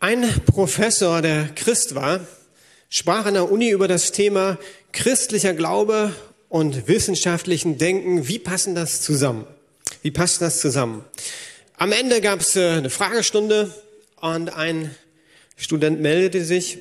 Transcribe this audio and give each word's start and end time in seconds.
Ein 0.00 0.30
Professor, 0.46 1.20
der 1.20 1.48
Christ 1.56 1.96
war, 1.96 2.20
sprach 2.88 3.26
an 3.26 3.34
der 3.34 3.50
Uni 3.50 3.70
über 3.70 3.88
das 3.88 4.12
Thema 4.12 4.56
christlicher 4.92 5.52
Glaube 5.52 6.14
und 6.48 6.86
wissenschaftlichen 6.86 7.76
Denken. 7.76 8.28
Wie 8.28 8.38
passen 8.38 8.76
das 8.76 9.02
zusammen? 9.02 9.46
Wie 10.02 10.12
passt 10.12 10.40
das 10.42 10.60
zusammen? 10.60 11.04
Am 11.76 11.90
Ende 11.90 12.20
gab 12.20 12.40
es 12.40 12.54
äh, 12.54 12.68
eine 12.70 12.88
Fragestunde 12.88 13.74
und 14.20 14.50
ein 14.50 14.94
Student 15.56 16.00
meldete 16.00 16.44
sich 16.44 16.78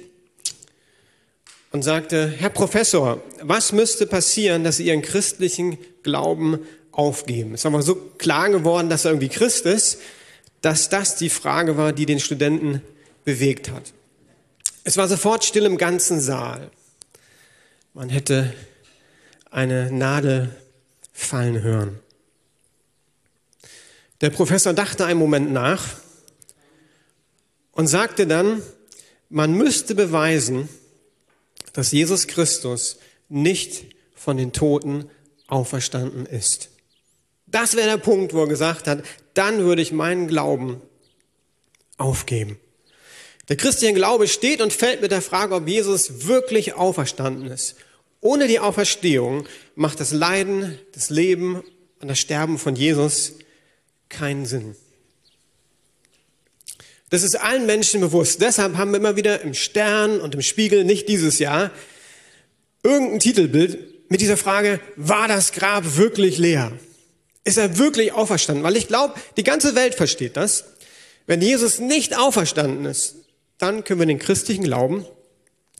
und 1.71 1.81
sagte, 1.81 2.27
Herr 2.27 2.51
Professor, 2.51 3.23
was 3.41 3.71
müsste 3.71 4.05
passieren, 4.05 4.63
dass 4.63 4.77
Sie 4.77 4.85
Ihren 4.85 5.01
christlichen 5.01 5.77
Glauben 6.03 6.59
aufgeben? 6.95 7.53
Es 7.53 7.63
war 7.63 7.71
mal 7.71 7.81
so 7.81 7.95
klar 7.95 8.49
geworden, 8.49 8.89
dass 8.89 9.05
er 9.05 9.11
irgendwie 9.11 9.29
Christ 9.29 9.65
ist, 9.65 9.99
dass 10.61 10.89
das 10.89 11.15
die 11.15 11.29
Frage 11.29 11.77
war, 11.77 11.93
die 11.93 12.05
den 12.05 12.19
Studenten 12.19 12.81
bewegt 13.23 13.69
hat. 13.69 13.93
Es 14.83 14.97
war 14.97 15.07
sofort 15.07 15.43
still 15.43 15.65
im 15.65 15.77
ganzen 15.77 16.19
Saal. 16.19 16.71
Man 17.93 18.09
hätte 18.09 18.53
eine 19.51 19.91
Nadel 19.91 20.55
fallen 21.13 21.61
hören. 21.61 21.99
Der 24.21 24.29
Professor 24.29 24.73
dachte 24.73 25.05
einen 25.05 25.19
Moment 25.19 25.51
nach 25.51 25.97
und 27.71 27.87
sagte 27.87 28.27
dann, 28.27 28.61
man 29.29 29.53
müsste 29.53 29.95
beweisen, 29.95 30.69
dass 31.73 31.91
Jesus 31.91 32.27
Christus 32.27 32.97
nicht 33.27 33.85
von 34.13 34.37
den 34.37 34.53
Toten 34.53 35.09
auferstanden 35.47 36.25
ist. 36.25 36.69
Das 37.55 37.77
wäre 37.77 37.87
der 37.87 37.97
Punkt, 37.97 38.33
wo 38.33 38.41
er 38.41 38.49
gesagt 38.49 38.85
hat, 38.85 39.01
dann 39.33 39.59
würde 39.59 39.81
ich 39.81 39.93
meinen 39.93 40.27
Glauben 40.27 40.81
aufgeben. 41.95 42.59
Der 43.47 43.55
christliche 43.55 43.93
Glaube 43.93 44.27
steht 44.27 44.59
und 44.59 44.73
fällt 44.73 45.01
mit 45.01 45.11
der 45.11 45.21
Frage, 45.21 45.55
ob 45.55 45.65
Jesus 45.65 46.27
wirklich 46.27 46.73
auferstanden 46.73 47.49
ist. 47.49 47.77
Ohne 48.19 48.49
die 48.49 48.59
Auferstehung 48.59 49.47
macht 49.73 50.01
das 50.01 50.11
Leiden, 50.11 50.77
das 50.91 51.09
Leben 51.09 51.63
und 52.01 52.09
das 52.09 52.19
Sterben 52.19 52.57
von 52.57 52.75
Jesus 52.75 53.35
keinen 54.09 54.45
Sinn. 54.45 54.75
Das 57.09 57.23
ist 57.23 57.35
allen 57.35 57.65
Menschen 57.65 58.01
bewusst. 58.01 58.41
Deshalb 58.41 58.75
haben 58.75 58.91
wir 58.91 58.97
immer 58.97 59.15
wieder 59.15 59.39
im 59.43 59.53
Stern 59.53 60.19
und 60.19 60.35
im 60.35 60.41
Spiegel, 60.41 60.83
nicht 60.83 61.07
dieses 61.07 61.39
Jahr, 61.39 61.71
irgendein 62.83 63.21
Titelbild 63.21 64.11
mit 64.11 64.19
dieser 64.19 64.35
Frage, 64.35 64.81
war 64.97 65.29
das 65.29 65.53
Grab 65.53 65.95
wirklich 65.95 66.37
leer? 66.37 66.77
Ist 67.45 67.57
er 67.57 67.77
wirklich 67.77 68.11
auferstanden? 68.11 68.63
Weil 68.63 68.75
ich 68.75 68.87
glaube, 68.87 69.13
die 69.37 69.43
ganze 69.43 69.75
Welt 69.75 69.95
versteht 69.95 70.35
das. 70.35 70.65
Wenn 71.27 71.41
Jesus 71.41 71.79
nicht 71.79 72.17
auferstanden 72.17 72.85
ist, 72.85 73.15
dann 73.57 73.83
können 73.83 73.99
wir 74.01 74.07
den 74.07 74.19
christlichen 74.19 74.63
Glauben 74.63 75.05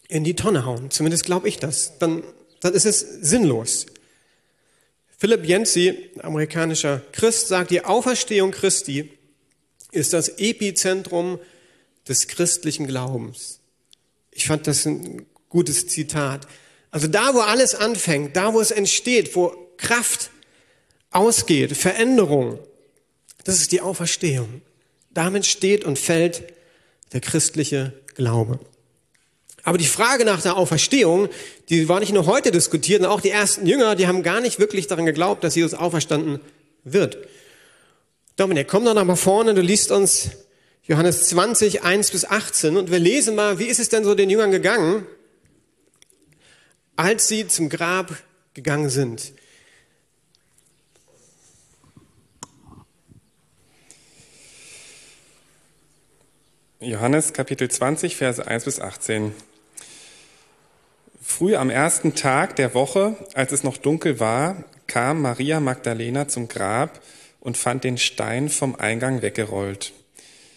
in 0.07 0.23
die 0.23 0.35
Tonne 0.35 0.65
hauen. 0.65 0.91
Zumindest 0.91 1.25
glaube 1.25 1.49
ich 1.49 1.57
das. 1.57 1.97
Dann, 1.99 2.23
dann 2.61 2.73
ist 2.73 2.85
es 2.85 2.99
sinnlos. 2.99 3.87
Philipp 5.17 5.45
Yancey, 5.45 6.11
amerikanischer 6.21 7.01
Christ, 7.11 7.47
sagt, 7.47 7.71
die 7.71 7.83
Auferstehung 7.83 8.51
Christi 8.51 9.11
ist 9.91 10.13
das 10.13 10.29
Epizentrum 10.37 11.39
des 12.07 12.27
christlichen 12.27 12.85
Glaubens. 12.85 13.59
Ich 14.31 14.45
fand 14.45 14.67
das 14.67 14.85
ein 14.85 15.25
gutes 15.49 15.87
Zitat. 15.87 16.47
Also 16.91 17.07
da, 17.07 17.33
wo 17.33 17.39
alles 17.39 17.73
anfängt, 17.73 18.35
da, 18.35 18.53
wo 18.53 18.61
es 18.61 18.71
entsteht, 18.71 19.35
wo 19.35 19.55
Kraft 19.77 20.29
ausgeht, 21.15 21.75
Veränderung, 21.75 22.59
das 23.43 23.59
ist 23.59 23.71
die 23.71 23.81
Auferstehung. 23.81 24.61
Damit 25.11 25.45
steht 25.45 25.85
und 25.85 25.97
fällt 25.97 26.43
der 27.13 27.21
christliche 27.21 27.93
Glaube. 28.15 28.59
Aber 29.63 29.77
die 29.77 29.85
Frage 29.85 30.25
nach 30.25 30.41
der 30.41 30.57
Auferstehung, 30.57 31.29
die 31.69 31.89
war 31.89 31.99
nicht 31.99 32.13
nur 32.13 32.25
heute 32.27 32.51
diskutiert, 32.51 33.01
sondern 33.01 33.17
auch 33.17 33.21
die 33.21 33.31
ersten 33.31 33.65
Jünger, 33.65 33.95
die 33.95 34.07
haben 34.07 34.21
gar 34.21 34.41
nicht 34.41 34.59
wirklich 34.59 34.87
daran 34.87 35.05
geglaubt, 35.05 35.43
dass 35.43 35.55
Jesus 35.55 35.73
auferstanden 35.73 36.39
wird. 36.83 37.17
Dominik, 38.35 38.67
komm 38.67 38.85
doch 38.85 38.93
noch 38.93 39.05
mal 39.05 39.15
vorne, 39.15 39.53
du 39.53 39.61
liest 39.61 39.91
uns 39.91 40.31
Johannes 40.83 41.23
20, 41.29 41.83
1 41.83 42.11
bis 42.11 42.25
18 42.25 42.77
und 42.77 42.91
wir 42.91 42.99
lesen 42.99 43.35
mal, 43.35 43.57
wie 43.57 43.65
ist 43.65 43.79
es 43.79 43.89
denn 43.89 44.03
so 44.03 44.13
den 44.13 44.29
Jüngern 44.29 44.51
gegangen, 44.51 45.07
als 46.95 47.27
sie 47.27 47.47
zum 47.47 47.69
Grab 47.69 48.15
gegangen 48.53 48.89
sind. 48.89 49.33
Johannes 56.85 57.33
Kapitel 57.33 57.69
20, 57.69 58.15
Verse 58.15 58.45
1 58.45 58.65
bis 58.65 58.79
18. 58.79 59.31
Früh 61.19 61.55
am 61.55 61.71
ersten 61.71 62.13
Tag 62.13 62.55
der 62.57 62.75
Woche, 62.75 63.15
als 63.33 63.51
es 63.51 63.63
noch 63.63 63.77
dunkel 63.77 64.19
war, 64.19 64.63
kam 64.85 65.21
Maria 65.21 65.59
Magdalena 65.59 66.27
zum 66.27 66.47
Grab 66.47 67.01
und 67.39 67.57
fand 67.57 67.83
den 67.83 67.97
Stein 67.97 68.49
vom 68.49 68.75
Eingang 68.75 69.23
weggerollt. 69.23 69.93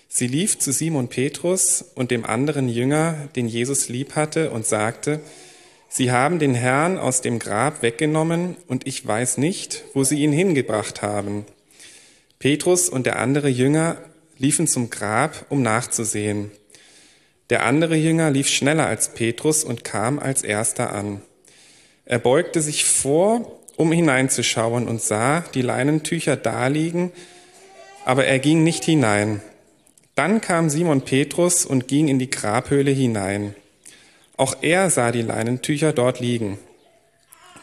Sie 0.09 0.27
lief 0.27 0.59
zu 0.59 0.71
Simon 0.71 1.09
Petrus 1.09 1.83
und 1.95 2.11
dem 2.11 2.27
anderen 2.27 2.69
Jünger, 2.69 3.29
den 3.35 3.49
Jesus 3.49 3.89
lieb 3.89 4.15
hatte, 4.15 4.51
und 4.51 4.67
sagte, 4.67 5.21
Sie 5.89 6.13
haben 6.13 6.39
den 6.39 6.55
Herrn 6.55 6.99
aus 6.99 7.23
dem 7.23 7.39
Grab 7.39 7.81
weggenommen 7.81 8.57
und 8.67 8.87
ich 8.87 9.07
weiß 9.07 9.39
nicht, 9.39 9.85
wo 9.95 10.05
Sie 10.05 10.23
ihn 10.23 10.33
hingebracht 10.33 11.01
haben. 11.01 11.47
Petrus 12.39 12.91
und 12.91 13.07
der 13.07 13.19
andere 13.19 13.49
Jünger 13.49 13.97
liefen 14.39 14.67
zum 14.67 14.91
Grab, 14.91 15.47
um 15.49 15.63
nachzusehen. 15.63 16.51
Der 17.51 17.65
andere 17.65 17.97
Jünger 17.97 18.31
lief 18.31 18.49
schneller 18.49 18.87
als 18.87 19.15
Petrus 19.15 19.65
und 19.65 19.85
kam 19.85 20.19
als 20.19 20.43
erster 20.43 20.93
an. 20.93 21.23
Er 22.05 22.19
beugte 22.19 22.63
sich 22.63 22.85
vor, 22.85 23.61
um 23.77 23.93
hineinzuschauen 23.93 24.89
und 24.89 25.01
sah 25.01 25.45
die 25.55 25.63
Leinentücher 25.63 26.37
daliegen, 26.37 27.13
aber 28.05 28.27
er 28.27 28.39
ging 28.39 28.65
nicht 28.65 28.85
hinein. 28.85 29.43
Dann 30.15 30.41
kam 30.41 30.69
Simon 30.69 31.03
Petrus 31.03 31.65
und 31.65 31.87
ging 31.87 32.09
in 32.09 32.19
die 32.19 32.31
Grabhöhle 32.31 32.91
hinein. 32.91 33.55
Auch 34.37 34.57
er 34.63 34.91
sah 34.91 35.13
die 35.13 35.23
Leinentücher 35.23 35.93
dort 35.93 36.21
liegen. 36.21 36.59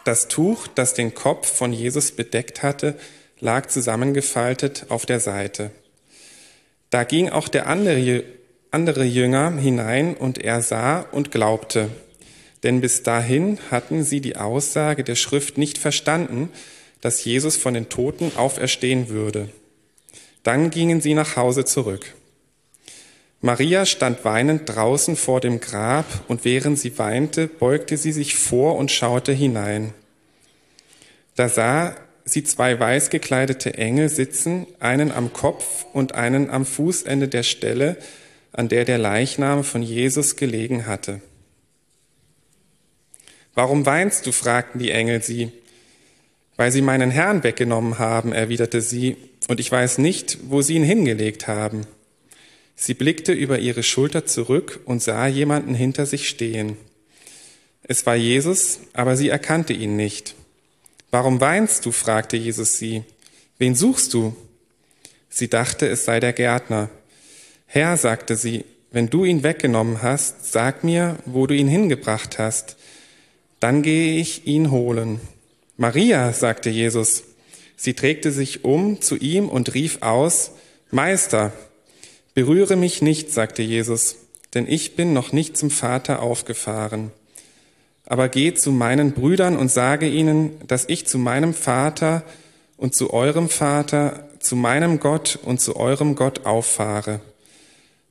Das 0.04 0.28
Tuch, 0.28 0.68
das 0.68 0.94
den 0.94 1.14
Kopf 1.14 1.52
von 1.52 1.74
Jesus 1.74 2.12
bedeckt 2.12 2.64
hatte, 2.64 2.96
lag 3.40 3.68
zusammengefaltet 3.68 4.86
auf 4.90 5.06
der 5.06 5.20
Seite. 5.20 5.72
Da 6.96 7.04
ging 7.04 7.28
auch 7.28 7.50
der 7.50 7.68
andere, 7.68 8.24
andere 8.72 9.04
Jünger 9.04 9.58
hinein 9.58 10.16
und 10.16 10.38
er 10.38 10.62
sah 10.62 11.02
und 11.02 11.30
glaubte. 11.30 11.90
Denn 12.64 12.80
bis 12.80 13.04
dahin 13.04 13.60
hatten 13.70 14.06
sie 14.06 14.22
die 14.22 14.38
Aussage 14.38 15.04
der 15.04 15.16
Schrift 15.16 15.58
nicht 15.58 15.78
verstanden, 15.78 16.54
dass 17.02 17.26
Jesus 17.26 17.58
von 17.58 17.74
den 17.74 17.90
Toten 17.90 18.32
auferstehen 18.38 19.10
würde. 19.10 19.50
Dann 20.44 20.70
gingen 20.70 21.02
sie 21.02 21.16
nach 21.16 21.36
Hause 21.36 21.66
zurück. 21.66 22.16
Maria 23.42 23.86
stand 23.86 24.24
weinend 24.24 24.62
draußen 24.70 25.18
vor 25.18 25.42
dem 25.42 25.60
Grab 25.60 26.06
und 26.30 26.46
während 26.46 26.80
sie 26.80 26.98
weinte, 26.98 27.48
beugte 27.48 27.98
sie 27.98 28.14
sich 28.14 28.36
vor 28.36 28.78
und 28.78 28.90
schaute 28.90 29.34
hinein. 29.34 29.94
Da 31.36 31.50
sah 31.50 31.98
sie 32.26 32.44
zwei 32.44 32.80
weiß 32.80 33.12
gekleidete 33.12 33.76
Engel 33.76 34.10
sitzen, 34.10 34.66
einen 34.80 35.12
am 35.12 35.32
Kopf 35.32 35.86
und 35.94 36.16
einen 36.16 36.50
am 36.50 36.66
Fußende 36.66 37.28
der 37.28 37.44
Stelle, 37.44 37.98
an 38.52 38.68
der 38.68 38.84
der 38.84 38.98
Leichnam 38.98 39.64
von 39.64 39.84
Jesus 39.84 40.36
gelegen 40.36 40.88
hatte. 40.88 41.22
Warum 43.54 43.86
weinst 43.86 44.26
du? 44.26 44.32
fragten 44.32 44.80
die 44.80 44.92
Engel 44.92 45.22
sie. 45.22 45.52
Weil 46.58 46.72
sie 46.72 46.82
meinen 46.82 47.12
Herrn 47.12 47.44
weggenommen 47.44 48.00
haben, 48.00 48.34
erwiderte 48.34 48.82
sie, 48.82 49.18
und 49.48 49.60
ich 49.60 49.72
weiß 49.72 50.00
nicht, 50.00 50.38
wo 50.50 50.62
sie 50.62 50.76
ihn 50.76 50.84
hingelegt 50.84 51.48
haben. 51.48 51.86
Sie 52.76 52.94
blickte 52.94 53.32
über 53.32 53.60
ihre 53.60 53.84
Schulter 53.84 54.26
zurück 54.26 54.80
und 54.86 55.02
sah 55.02 55.28
jemanden 55.28 55.76
hinter 55.76 56.06
sich 56.06 56.28
stehen. 56.28 56.78
Es 57.84 58.06
war 58.06 58.16
Jesus, 58.16 58.80
aber 58.94 59.16
sie 59.16 59.30
erkannte 59.30 59.74
ihn 59.74 59.96
nicht. 59.96 60.36
Warum 61.12 61.40
weinst 61.42 61.86
du? 61.86 61.92
fragte 61.92 62.38
Jesus 62.38 62.78
sie. 62.78 63.04
Wen 63.58 63.76
suchst 63.76 64.14
du? 64.14 64.36
Sie 65.30 65.50
dachte, 65.50 65.88
es 65.88 66.06
sei 66.06 66.20
der 66.20 66.34
Gärtner. 66.34 66.90
Herr, 67.68 67.98
sagte 67.98 68.36
sie, 68.36 68.66
wenn 68.92 69.10
du 69.10 69.26
ihn 69.26 69.44
weggenommen 69.44 70.02
hast, 70.02 70.52
sag 70.52 70.84
mir, 70.84 71.18
wo 71.26 71.48
du 71.48 71.56
ihn 71.56 71.68
hingebracht 71.68 72.40
hast. 72.40 72.78
Dann 73.60 73.82
gehe 73.82 74.20
ich 74.20 74.48
ihn 74.48 74.72
holen. 74.72 75.20
Maria, 75.78 76.32
sagte 76.34 76.70
Jesus. 76.70 77.24
Sie 77.76 77.94
trägte 77.94 78.32
sich 78.32 78.64
um 78.64 79.02
zu 79.02 79.18
ihm 79.18 79.50
und 79.50 79.74
rief 79.74 80.02
aus, 80.02 80.52
Meister, 80.92 81.52
berühre 82.34 82.78
mich 82.78 83.02
nicht, 83.02 83.32
sagte 83.32 83.64
Jesus, 83.64 84.16
denn 84.54 84.68
ich 84.68 84.96
bin 84.96 85.12
noch 85.12 85.34
nicht 85.34 85.58
zum 85.58 85.70
Vater 85.70 86.22
aufgefahren 86.22 87.12
aber 88.06 88.30
geh 88.30 88.54
zu 88.54 88.72
meinen 88.72 89.14
Brüdern 89.14 89.58
und 89.58 89.72
sage 89.72 90.08
ihnen, 90.08 90.52
dass 90.68 90.86
ich 90.88 91.08
zu 91.08 91.18
meinem 91.18 91.54
Vater 91.54 92.24
und 92.78 92.94
zu 92.94 93.12
eurem 93.12 93.50
Vater, 93.50 94.28
zu 94.40 94.56
meinem 94.56 95.00
Gott 95.00 95.40
und 95.42 95.60
zu 95.60 95.76
eurem 95.76 96.16
Gott 96.16 96.46
auffahre. 96.46 97.22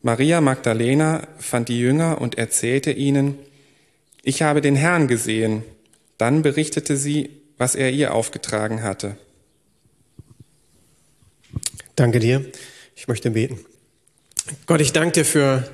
Maria 0.03 0.41
Magdalena 0.41 1.27
fand 1.39 1.69
die 1.69 1.79
Jünger 1.79 2.21
und 2.21 2.37
erzählte 2.37 2.91
ihnen, 2.91 3.39
ich 4.23 4.43
habe 4.43 4.61
den 4.61 4.77
Herrn 4.77 5.07
gesehen. 5.07 5.63
Dann 6.19 6.43
berichtete 6.43 6.97
sie, 6.97 7.31
was 7.57 7.75
er 7.75 7.91
ihr 7.91 8.15
aufgetragen 8.15 8.83
hatte. 8.83 9.17
Danke 11.97 12.19
dir. 12.19 12.45
Ich 12.97 13.07
möchte 13.07 13.31
beten. 13.31 13.59
Gott, 14.67 14.81
ich 14.81 14.93
danke 14.93 15.13
dir 15.13 15.25
für 15.25 15.69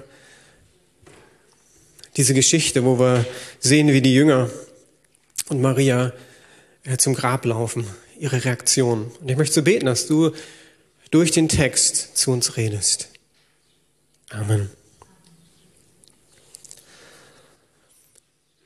diese 2.20 2.34
Geschichte, 2.34 2.84
wo 2.84 2.98
wir 2.98 3.24
sehen, 3.60 3.88
wie 3.88 4.02
die 4.02 4.12
Jünger 4.12 4.50
und 5.48 5.62
Maria 5.62 6.12
äh, 6.84 6.98
zum 6.98 7.14
Grab 7.14 7.46
laufen, 7.46 7.86
ihre 8.18 8.44
Reaktion. 8.44 9.10
Und 9.22 9.30
ich 9.30 9.38
möchte 9.38 9.54
so 9.54 9.62
beten, 9.62 9.86
dass 9.86 10.06
du 10.06 10.32
durch 11.10 11.30
den 11.30 11.48
Text 11.48 12.18
zu 12.18 12.30
uns 12.30 12.58
redest. 12.58 13.08
Amen. 14.28 14.68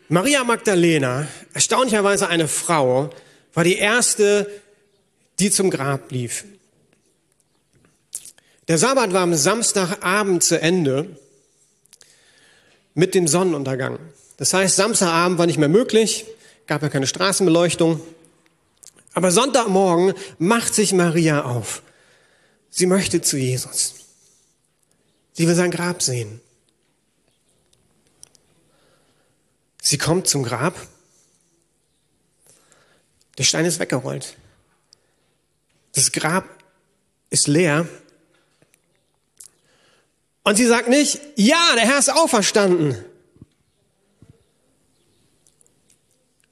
Maria 0.09 0.43
Magdalena, 0.43 1.29
erstaunlicherweise 1.53 2.27
eine 2.27 2.49
Frau, 2.49 3.11
war 3.53 3.63
die 3.63 3.77
erste, 3.77 4.51
die 5.39 5.53
zum 5.53 5.71
Grab 5.71 6.11
lief. 6.11 6.45
Der 8.67 8.79
Sabbat 8.79 9.13
war 9.13 9.23
am 9.23 9.35
Samstagabend 9.37 10.43
zu 10.43 10.61
Ende 10.61 11.17
mit 12.95 13.15
dem 13.15 13.29
Sonnenuntergang. 13.29 13.99
Das 14.37 14.55
heißt, 14.55 14.77
Samstagabend 14.77 15.39
war 15.39 15.47
nicht 15.47 15.59
mehr 15.59 15.69
möglich, 15.69 16.27
gab 16.67 16.83
ja 16.83 16.89
keine 16.89 17.07
Straßenbeleuchtung. 17.07 18.01
Aber 19.13 19.31
Sonntagmorgen 19.31 20.15
macht 20.39 20.75
sich 20.75 20.93
Maria 20.93 21.45
auf. 21.45 21.83
Sie 22.71 22.87
möchte 22.87 23.21
zu 23.23 23.37
Jesus. 23.37 23.95
Sie 25.33 25.47
will 25.47 25.55
sein 25.55 25.71
Grab 25.71 26.03
sehen. 26.03 26.41
Sie 29.81 29.99
kommt 29.99 30.27
zum 30.27 30.43
Grab. 30.43 30.75
Der 33.39 33.45
Stein 33.45 33.65
ist 33.65 33.79
weggerollt. 33.79 34.37
Das 35.95 36.11
Grab 36.11 36.49
ist 37.31 37.47
leer. 37.47 37.87
Und 40.45 40.57
sie 40.57 40.67
sagt 40.67 40.89
nicht, 40.89 41.21
ja, 41.37 41.73
der 41.75 41.87
Herr 41.87 41.99
ist 41.99 42.13
auferstanden. 42.13 42.97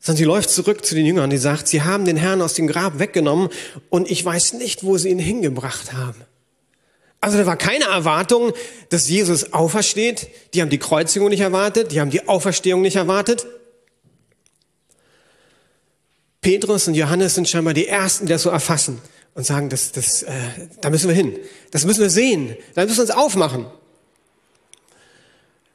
Sondern 0.01 0.17
sie 0.17 0.25
läuft 0.25 0.51
zurück 0.51 0.85
zu 0.85 0.95
den 0.95 1.07
Jüngern, 1.07 1.31
die 1.31 1.39
sagt, 1.39 1.69
sie 1.69 1.83
haben 1.83 2.05
den 2.05 2.17
Herrn 2.17 2.43
aus 2.43 2.55
dem 2.55 2.67
Grab 2.67 2.99
weggenommen 2.99 3.51
und 3.91 4.11
ich 4.11 4.25
weiß 4.25 4.55
nicht, 4.55 4.83
wo 4.83 4.99
sie 4.99 5.11
ihn 5.11 5.19
hingebracht 5.19 5.93
haben. 5.93 6.25
Also 7.21 7.39
da 7.39 7.47
war 7.47 7.57
keine 7.57 7.85
Erwartung, 7.85 8.53
dass 8.89 9.09
Jesus 9.09 9.53
aufersteht. 9.53 10.29
Die 10.55 10.61
haben 10.61 10.71
die 10.71 10.79
Kreuzigung 10.79 11.29
nicht 11.29 11.41
erwartet, 11.41 11.93
die 11.93 12.01
haben 12.01 12.11
die 12.11 12.27
Auferstehung 12.27 12.83
nicht 12.83 12.97
erwartet. 12.97 13.47
Petrus 16.41 16.89
und 16.89 16.95
Johannes 16.95 17.37
sind 17.37 17.49
scheinbar 17.49 17.75
die 17.75 17.87
Ersten, 17.87 18.27
die 18.27 18.33
das 18.33 18.43
so 18.43 18.51
erfassen 18.51 19.01
und 19.35 19.47
sagen, 19.47 19.69
das, 19.69 19.93
das, 19.93 20.25
äh, 20.25 20.33
da 20.81 20.91
müssen 20.91 21.07
wir 21.07 21.15
hin. 21.15 21.39
Das 21.71 21.85
müssen 21.85 22.01
wir 22.01 22.11
sehen. 22.11 22.57
Da 22.75 22.85
müssen 22.85 22.97
wir 22.97 23.03
uns 23.03 23.11
aufmachen. 23.13 23.67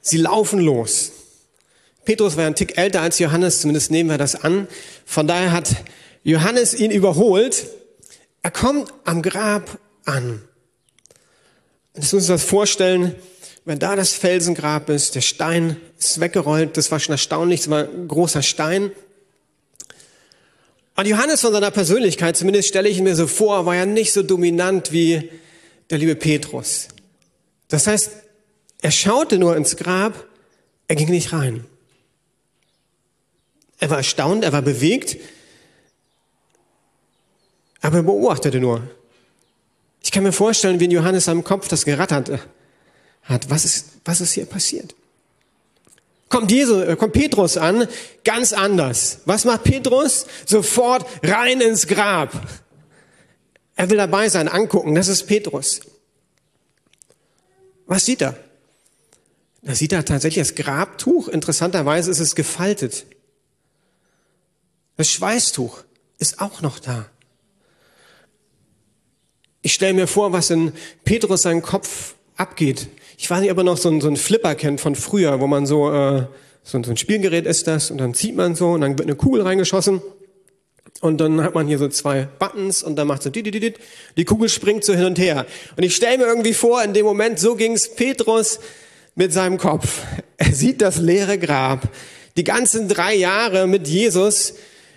Sie 0.07 0.18
laufen 0.18 0.59
los. 0.59 1.12
Petrus 2.06 2.38
war 2.38 2.45
ein 2.45 2.56
Tick 2.56 2.77
älter 2.77 3.01
als 3.01 3.19
Johannes, 3.19 3.59
zumindest 3.59 3.92
nehmen 3.92 4.09
wir 4.09 4.18
das 4.18 4.36
an. 4.36 4.69
Von 5.06 5.27
daher 5.27 5.51
hat 5.51 5.75
Johannes 6.24 6.74
ihn 6.74 6.92
überholt. 6.92 7.68
Er 8.42 8.51
kommt 8.51 8.94
am 9.04 9.21
Grab 9.21 9.77
an. 10.06 10.42
Jetzt 11.94 12.13
müssen 12.13 12.30
wir 12.30 12.36
uns 12.36 12.44
das 12.44 12.50
vorstellen, 12.50 13.15
wenn 13.65 13.80
da 13.80 13.98
das 13.98 14.13
Felsengrab 14.13 14.89
ist, 14.89 15.15
der 15.15 15.21
Stein 15.21 15.75
ist 16.00 16.21
weggerollt, 16.21 16.77
das 16.77 16.89
war 16.89 17.01
schon 17.01 17.12
erstaunlich, 17.12 17.62
das 17.62 17.69
war 17.69 17.89
ein 17.89 18.07
großer 18.07 18.42
Stein. 18.42 18.92
Und 20.95 21.06
Johannes 21.06 21.42
von 21.42 21.51
seiner 21.51 21.71
Persönlichkeit, 21.71 22.38
zumindest 22.38 22.69
stelle 22.69 22.88
ich 22.88 23.00
ihn 23.00 23.04
mir 23.04 23.18
so 23.18 23.27
vor, 23.27 23.65
war 23.65 23.75
ja 23.75 23.86
nicht 23.86 24.13
so 24.13 24.24
dominant 24.24 24.94
wie 24.94 25.30
der 25.89 25.98
liebe 25.98 26.15
Petrus. 26.15 26.88
Das 27.68 27.88
heißt, 27.88 28.12
er 28.82 28.92
schaute 28.92 29.38
nur 29.38 29.56
ins 29.56 29.76
Grab, 29.76 30.26
er 30.88 30.96
ging 30.96 31.10
nicht 31.10 31.34
rein. 31.34 31.66
Er 33.80 33.90
war 33.90 33.98
erstaunt, 33.98 34.44
er 34.44 34.54
war 34.54 34.62
bewegt, 34.62 35.18
aber 37.82 37.98
er 37.98 38.04
beobachtete 38.04 38.60
nur. 38.60 38.90
Ich 40.04 40.12
kann 40.12 40.24
mir 40.24 40.32
vorstellen, 40.32 40.80
wie 40.80 40.86
in 40.86 40.92
Johannes 40.92 41.26
seinem 41.26 41.44
Kopf 41.44 41.68
das 41.68 41.86
gerattert 41.86 42.32
hat. 43.24 43.50
Was 43.50 43.66
ist, 43.66 43.88
was 44.06 44.22
ist 44.22 44.34
hier 44.34 44.46
passiert? 44.46 44.96
Kommt, 46.30 46.52
Jesu, 46.52 46.82
äh, 46.82 46.96
kommt 46.96 47.14
Petrus 47.14 47.58
an, 47.58 47.88
ganz 48.24 48.52
anders. 48.52 49.20
Was 49.26 49.46
macht 49.46 49.64
Petrus? 49.64 50.26
Sofort 50.46 51.06
rein 51.24 51.62
ins 51.62 51.88
Grab. 51.88 52.32
Er 53.76 53.90
will 53.90 53.98
dabei 53.98 54.28
sein, 54.28 54.48
angucken. 54.48 54.96
Das 54.96 55.08
ist 55.08 55.24
Petrus. 55.26 55.82
Was 57.86 58.06
sieht 58.06 58.22
er? 58.22 58.38
Da 59.68 59.75
sieht 59.75 59.92
er 59.92 60.06
tatsächlich 60.06 60.48
das 60.48 60.56
Grabtuch. 60.56 61.28
Interessanterweise 61.28 62.10
ist 62.10 62.22
es 62.22 62.36
gefaltet. 62.36 63.06
Das 64.96 65.12
Schweißtuch 65.12 65.84
ist 66.19 66.40
auch 66.40 66.62
noch 66.62 66.80
da. 66.80 67.10
Ich 69.62 69.74
stelle 69.74 69.94
mir 69.94 70.08
vor, 70.08 70.31
was 70.31 70.52
in 70.52 70.72
Petrus 71.04 71.42
seinen 71.42 71.62
Kopf 71.62 72.16
abgeht. 72.38 72.88
Ich 73.18 73.30
weiß 73.30 73.42
nicht, 73.42 73.52
ob 73.52 73.58
er 73.58 73.66
noch 73.66 73.75
so 73.75 73.90
einen, 73.90 74.00
so 74.00 74.08
einen 74.08 74.16
Flipper 74.16 74.56
kennt 74.56 74.80
von 74.80 74.96
früher, 74.96 75.42
wo 75.42 75.48
man 75.48 75.66
so, 75.66 75.92
äh, 75.92 76.28
so, 76.64 76.81
so 76.81 76.90
ein 76.90 76.96
Spielgerät 76.96 77.46
ist 77.46 77.68
das 77.68 77.92
und 77.92 77.98
dann 77.98 78.14
zieht 78.14 78.38
man 78.38 78.56
so 78.56 78.69
und 78.69 78.80
dann 78.81 78.98
wird 78.98 79.10
eine 79.10 79.18
Kugel 79.18 79.42
reingeschossen 79.42 80.02
und 81.02 81.18
dann 81.18 81.44
hat 81.44 81.56
man 81.56 81.68
hier 81.68 81.78
so 81.78 81.90
zwei 81.90 82.30
Buttons 82.40 82.84
und 82.84 82.96
dann 82.96 83.08
macht 83.08 83.22
so 83.22 83.30
die, 83.30 84.24
Kugel 84.24 84.48
springt 84.48 84.86
so 84.86 84.94
hin 84.94 85.04
und 85.04 85.19
her. 85.19 85.46
Und 85.75 85.84
ich 85.84 85.94
stelle 85.94 86.19
mir 86.19 86.25
irgendwie 86.25 86.54
vor, 86.54 86.81
in 86.84 86.94
dem 86.94 87.06
Moment, 87.06 87.38
so 87.38 87.56
ging's 87.56 87.94
Petrus 87.94 88.62
mit 89.18 89.34
seinem 89.34 89.58
Kopf. 89.58 90.04
Er 90.38 90.54
sieht 90.54 90.80
das 90.81 90.98
leere 90.98 91.38
Grab. 91.40 91.90
Die 92.38 92.44
ganzen 92.44 92.88
drei 92.88 93.16
Jahre 93.16 93.68
mit 93.68 93.88
Jesus 93.88 94.54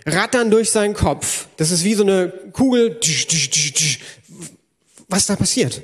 rattern 0.06 0.50
durch 0.50 0.70
seinen 0.70 0.92
Kopf. 0.94 1.48
Das 1.56 1.70
ist 1.70 1.84
wie 1.84 1.94
so 1.94 2.02
eine 2.02 2.28
Kugel, 2.52 3.00
was 5.08 5.26
da 5.26 5.36
passiert. 5.36 5.82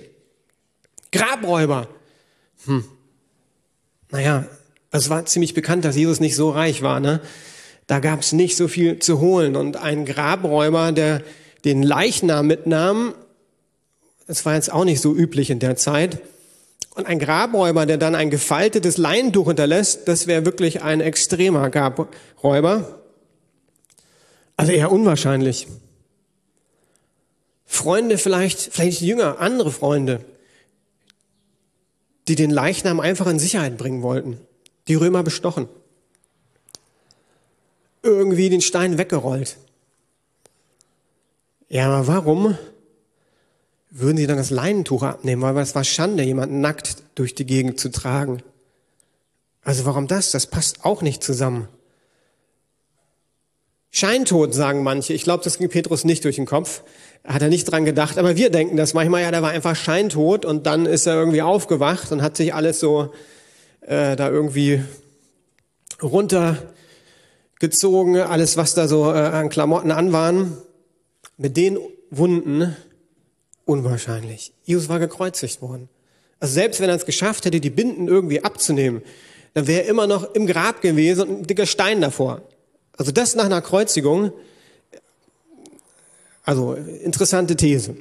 Grabräuber. 1.13 1.89
Hm. 2.67 2.85
Naja, 4.11 4.45
es 4.91 5.09
war 5.09 5.25
ziemlich 5.25 5.55
bekannt, 5.55 5.87
dass 5.87 5.97
Jesus 5.97 6.21
nicht 6.21 6.37
so 6.37 6.51
reich 6.51 6.83
war. 6.83 7.01
Ne? 7.01 7.23
Da 7.87 8.01
gab 8.01 8.21
es 8.21 8.33
nicht 8.33 8.57
so 8.57 8.69
viel 8.69 8.99
zu 8.99 9.19
holen. 9.19 9.57
Und 9.57 9.79
ein 9.79 10.05
Grabräuber, 10.05 10.93
der 10.93 11.23
den 11.65 11.83
Leichnam 11.83 12.47
mitnahm, 12.47 13.15
das 14.27 14.45
war 14.45 14.55
jetzt 14.55 14.71
auch 14.71 14.85
nicht 14.85 15.01
so 15.01 15.15
üblich 15.15 15.49
in 15.49 15.59
der 15.59 15.77
Zeit. 15.77 16.21
Und 16.97 17.07
ein 17.07 17.19
Grabräuber, 17.19 17.85
der 17.85 17.99
dann 17.99 18.15
ein 18.15 18.31
gefaltetes 18.31 18.97
Leintuch 18.97 19.49
hinterlässt, 19.49 20.09
das 20.09 20.27
wäre 20.27 20.47
wirklich 20.47 20.83
ein 20.83 21.03
extremer 21.03 21.69
Grabräuber. 21.69 23.03
Also 24.57 24.73
eher 24.73 24.91
unwahrscheinlich. 24.91 25.69
Freunde 27.67 28.17
vielleicht, 28.17 28.73
vielleicht 28.73 29.03
Jünger, 29.03 29.41
andere 29.41 29.71
Freunde, 29.71 30.25
die 32.29 32.35
den 32.35 32.51
Leichnam 32.51 32.99
einfach 32.99 33.27
in 33.27 33.39
Sicherheit 33.39 33.77
bringen 33.77 34.01
wollten. 34.01 34.41
Die 34.89 34.95
Römer 34.95 35.23
bestochen. 35.23 35.69
Irgendwie 38.03 38.49
den 38.49 38.63
Stein 38.63 38.97
weggerollt. 38.97 39.59
Ja, 41.69 41.89
aber 41.89 42.07
warum 42.07 42.57
würden 43.99 44.19
sie 44.19 44.27
dann 44.27 44.37
das 44.37 44.51
Leinentuch 44.51 45.03
abnehmen? 45.03 45.41
Weil 45.43 45.57
es 45.59 45.75
war 45.75 45.85
Schande, 45.85 46.23
jemanden 46.23 46.61
nackt 46.61 46.99
durch 47.15 47.35
die 47.35 47.47
Gegend 47.47 47.81
zu 47.81 47.91
tragen. 47.91 48.43
Also 49.63 49.87
warum 49.87 50.07
das? 50.07 50.31
Das 50.31 50.47
passt 50.47 50.85
auch 50.85 51.03
nicht 51.03 51.25
zusammen. 51.25 51.67
Scheintod, 53.91 54.53
sagen 54.53 54.83
manche. 54.83 55.15
Ich 55.15 55.25
glaube, 55.25 55.43
das 55.43 55.57
ging 55.57 55.71
Petrus 55.71 56.05
nicht 56.05 56.23
durch 56.25 56.37
den 56.37 56.45
Kopf. 56.45 56.83
Hat 57.25 57.41
er 57.41 57.49
nicht 57.49 57.65
dran 57.65 57.87
gedacht. 57.87 58.19
Aber 58.19 58.37
wir 58.37 58.51
denken 58.51 58.77
das 58.77 58.93
manchmal, 58.93 59.23
ja, 59.23 59.31
der 59.31 59.41
war 59.41 59.49
einfach 59.51 59.75
scheintot 59.75 60.45
und 60.45 60.67
dann 60.67 60.85
ist 60.85 61.07
er 61.07 61.15
irgendwie 61.15 61.41
aufgewacht 61.41 62.13
und 62.13 62.21
hat 62.21 62.37
sich 62.37 62.53
alles 62.53 62.79
so 62.79 63.15
äh, 63.81 64.15
da 64.15 64.29
irgendwie 64.29 64.85
runtergezogen, 66.03 68.19
alles, 68.19 68.59
was 68.59 68.75
da 68.75 68.87
so 68.87 69.11
äh, 69.11 69.17
an 69.17 69.49
Klamotten 69.49 69.91
an 69.91 70.13
waren. 70.13 70.59
Mit 71.39 71.57
den 71.57 71.79
Wunden 72.11 72.77
unwahrscheinlich. 73.67 74.53
Jesus 74.65 74.89
war 74.89 74.99
gekreuzigt 74.99 75.61
worden. 75.61 75.91
Also 76.41 76.55
selbst 76.55 76.81
wenn 76.81 76.89
er 76.89 76.97
es 76.97 77.05
geschafft 77.05 77.45
hätte, 77.45 77.61
die 77.61 77.71
Binden 77.71 78.09
irgendwie 78.09 78.43
abzunehmen, 78.43 79.03
dann 79.53 79.67
wäre 79.67 79.83
er 79.83 79.89
immer 79.89 80.07
noch 80.07 80.35
im 80.35 80.47
Grab 80.47 80.81
gewesen 80.81 81.29
und 81.29 81.41
ein 81.41 81.47
dicker 81.47 81.67
Stein 81.67 82.01
davor. 82.01 82.43
Also 82.97 83.13
das 83.13 83.35
nach 83.35 83.45
einer 83.45 83.61
Kreuzigung, 83.61 84.33
Also 86.47 86.75
interessante 86.75 87.57
These. 87.57 87.97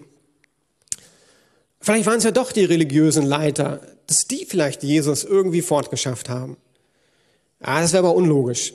Vielleicht 1.82 2.06
waren 2.06 2.20
es 2.20 2.24
ja 2.24 2.32
doch 2.32 2.52
die 2.52 2.64
religiösen 2.64 3.26
Leiter, 3.26 3.82
dass 4.06 4.28
die 4.28 4.46
vielleicht 4.46 4.84
Jesus 4.84 5.24
irgendwie 5.24 5.64
fortgeschafft 5.64 6.30
haben. 6.30 6.56
Ja, 7.60 7.82
das 7.82 7.92
wäre 7.92 8.06
aber 8.06 8.16
unlogisch. 8.16 8.74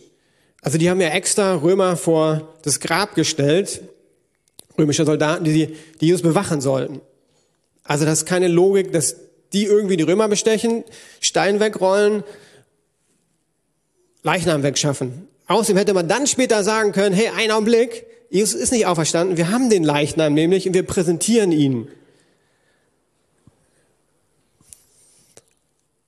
Also 0.61 0.77
die 0.77 0.91
haben 0.91 1.01
ja 1.01 1.11
extra 1.11 1.55
Römer 1.55 1.97
vor 1.97 2.57
das 2.63 2.81
Grab 2.81 3.15
gestellt, 3.15 3.83
römische 4.81 5.05
Soldaten, 5.05 5.45
die, 5.45 5.77
die 6.01 6.07
Jesus 6.07 6.23
bewachen 6.23 6.61
sollten. 6.61 7.01
Also 7.85 8.05
das 8.05 8.21
ist 8.21 8.27
keine 8.27 8.49
Logik, 8.49 8.93
dass 8.93 9.17
die 9.53 9.65
irgendwie 9.65 9.97
die 9.97 10.05
Römer 10.05 10.29
bestechen, 10.29 10.85
Stein 11.21 11.61
wegrollen, 11.61 12.23
Leichnam 14.23 14.63
wegschaffen. 14.63 15.29
Außerdem 15.47 15.77
hätte 15.77 15.95
man 15.95 16.09
dann 16.09 16.27
später 16.27 16.63
sagen 16.63 16.93
können, 16.93 17.15
hey, 17.15 17.31
ein 17.37 17.51
Augenblick, 17.51 18.07
Jesus 18.31 18.61
ist 18.61 18.71
nicht 18.71 18.87
auferstanden, 18.87 19.37
wir 19.37 19.51
haben 19.51 19.71
den 19.71 19.83
Leichnam 19.83 20.35
nämlich 20.35 20.67
und 20.69 20.75
wir 20.75 20.85
präsentieren 20.85 21.51
ihn. 21.51 21.89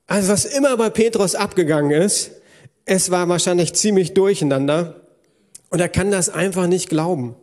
Also 0.06 0.32
was 0.32 0.44
immer 0.44 0.76
bei 0.76 0.90
Petrus 0.90 1.34
abgegangen 1.34 1.90
ist, 1.90 2.30
es 2.84 3.10
war 3.10 3.28
wahrscheinlich 3.28 3.72
ziemlich 3.72 4.14
durcheinander 4.14 5.00
und 5.70 5.80
er 5.80 5.88
kann 5.88 6.10
das 6.10 6.28
einfach 6.28 6.66
nicht 6.66 6.88
glauben, 6.88 7.34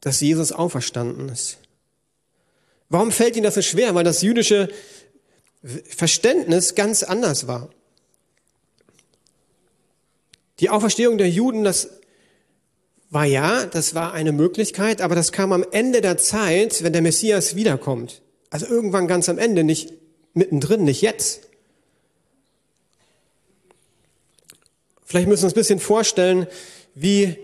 dass 0.00 0.20
Jesus 0.20 0.52
auferstanden 0.52 1.28
ist. 1.28 1.58
Warum 2.88 3.10
fällt 3.10 3.36
ihm 3.36 3.42
das 3.42 3.54
so 3.54 3.62
schwer? 3.62 3.94
Weil 3.94 4.04
das 4.04 4.22
jüdische 4.22 4.68
Verständnis 5.88 6.74
ganz 6.74 7.02
anders 7.02 7.48
war. 7.48 7.70
Die 10.60 10.70
Auferstehung 10.70 11.18
der 11.18 11.28
Juden, 11.28 11.64
das 11.64 11.90
war 13.10 13.24
ja, 13.24 13.66
das 13.66 13.94
war 13.94 14.12
eine 14.12 14.32
Möglichkeit, 14.32 15.00
aber 15.00 15.14
das 15.14 15.32
kam 15.32 15.52
am 15.52 15.64
Ende 15.70 16.00
der 16.00 16.18
Zeit, 16.18 16.82
wenn 16.82 16.92
der 16.92 17.02
Messias 17.02 17.56
wiederkommt. 17.56 18.22
Also 18.50 18.66
irgendwann 18.66 19.08
ganz 19.08 19.28
am 19.28 19.38
Ende, 19.38 19.64
nicht 19.64 19.92
mittendrin, 20.34 20.84
nicht 20.84 21.02
jetzt. 21.02 21.48
Vielleicht 25.04 25.28
müssen 25.28 25.42
wir 25.42 25.46
uns 25.46 25.54
ein 25.54 25.60
bisschen 25.60 25.80
vorstellen, 25.80 26.46
wie 26.94 27.36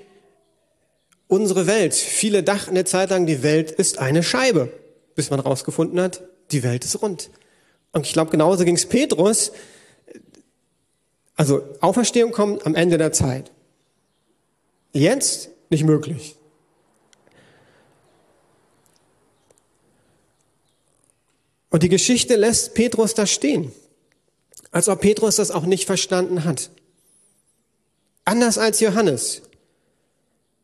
unsere 1.32 1.66
Welt. 1.66 1.94
Viele 1.94 2.42
dachten 2.42 2.70
eine 2.70 2.84
Zeit 2.84 3.08
lang, 3.08 3.24
die 3.24 3.42
Welt 3.42 3.70
ist 3.70 3.98
eine 3.98 4.22
Scheibe, 4.22 4.70
bis 5.14 5.30
man 5.30 5.40
rausgefunden 5.40 5.98
hat, 5.98 6.22
die 6.50 6.62
Welt 6.62 6.84
ist 6.84 7.00
rund. 7.00 7.30
Und 7.92 8.06
ich 8.06 8.12
glaube, 8.12 8.30
genauso 8.30 8.66
ging 8.66 8.76
es 8.76 8.84
Petrus. 8.84 9.52
Also 11.34 11.62
Auferstehung 11.80 12.32
kommt 12.32 12.66
am 12.66 12.74
Ende 12.74 12.98
der 12.98 13.12
Zeit. 13.12 13.50
Jetzt 14.92 15.48
nicht 15.70 15.84
möglich. 15.84 16.36
Und 21.70 21.82
die 21.82 21.88
Geschichte 21.88 22.36
lässt 22.36 22.74
Petrus 22.74 23.14
da 23.14 23.26
stehen, 23.26 23.72
als 24.70 24.90
ob 24.90 25.00
Petrus 25.00 25.36
das 25.36 25.50
auch 25.50 25.64
nicht 25.64 25.86
verstanden 25.86 26.44
hat. 26.44 26.68
Anders 28.26 28.58
als 28.58 28.80
Johannes. 28.80 29.40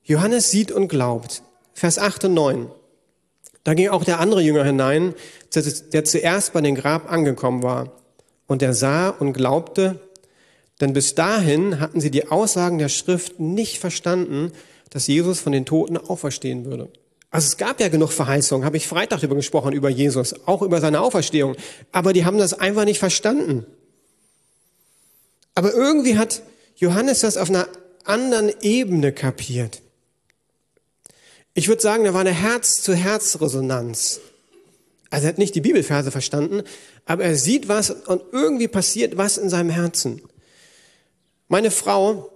Johannes 0.09 0.50
sieht 0.50 0.73
und 0.73 0.88
glaubt. 0.88 1.43
Vers 1.75 1.99
8 1.99 2.25
und 2.25 2.35
9. 2.35 2.71
Da 3.62 3.75
ging 3.75 3.91
auch 3.91 4.05
der 4.05 4.21
andere 4.21 4.41
Jünger 4.41 4.65
hinein, 4.65 5.15
der 5.55 6.05
zuerst 6.05 6.55
bei 6.55 6.62
dem 6.62 6.75
Grab 6.75 7.12
angekommen 7.12 7.62
war. 7.62 7.93
Und 8.47 8.62
er 8.62 8.73
sah 8.73 9.11
und 9.11 9.35
glaubte, 9.35 10.00
denn 10.81 10.95
bis 10.95 11.15
dahin 11.15 11.79
hatten 11.79 12.00
sie 12.00 12.11
die 12.11 12.29
Aussagen 12.29 12.79
der 12.79 12.88
Schrift 12.88 13.38
nicht 13.38 13.81
verstanden, 13.81 14.53
dass 14.88 15.07
Jesus 15.07 15.41
von 15.41 15.53
den 15.53 15.67
Toten 15.67 15.99
auferstehen 15.99 16.65
würde. 16.65 16.88
Also 17.31 17.47
es 17.47 17.59
gab 17.59 17.79
ja 17.79 17.88
genug 17.88 18.11
Verheißungen, 18.11 18.65
habe 18.65 18.79
ich 18.79 18.88
Freitag 18.88 19.21
darüber 19.21 19.37
gesprochen, 19.37 19.75
über 19.75 19.91
Jesus, 19.91 20.47
auch 20.47 20.62
über 20.62 20.81
seine 20.81 21.03
Auferstehung. 21.03 21.55
Aber 21.93 22.15
die 22.15 22.25
haben 22.25 22.38
das 22.38 22.55
einfach 22.55 22.87
nicht 22.87 22.99
verstanden. 22.99 23.67
Aber 25.55 25.75
irgendwie 25.75 26.17
hat 26.17 26.41
Johannes 26.77 27.21
das 27.21 27.37
auf 27.37 27.50
einer 27.50 27.69
anderen 28.05 28.50
Ebene 28.62 29.12
kapiert. 29.12 29.83
Ich 31.55 31.69
würde 31.69 31.83
sagen, 31.83 32.05
da 32.05 32.14
war 32.14 32.21
eine 32.21 32.33
Herz-zu-Herz-Resonanz. 32.33 34.21
Also 35.11 35.26
er 35.26 35.31
hat 35.31 35.38
nicht 35.38 35.55
die 35.55 35.61
Bibelverse 35.61 36.11
verstanden, 36.11 36.62
aber 37.07 37.25
er 37.25 37.37
sieht 37.37 37.69
was 37.69 37.90
und 37.90 38.23
irgendwie 38.33 38.69
passiert 38.69 39.17
was 39.17 39.38
in 39.38 39.49
seinem 39.49 39.71
Herzen. 39.71 40.23
Meine 41.49 41.71
Frau 41.71 42.31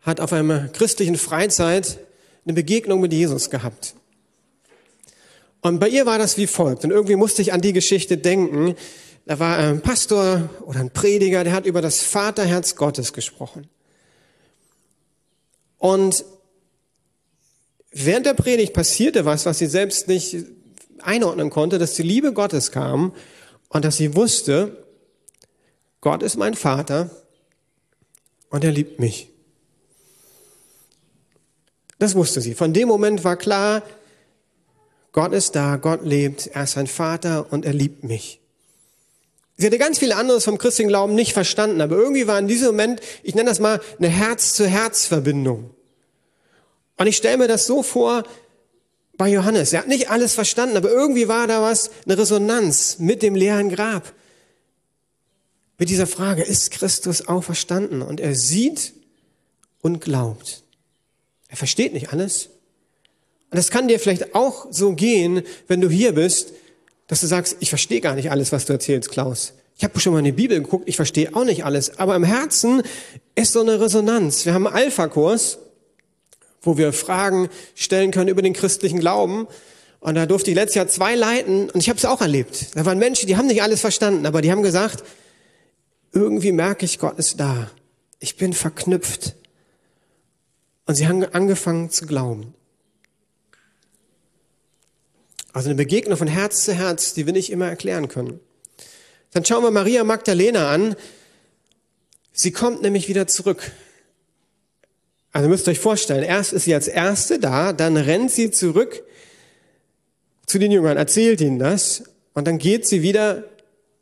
hat 0.00 0.20
auf 0.20 0.32
einer 0.32 0.68
christlichen 0.68 1.16
Freizeit 1.16 1.98
eine 2.44 2.54
Begegnung 2.54 3.00
mit 3.00 3.12
Jesus 3.12 3.50
gehabt. 3.50 3.94
Und 5.60 5.78
bei 5.78 5.88
ihr 5.88 6.06
war 6.06 6.18
das 6.18 6.36
wie 6.36 6.48
folgt. 6.48 6.84
Und 6.84 6.90
irgendwie 6.90 7.16
musste 7.16 7.40
ich 7.40 7.52
an 7.52 7.60
die 7.60 7.72
Geschichte 7.72 8.18
denken. 8.18 8.74
Da 9.26 9.38
war 9.38 9.58
ein 9.58 9.80
Pastor 9.80 10.50
oder 10.62 10.80
ein 10.80 10.90
Prediger, 10.90 11.44
der 11.44 11.52
hat 11.52 11.66
über 11.66 11.80
das 11.80 12.02
Vaterherz 12.02 12.74
Gottes 12.74 13.12
gesprochen. 13.12 13.68
Und 15.78 16.24
während 17.92 18.26
der 18.26 18.34
Predigt 18.34 18.72
passierte 18.72 19.24
was, 19.24 19.46
was 19.46 19.58
sie 19.58 19.66
selbst 19.66 20.08
nicht 20.08 20.36
einordnen 21.00 21.50
konnte, 21.50 21.78
dass 21.78 21.94
die 21.94 22.02
Liebe 22.02 22.32
Gottes 22.32 22.72
kam 22.72 23.14
und 23.68 23.84
dass 23.84 23.96
sie 23.96 24.14
wusste, 24.14 24.84
Gott 26.00 26.22
ist 26.22 26.36
mein 26.36 26.54
Vater 26.54 27.10
und 28.50 28.64
er 28.64 28.72
liebt 28.72 28.98
mich. 28.98 29.28
Das 31.98 32.14
wusste 32.14 32.40
sie. 32.40 32.54
Von 32.54 32.72
dem 32.72 32.88
Moment 32.88 33.22
war 33.22 33.36
klar, 33.36 33.82
Gott 35.12 35.32
ist 35.32 35.54
da, 35.54 35.76
Gott 35.76 36.04
lebt, 36.04 36.48
er 36.48 36.64
ist 36.64 36.76
ein 36.76 36.86
Vater 36.86 37.52
und 37.52 37.64
er 37.64 37.72
liebt 37.72 38.02
mich. 38.02 38.40
Sie 39.56 39.66
hatte 39.66 39.78
ganz 39.78 39.98
viel 39.98 40.12
anderes 40.12 40.44
vom 40.44 40.58
christlichen 40.58 40.88
Glauben 40.88 41.14
nicht 41.14 41.34
verstanden, 41.34 41.80
aber 41.80 41.94
irgendwie 41.94 42.26
war 42.26 42.38
in 42.38 42.48
diesem 42.48 42.68
Moment, 42.68 43.00
ich 43.22 43.34
nenne 43.34 43.50
das 43.50 43.60
mal, 43.60 43.80
eine 43.98 44.08
Herz-zu-Herz-Verbindung. 44.08 45.70
Und 47.02 47.08
ich 47.08 47.16
stelle 47.16 47.36
mir 47.36 47.48
das 47.48 47.66
so 47.66 47.82
vor 47.82 48.22
bei 49.16 49.28
Johannes. 49.28 49.72
Er 49.72 49.80
hat 49.80 49.88
nicht 49.88 50.08
alles 50.08 50.34
verstanden, 50.34 50.76
aber 50.76 50.88
irgendwie 50.88 51.26
war 51.26 51.48
da 51.48 51.60
was, 51.60 51.90
eine 52.04 52.16
Resonanz 52.16 53.00
mit 53.00 53.22
dem 53.22 53.34
leeren 53.34 53.70
Grab 53.70 54.12
mit 55.82 55.88
dieser 55.88 56.06
Frage, 56.06 56.42
ist 56.44 56.70
Christus 56.70 57.26
auferstanden? 57.26 58.02
Und 58.02 58.20
er 58.20 58.36
sieht 58.36 58.92
und 59.80 60.00
glaubt. 60.00 60.62
Er 61.48 61.56
versteht 61.56 61.92
nicht 61.92 62.12
alles. 62.12 62.50
Und 63.50 63.56
das 63.56 63.72
kann 63.72 63.88
dir 63.88 63.98
vielleicht 63.98 64.36
auch 64.36 64.68
so 64.70 64.92
gehen, 64.92 65.42
wenn 65.66 65.80
du 65.80 65.90
hier 65.90 66.12
bist, 66.12 66.52
dass 67.08 67.20
du 67.20 67.26
sagst, 67.26 67.56
ich 67.58 67.68
verstehe 67.68 68.00
gar 68.00 68.14
nicht 68.14 68.30
alles, 68.30 68.52
was 68.52 68.64
du 68.64 68.74
erzählst, 68.74 69.10
Klaus. 69.10 69.54
Ich 69.76 69.82
habe 69.82 69.98
schon 69.98 70.12
mal 70.12 70.20
in 70.20 70.26
die 70.26 70.30
Bibel 70.30 70.60
geguckt, 70.60 70.88
ich 70.88 70.94
verstehe 70.94 71.34
auch 71.34 71.44
nicht 71.44 71.64
alles. 71.64 71.98
Aber 71.98 72.14
im 72.14 72.22
Herzen 72.22 72.84
ist 73.34 73.50
so 73.50 73.60
eine 73.60 73.80
Resonanz. 73.80 74.46
Wir 74.46 74.54
haben 74.54 74.68
einen 74.68 74.76
Alpha-Kurs, 74.76 75.58
wo 76.62 76.78
wir 76.78 76.92
Fragen 76.92 77.48
stellen 77.74 78.10
können 78.10 78.28
über 78.28 78.42
den 78.42 78.52
christlichen 78.52 79.00
Glauben. 79.00 79.46
Und 80.00 80.14
da 80.14 80.26
durfte 80.26 80.50
ich 80.50 80.56
letztes 80.56 80.76
Jahr 80.76 80.88
zwei 80.88 81.14
leiten 81.14 81.70
und 81.70 81.80
ich 81.80 81.88
habe 81.88 81.98
es 81.98 82.04
auch 82.04 82.20
erlebt. 82.20 82.74
Da 82.74 82.84
waren 82.84 82.98
Menschen, 82.98 83.26
die 83.26 83.36
haben 83.36 83.46
nicht 83.46 83.62
alles 83.62 83.80
verstanden, 83.80 84.26
aber 84.26 84.42
die 84.42 84.50
haben 84.50 84.62
gesagt, 84.62 85.04
irgendwie 86.12 86.52
merke 86.52 86.84
ich, 86.84 86.98
Gott 86.98 87.18
ist 87.18 87.38
da. 87.38 87.70
Ich 88.18 88.36
bin 88.36 88.52
verknüpft. 88.52 89.34
Und 90.86 90.94
sie 90.94 91.06
haben 91.06 91.24
angefangen 91.24 91.90
zu 91.90 92.06
glauben. 92.06 92.54
Also 95.52 95.68
eine 95.68 95.76
Begegnung 95.76 96.16
von 96.16 96.28
Herz 96.28 96.64
zu 96.64 96.72
Herz, 96.72 97.14
die 97.14 97.26
wir 97.26 97.32
nicht 97.32 97.50
immer 97.50 97.68
erklären 97.68 98.08
können. 98.08 98.40
Dann 99.32 99.44
schauen 99.44 99.62
wir 99.62 99.70
Maria 99.70 100.02
Magdalena 100.04 100.70
an. 100.70 100.96
Sie 102.32 102.52
kommt 102.52 102.82
nämlich 102.82 103.08
wieder 103.08 103.26
zurück. 103.26 103.72
Also 105.32 105.48
müsst 105.48 105.66
ihr 105.66 105.72
euch 105.72 105.80
vorstellen, 105.80 106.22
erst 106.22 106.52
ist 106.52 106.64
sie 106.64 106.74
als 106.74 106.88
Erste 106.88 107.38
da, 107.38 107.72
dann 107.72 107.96
rennt 107.96 108.30
sie 108.30 108.50
zurück 108.50 109.02
zu 110.46 110.58
den 110.58 110.70
Jüngern, 110.70 110.96
erzählt 110.96 111.40
ihnen 111.40 111.58
das 111.58 112.04
und 112.34 112.46
dann 112.46 112.58
geht 112.58 112.86
sie 112.86 113.02
wieder 113.02 113.44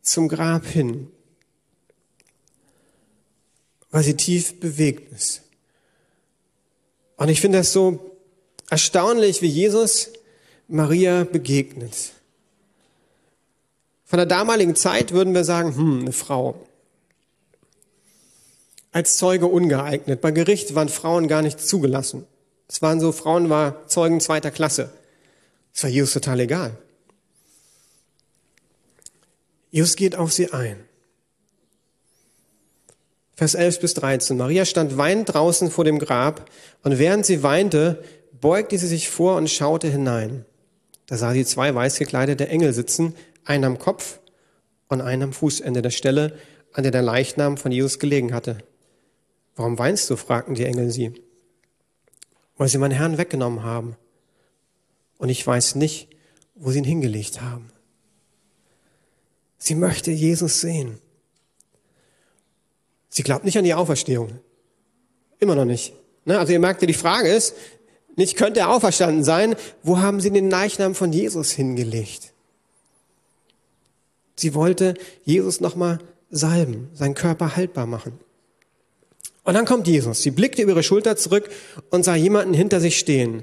zum 0.02 0.28
Grab 0.28 0.66
hin 0.66 1.08
weil 3.90 4.04
sie 4.04 4.16
tief 4.16 4.60
bewegt 4.60 5.12
ist. 5.12 5.42
Und 7.16 7.28
ich 7.28 7.40
finde 7.40 7.58
das 7.58 7.72
so 7.72 8.16
erstaunlich, 8.70 9.42
wie 9.42 9.48
Jesus 9.48 10.10
Maria 10.68 11.24
begegnet. 11.24 12.12
Von 14.04 14.16
der 14.18 14.26
damaligen 14.26 14.76
Zeit 14.76 15.12
würden 15.12 15.34
wir 15.34 15.44
sagen, 15.44 15.76
hm, 15.76 16.00
eine 16.00 16.12
Frau. 16.12 16.66
Als 18.92 19.16
Zeuge 19.16 19.46
ungeeignet. 19.46 20.20
Bei 20.20 20.30
Gericht 20.30 20.74
waren 20.74 20.88
Frauen 20.88 21.28
gar 21.28 21.42
nicht 21.42 21.60
zugelassen. 21.60 22.26
Es 22.68 22.82
waren 22.82 23.00
so, 23.00 23.12
Frauen 23.12 23.48
war 23.48 23.86
Zeugen 23.88 24.20
zweiter 24.20 24.50
Klasse. 24.50 24.92
Das 25.72 25.84
war 25.84 25.90
Jesus 25.90 26.12
total 26.12 26.40
egal. 26.40 26.72
Jesus 29.70 29.96
geht 29.96 30.16
auf 30.16 30.32
sie 30.32 30.52
ein. 30.52 30.76
Vers 33.36 33.54
11 33.54 33.80
bis 33.80 33.94
13. 33.94 34.36
Maria 34.36 34.64
stand 34.64 34.98
weinend 34.98 35.32
draußen 35.32 35.70
vor 35.70 35.84
dem 35.84 35.98
Grab 35.98 36.50
und 36.82 36.98
während 36.98 37.24
sie 37.24 37.42
weinte, 37.42 38.02
beugte 38.40 38.76
sie 38.78 38.86
sich 38.86 39.08
vor 39.08 39.36
und 39.36 39.48
schaute 39.48 39.88
hinein. 39.88 40.44
Da 41.06 41.16
sah 41.16 41.32
sie 41.32 41.44
zwei 41.44 41.74
weiß 41.74 41.98
gekleidete 41.98 42.48
Engel 42.48 42.72
sitzen, 42.72 43.14
einen 43.44 43.64
am 43.64 43.78
Kopf 43.78 44.20
und 44.88 45.00
einen 45.00 45.22
am 45.22 45.32
Fußende 45.32 45.82
der 45.82 45.90
Stelle, 45.90 46.38
an 46.72 46.82
der 46.82 46.92
der 46.92 47.02
Leichnam 47.02 47.56
von 47.56 47.72
Jesus 47.72 47.98
gelegen 47.98 48.34
hatte. 48.34 48.58
Warum 49.60 49.78
weinst 49.78 50.08
du? 50.08 50.16
fragten 50.16 50.54
die 50.54 50.64
Engel 50.64 50.90
sie. 50.90 51.12
Weil 52.56 52.68
sie 52.68 52.78
meinen 52.78 52.92
Herrn 52.92 53.18
weggenommen 53.18 53.62
haben. 53.62 53.94
Und 55.18 55.28
ich 55.28 55.46
weiß 55.46 55.74
nicht, 55.74 56.08
wo 56.54 56.70
sie 56.70 56.78
ihn 56.78 56.84
hingelegt 56.84 57.42
haben. 57.42 57.70
Sie 59.58 59.74
möchte 59.74 60.12
Jesus 60.12 60.62
sehen. 60.62 60.98
Sie 63.10 63.22
glaubt 63.22 63.44
nicht 63.44 63.58
an 63.58 63.64
die 63.64 63.74
Auferstehung. 63.74 64.38
Immer 65.40 65.56
noch 65.56 65.66
nicht. 65.66 65.92
Ne? 66.24 66.38
Also 66.38 66.54
ihr 66.54 66.58
merkt, 66.58 66.80
die 66.80 66.94
Frage 66.94 67.28
ist, 67.28 67.54
nicht 68.16 68.38
könnte 68.38 68.60
er 68.60 68.70
auferstanden 68.70 69.24
sein, 69.24 69.56
wo 69.82 69.98
haben 69.98 70.22
sie 70.22 70.30
den 70.30 70.48
Leichnam 70.48 70.94
von 70.94 71.12
Jesus 71.12 71.50
hingelegt? 71.50 72.32
Sie 74.36 74.54
wollte 74.54 74.94
Jesus 75.22 75.60
nochmal 75.60 75.98
salben, 76.30 76.88
seinen 76.94 77.14
Körper 77.14 77.56
haltbar 77.56 77.84
machen. 77.84 78.18
Und 79.44 79.54
dann 79.54 79.64
kommt 79.64 79.86
Jesus. 79.86 80.22
Sie 80.22 80.30
blickte 80.30 80.62
über 80.62 80.72
ihre 80.72 80.82
Schulter 80.82 81.16
zurück 81.16 81.50
und 81.90 82.04
sah 82.04 82.14
jemanden 82.14 82.54
hinter 82.54 82.80
sich 82.80 82.98
stehen. 82.98 83.42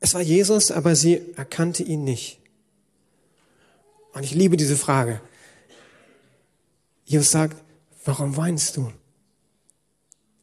Es 0.00 0.14
war 0.14 0.20
Jesus, 0.20 0.70
aber 0.70 0.96
sie 0.96 1.22
erkannte 1.36 1.82
ihn 1.82 2.04
nicht. 2.04 2.38
Und 4.12 4.24
ich 4.24 4.34
liebe 4.34 4.56
diese 4.56 4.76
Frage. 4.76 5.20
Jesus 7.04 7.30
sagt, 7.30 7.56
warum 8.04 8.36
weinst 8.36 8.76
du? 8.76 8.92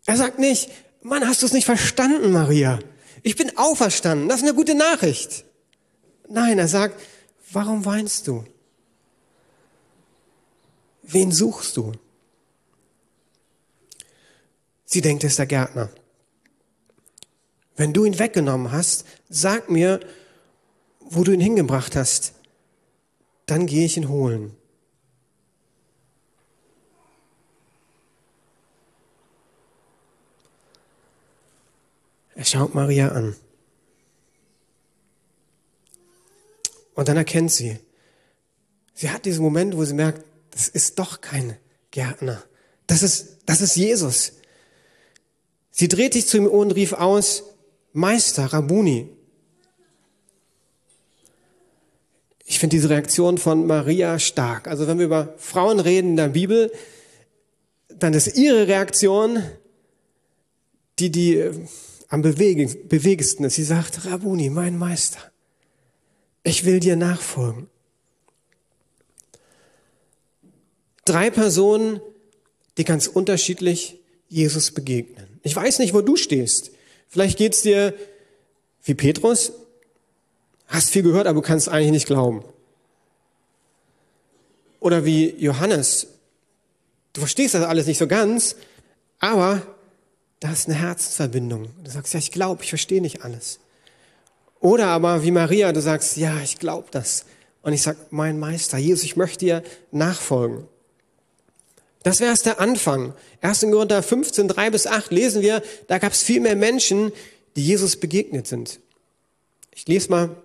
Er 0.06 0.18
sagt 0.18 0.40
nicht, 0.40 0.72
Mann, 1.02 1.28
hast 1.28 1.42
du 1.42 1.46
es 1.46 1.54
nicht 1.54 1.66
verstanden, 1.66 2.32
Maria? 2.32 2.80
Ich 3.22 3.36
bin 3.36 3.58
auferstanden. 3.58 4.28
Das 4.28 4.38
ist 4.38 4.48
eine 4.48 4.56
gute 4.56 4.76
Nachricht. 4.76 5.46
Nein, 6.28 6.58
er 6.58 6.68
sagt, 6.68 7.00
warum 7.52 7.86
weinst 7.86 8.28
du? 8.28 8.44
Wen 11.04 11.32
suchst 11.32 11.78
du? 11.78 11.92
Sie 14.92 15.02
denkt, 15.02 15.24
es 15.24 15.34
ist 15.34 15.40
der 15.40 15.46
Gärtner. 15.46 15.90
Wenn 17.76 17.94
du 17.94 18.06
ihn 18.06 18.18
weggenommen 18.18 18.72
hast, 18.72 19.06
sag 19.30 19.70
mir, 19.70 20.00
wo 21.00 21.24
du 21.24 21.32
ihn 21.32 21.40
hingebracht 21.40 21.96
hast. 21.96 22.34
Dann 23.46 23.68
gehe 23.68 23.86
ich 23.86 23.98
ihn 23.98 24.10
holen. 24.10 24.56
Er 32.34 32.46
schaut 32.46 32.74
Maria 32.74 33.10
an. 33.10 33.36
Und 36.96 37.08
dann 37.08 37.18
erkennt 37.18 37.52
sie, 37.52 37.78
sie 38.96 39.12
hat 39.12 39.26
diesen 39.26 39.44
Moment, 39.44 39.78
wo 39.78 39.86
sie 39.86 39.94
merkt, 39.94 40.26
das 40.50 40.68
ist 40.68 40.98
doch 40.98 41.22
kein 41.22 41.58
Gärtner. 41.92 42.44
Das 42.88 43.04
ist, 43.04 43.38
das 43.46 43.62
ist 43.62 43.76
Jesus. 43.76 44.39
Sie 45.80 45.88
dreht 45.88 46.12
sich 46.12 46.28
zu 46.28 46.36
ihm 46.36 46.46
und 46.46 46.72
rief 46.72 46.92
aus, 46.92 47.56
Meister, 47.94 48.48
Rabuni. 48.48 49.08
Ich 52.46 52.60
finde 52.60 52.76
diese 52.76 52.90
Reaktion 52.90 53.38
von 53.38 53.66
Maria 53.66 54.20
stark. 54.20 54.68
Also 54.68 54.88
wenn 54.88 54.98
wir 55.00 55.06
über 55.06 55.36
Frauen 55.38 55.80
reden 55.80 56.10
in 56.10 56.16
der 56.18 56.28
Bibel, 56.28 56.70
dann 57.88 58.14
ist 58.14 58.36
ihre 58.36 58.68
Reaktion 58.68 59.42
die, 61.00 61.12
die 61.12 61.38
äh, 61.38 61.54
am 62.10 62.24
bewegendsten 62.24 63.46
ist. 63.46 63.56
Sie 63.56 63.64
sagt, 63.64 64.04
Rabuni, 64.04 64.50
mein 64.50 64.78
Meister, 64.78 65.32
ich 66.44 66.66
will 66.66 66.82
dir 66.82 66.98
nachfolgen. 66.98 67.70
Drei 71.06 71.30
Personen, 71.30 72.02
die 72.78 72.84
ganz 72.84 73.08
unterschiedlich 73.08 74.02
Jesus 74.28 74.72
begegnen. 74.72 75.29
Ich 75.44 75.56
weiß 75.56 75.80
nicht, 75.80 75.94
wo 75.94 76.02
du 76.02 76.16
stehst. 76.16 76.72
Vielleicht 77.08 77.38
geht's 77.38 77.62
dir 77.62 77.94
wie 78.84 78.94
Petrus, 78.94 79.54
hast 80.68 80.90
viel 80.90 81.04
gehört, 81.04 81.28
aber 81.28 81.42
du 81.42 81.48
kannst 81.48 81.70
eigentlich 81.70 81.92
nicht 81.92 82.08
glauben. 82.08 82.44
Oder 84.80 85.06
wie 85.06 85.36
Johannes, 85.38 86.08
du 87.14 87.22
verstehst 87.22 87.54
das 87.54 87.64
alles 87.64 87.88
nicht 87.88 87.98
so 87.98 88.08
ganz, 88.08 88.56
aber 89.20 89.62
da 90.40 90.52
ist 90.52 90.68
eine 90.68 90.78
Herzensverbindung. 90.78 91.70
Du 91.84 91.92
sagst, 91.92 92.14
ja, 92.14 92.20
ich 92.20 92.32
glaube, 92.32 92.64
ich 92.64 92.70
verstehe 92.70 93.02
nicht 93.02 93.24
alles. 93.24 93.60
Oder 94.62 94.88
aber 94.88 95.24
wie 95.24 95.32
Maria, 95.32 95.72
du 95.72 95.82
sagst, 95.82 96.18
ja, 96.18 96.40
ich 96.42 96.60
glaube 96.60 96.88
das. 96.92 97.26
Und 97.62 97.74
ich 97.74 97.82
sag, 97.82 98.12
mein 98.12 98.40
Meister, 98.40 98.78
Jesus, 98.78 99.04
ich 99.04 99.16
möchte 99.18 99.40
dir 99.40 99.64
nachfolgen. 99.92 100.68
Das 102.04 102.20
wäre 102.20 102.32
erst 102.32 102.46
der 102.46 102.60
Anfang. 102.60 103.14
1. 103.42 103.62
Korinther 103.62 104.02
15, 104.02 104.48
3 104.48 104.70
bis 104.70 104.88
8 104.88 105.12
lesen 105.12 105.42
wir, 105.42 105.62
da 105.88 105.98
gab 105.98 106.14
es 106.14 106.24
viel 106.24 106.40
mehr 106.40 106.56
Menschen, 106.56 107.12
die 107.56 107.66
Jesus 107.66 107.98
begegnet 107.98 108.48
sind. 108.48 108.80
Ich 109.76 109.88
lese 109.88 110.10
mal 110.10 110.36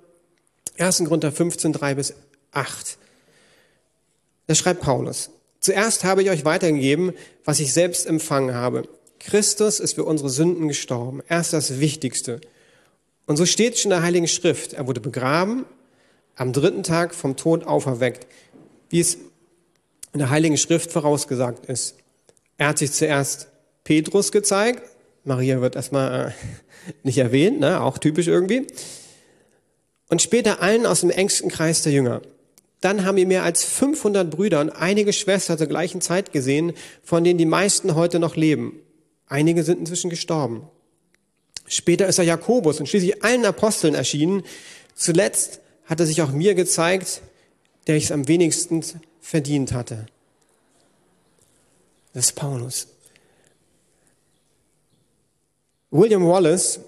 1. 0.78 1.04
Korinther 1.04 1.30
15, 1.30 1.72
3 1.72 1.94
bis 1.94 2.14
8. 2.52 2.98
Da 4.46 4.54
schreibt 4.54 4.80
Paulus, 4.80 5.30
zuerst 5.60 6.04
habe 6.04 6.22
ich 6.22 6.30
euch 6.30 6.44
weitergegeben, 6.44 7.12
was 7.44 7.60
ich 7.60 7.72
selbst 7.72 8.06
empfangen 8.06 8.54
habe. 8.54 8.88
Christus 9.20 9.80
ist 9.80 9.94
für 9.94 10.04
unsere 10.04 10.28
Sünden 10.28 10.68
gestorben. 10.68 11.22
Er 11.28 11.40
ist 11.40 11.52
das 11.52 11.80
Wichtigste. 11.80 12.40
Und 13.26 13.36
so 13.36 13.46
steht 13.46 13.74
es 13.74 13.84
in 13.84 13.90
der 13.90 14.02
Heiligen 14.02 14.28
Schrift. 14.28 14.74
Er 14.74 14.86
wurde 14.86 15.00
begraben, 15.00 15.64
am 16.36 16.52
dritten 16.52 16.82
Tag 16.82 17.14
vom 17.14 17.36
Tod 17.36 17.64
auferweckt, 17.64 18.26
wie 18.90 19.00
es 19.00 19.18
in 20.14 20.20
der 20.20 20.30
Heiligen 20.30 20.56
Schrift 20.56 20.92
vorausgesagt 20.92 21.66
ist. 21.66 21.96
Er 22.56 22.68
hat 22.68 22.78
sich 22.78 22.92
zuerst 22.92 23.48
Petrus 23.82 24.32
gezeigt. 24.32 24.82
Maria 25.24 25.60
wird 25.60 25.76
erstmal 25.76 26.28
äh, 26.28 26.92
nicht 27.02 27.18
erwähnt, 27.18 27.60
ne? 27.60 27.80
auch 27.82 27.98
typisch 27.98 28.28
irgendwie. 28.28 28.66
Und 30.08 30.22
später 30.22 30.62
allen 30.62 30.86
aus 30.86 31.00
dem 31.00 31.10
engsten 31.10 31.50
Kreis 31.50 31.82
der 31.82 31.92
Jünger. 31.92 32.22
Dann 32.80 33.04
haben 33.04 33.16
wir 33.16 33.26
mehr 33.26 33.42
als 33.42 33.64
500 33.64 34.30
Brüder 34.30 34.60
und 34.60 34.70
einige 34.70 35.12
Schwestern 35.12 35.58
zur 35.58 35.66
gleichen 35.66 36.00
Zeit 36.00 36.32
gesehen, 36.32 36.74
von 37.02 37.24
denen 37.24 37.38
die 37.38 37.46
meisten 37.46 37.94
heute 37.94 38.18
noch 38.18 38.36
leben. 38.36 38.78
Einige 39.26 39.64
sind 39.64 39.80
inzwischen 39.80 40.10
gestorben. 40.10 40.68
Später 41.66 42.06
ist 42.06 42.18
er 42.18 42.24
Jakobus 42.24 42.78
und 42.78 42.88
schließlich 42.88 43.24
allen 43.24 43.46
Aposteln 43.46 43.94
erschienen. 43.94 44.42
Zuletzt 44.94 45.60
hat 45.86 45.98
er 45.98 46.06
sich 46.06 46.20
auch 46.22 46.30
mir 46.30 46.54
gezeigt, 46.54 47.22
der 47.86 47.96
ich 47.96 48.04
es 48.04 48.12
am 48.12 48.28
wenigsten 48.28 48.84
verdient 49.24 49.72
hatte. 49.72 50.04
Das 52.12 52.26
ist 52.26 52.32
Paulus. 52.32 52.88
William 55.90 56.28
Wallace, 56.28 56.80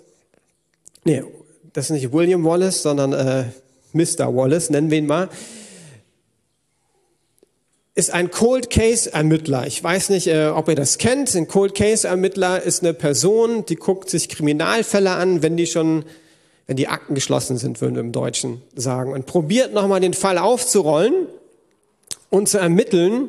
nee, 1.05 1.25
das 1.73 1.87
ist 1.87 1.93
nicht 1.93 2.13
William 2.13 2.45
Wallace, 2.45 2.83
sondern 2.83 3.15
äh, 3.15 3.45
Mr. 3.95 4.37
Wallace, 4.37 4.69
nennen 4.69 4.91
wir 4.91 4.99
ihn 4.99 5.07
mal, 5.07 5.31
ist 7.95 8.11
ein 8.11 8.31
Cold 8.31 8.69
Case 8.69 9.11
Ermittler. 9.11 9.67
Ich 9.67 9.83
weiß 9.83 10.11
nicht, 10.11 10.27
äh, 10.27 10.49
ob 10.49 10.69
ihr 10.69 10.75
das 10.75 10.99
kennt. 10.99 11.35
Ein 11.35 11.49
Cold 11.49 11.75
Case 11.75 12.07
Ermittler 12.07 12.63
ist 12.63 12.83
eine 12.83 12.93
Person, 12.93 13.65
die 13.65 13.77
guckt 13.77 14.11
sich 14.11 14.29
Kriminalfälle 14.29 15.13
an, 15.13 15.43
wenn 15.43 15.57
die 15.57 15.67
schon, 15.67 16.05
wenn 16.67 16.77
die 16.77 16.89
Akten 16.89 17.15
geschlossen 17.15 17.57
sind, 17.57 17.81
würden 17.81 17.95
wir 17.95 18.03
im 18.03 18.13
Deutschen 18.13 18.61
sagen, 18.75 19.15
und 19.15 19.25
probiert 19.25 19.73
nochmal 19.73 20.01
den 20.01 20.13
Fall 20.13 20.37
aufzurollen 20.37 21.29
und 22.31 22.49
zu 22.49 22.59
ermitteln, 22.59 23.29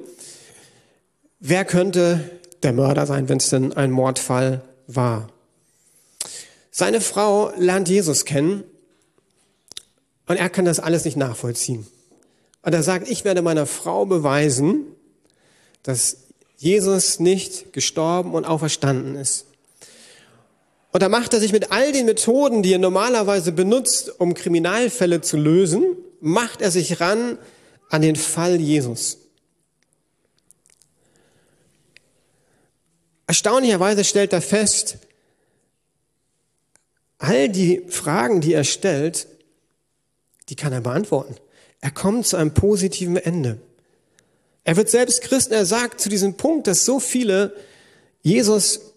wer 1.40 1.66
könnte 1.66 2.30
der 2.64 2.74
Mörder 2.74 3.06
sein, 3.06 3.30
wenn 3.30 3.38
es 3.38 3.50
denn 3.50 3.74
ein 3.74 3.92
Mordfall 3.92 4.62
war. 4.88 5.30
Seine 6.72 7.02
Frau 7.02 7.52
lernt 7.58 7.90
Jesus 7.90 8.26
kennen 8.26 8.64
und 10.28 10.38
er 10.38 10.50
kann 10.50 10.66
das 10.66 10.80
alles 10.80 11.06
nicht 11.06 11.18
nachvollziehen. 11.18 11.88
Und 12.62 12.74
er 12.74 12.84
sagt, 12.84 13.10
ich 13.10 13.24
werde 13.24 13.42
meiner 13.42 13.66
Frau 13.66 14.06
beweisen, 14.06 14.86
dass 15.84 16.18
Jesus 16.58 17.20
nicht 17.20 17.72
gestorben 17.72 18.34
und 18.34 18.46
auferstanden 18.46 19.16
ist. 19.16 19.46
Und 20.92 21.04
da 21.04 21.10
macht 21.10 21.34
er 21.34 21.40
sich 21.40 21.54
mit 21.54 21.72
all 21.72 21.92
den 21.92 22.08
Methoden, 22.08 22.64
die 22.64 22.74
er 22.74 22.80
normalerweise 22.80 23.52
benutzt, 23.52 24.20
um 24.20 24.34
Kriminalfälle 24.34 25.22
zu 25.22 25.38
lösen, 25.38 25.84
macht 26.20 26.62
er 26.62 26.72
sich 26.72 27.00
ran 27.00 27.38
an 27.90 28.02
den 28.02 28.16
Fall 28.16 28.60
Jesus. 28.60 29.18
Erstaunlicherweise 33.26 34.04
stellt 34.04 34.34
er 34.34 34.42
fest, 34.42 34.98
all 37.18 37.50
die 37.50 37.84
Fragen, 37.90 38.42
die 38.42 38.54
er 38.54 38.64
stellt, 38.64 39.28
die 40.50 40.56
kann 40.56 40.72
er 40.72 40.82
beantworten. 40.82 41.36
Er 41.82 41.92
kommt 41.92 42.26
zu 42.26 42.38
einem 42.38 42.54
positiven 42.54 43.18
Ende. 43.18 43.60
Er 44.64 44.78
wird 44.78 44.90
selbst 44.90 45.22
Christen, 45.22 45.54
er 45.54 45.66
sagt 45.66 46.00
zu 46.00 46.10
diesem 46.10 46.36
Punkt, 46.36 46.68
dass 46.68 46.86
so 46.86 47.00
viele 47.00 47.56
Jesus 48.22 48.94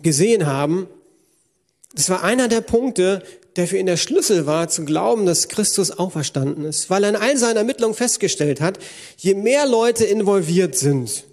gesehen 0.00 0.46
haben, 0.46 0.88
Das 1.94 2.10
war 2.10 2.24
einer 2.24 2.48
der 2.48 2.60
Punkte, 2.60 3.22
der 3.56 3.68
für 3.68 3.78
ihn 3.78 3.86
der 3.86 3.96
Schlüssel 3.96 4.46
war, 4.46 4.68
zu 4.68 4.84
glauben, 4.84 5.26
dass 5.26 5.48
Christus 5.48 5.90
auferstanden 5.90 6.64
ist, 6.64 6.90
weil 6.90 7.04
er 7.04 7.10
in 7.10 7.16
all 7.16 7.36
seinen 7.36 7.56
Ermittlungen 7.58 7.94
festgestellt 7.94 8.60
hat, 8.60 8.78
je 9.16 9.34
mehr 9.34 9.66
Leute 9.66 10.04
involviert 10.04 10.76
sind, 10.76 11.24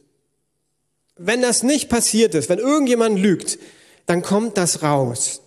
wenn 1.17 1.41
das 1.41 1.63
nicht 1.63 1.89
passiert 1.89 2.35
ist, 2.35 2.49
wenn 2.49 2.59
irgendjemand 2.59 3.19
lügt, 3.19 3.59
dann 4.05 4.21
kommt 4.21 4.57
das 4.57 4.83
raus. 4.83 5.41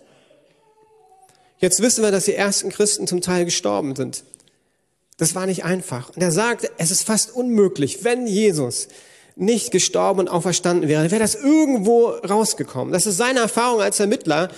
Jetzt 1.59 1.81
wissen 1.81 2.03
wir, 2.03 2.11
dass 2.11 2.25
die 2.25 2.35
ersten 2.35 2.69
Christen 2.69 3.07
zum 3.07 3.21
Teil 3.21 3.45
gestorben 3.45 3.95
sind. 3.95 4.23
Das 5.17 5.35
war 5.35 5.45
nicht 5.45 5.63
einfach. 5.63 6.09
Und 6.09 6.21
er 6.21 6.31
sagt, 6.31 6.69
es 6.77 6.91
ist 6.91 7.03
fast 7.03 7.33
unmöglich, 7.33 8.03
wenn 8.03 8.27
Jesus 8.27 8.89
nicht 9.35 9.71
gestorben 9.71 10.21
und 10.21 10.27
auferstanden 10.29 10.89
wäre, 10.89 11.11
wäre 11.11 11.21
das 11.21 11.35
irgendwo 11.35 12.07
rausgekommen. 12.07 12.93
Das 12.93 13.05
ist 13.05 13.17
seine 13.17 13.39
Erfahrung 13.39 13.81
als 13.81 13.99
Ermittler. 13.99 14.49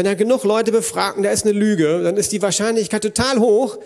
Wenn 0.00 0.06
er 0.06 0.16
genug 0.16 0.44
Leute 0.44 0.72
befragt 0.72 1.18
und 1.18 1.24
da 1.24 1.30
ist 1.30 1.44
eine 1.44 1.52
Lüge, 1.52 2.02
dann 2.02 2.16
ist 2.16 2.32
die 2.32 2.40
Wahrscheinlichkeit 2.40 3.02
total 3.02 3.38
hoch, 3.38 3.76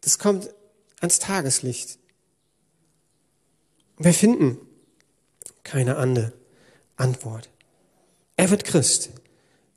das 0.00 0.18
kommt 0.18 0.52
ans 0.98 1.20
Tageslicht. 1.20 2.00
Wir 3.98 4.12
finden 4.12 4.58
keine 5.62 5.96
andere 5.96 6.32
Antwort. 6.96 7.50
Er 8.34 8.50
wird 8.50 8.64
Christ, 8.64 9.10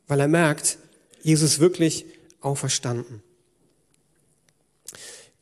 weil 0.07 0.19
er 0.19 0.27
merkt, 0.27 0.79
Jesus 1.21 1.59
wirklich 1.59 2.07
auferstanden. 2.39 3.21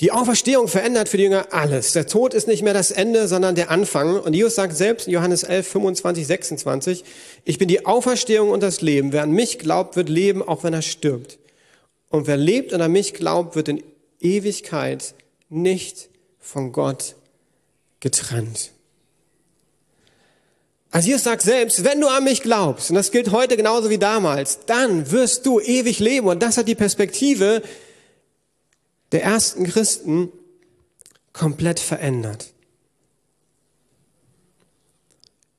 Die 0.01 0.13
Auferstehung 0.13 0.69
verändert 0.69 1.09
für 1.09 1.17
die 1.17 1.23
Jünger 1.23 1.47
alles. 1.51 1.91
Der 1.91 2.07
Tod 2.07 2.33
ist 2.33 2.47
nicht 2.47 2.63
mehr 2.63 2.73
das 2.73 2.91
Ende, 2.91 3.27
sondern 3.27 3.55
der 3.55 3.69
Anfang. 3.69 4.17
Und 4.17 4.33
Jesus 4.33 4.55
sagt 4.55 4.75
selbst 4.75 5.07
in 5.07 5.13
Johannes 5.13 5.43
11, 5.43 5.67
25, 5.67 6.25
26, 6.25 7.03
ich 7.43 7.57
bin 7.57 7.67
die 7.67 7.85
Auferstehung 7.85 8.49
und 8.49 8.63
das 8.63 8.79
Leben. 8.79 9.11
Wer 9.11 9.23
an 9.23 9.31
mich 9.31 9.59
glaubt, 9.59 9.97
wird 9.97 10.07
leben, 10.07 10.41
auch 10.41 10.63
wenn 10.63 10.73
er 10.73 10.81
stirbt. 10.81 11.37
Und 12.07 12.27
wer 12.27 12.37
lebt 12.37 12.71
und 12.71 12.81
an 12.81 12.93
mich 12.93 13.13
glaubt, 13.13 13.57
wird 13.57 13.67
in 13.67 13.83
Ewigkeit 14.21 15.13
nicht 15.49 16.09
von 16.39 16.71
Gott 16.71 17.15
getrennt. 17.99 18.71
Also 20.91 21.09
Jesus 21.09 21.25
sagt 21.25 21.41
selbst, 21.41 21.83
wenn 21.83 21.99
du 21.99 22.07
an 22.07 22.23
mich 22.23 22.41
glaubst, 22.41 22.89
und 22.89 22.95
das 22.95 23.11
gilt 23.11 23.31
heute 23.31 23.57
genauso 23.57 23.89
wie 23.89 23.99
damals, 23.99 24.59
dann 24.65 25.11
wirst 25.11 25.45
du 25.45 25.59
ewig 25.59 25.99
leben. 25.99 26.27
Und 26.27 26.41
das 26.41 26.57
hat 26.57 26.67
die 26.67 26.75
Perspektive, 26.75 27.61
der 29.11 29.23
ersten 29.23 29.65
Christen 29.65 30.31
komplett 31.33 31.79
verändert. 31.79 32.53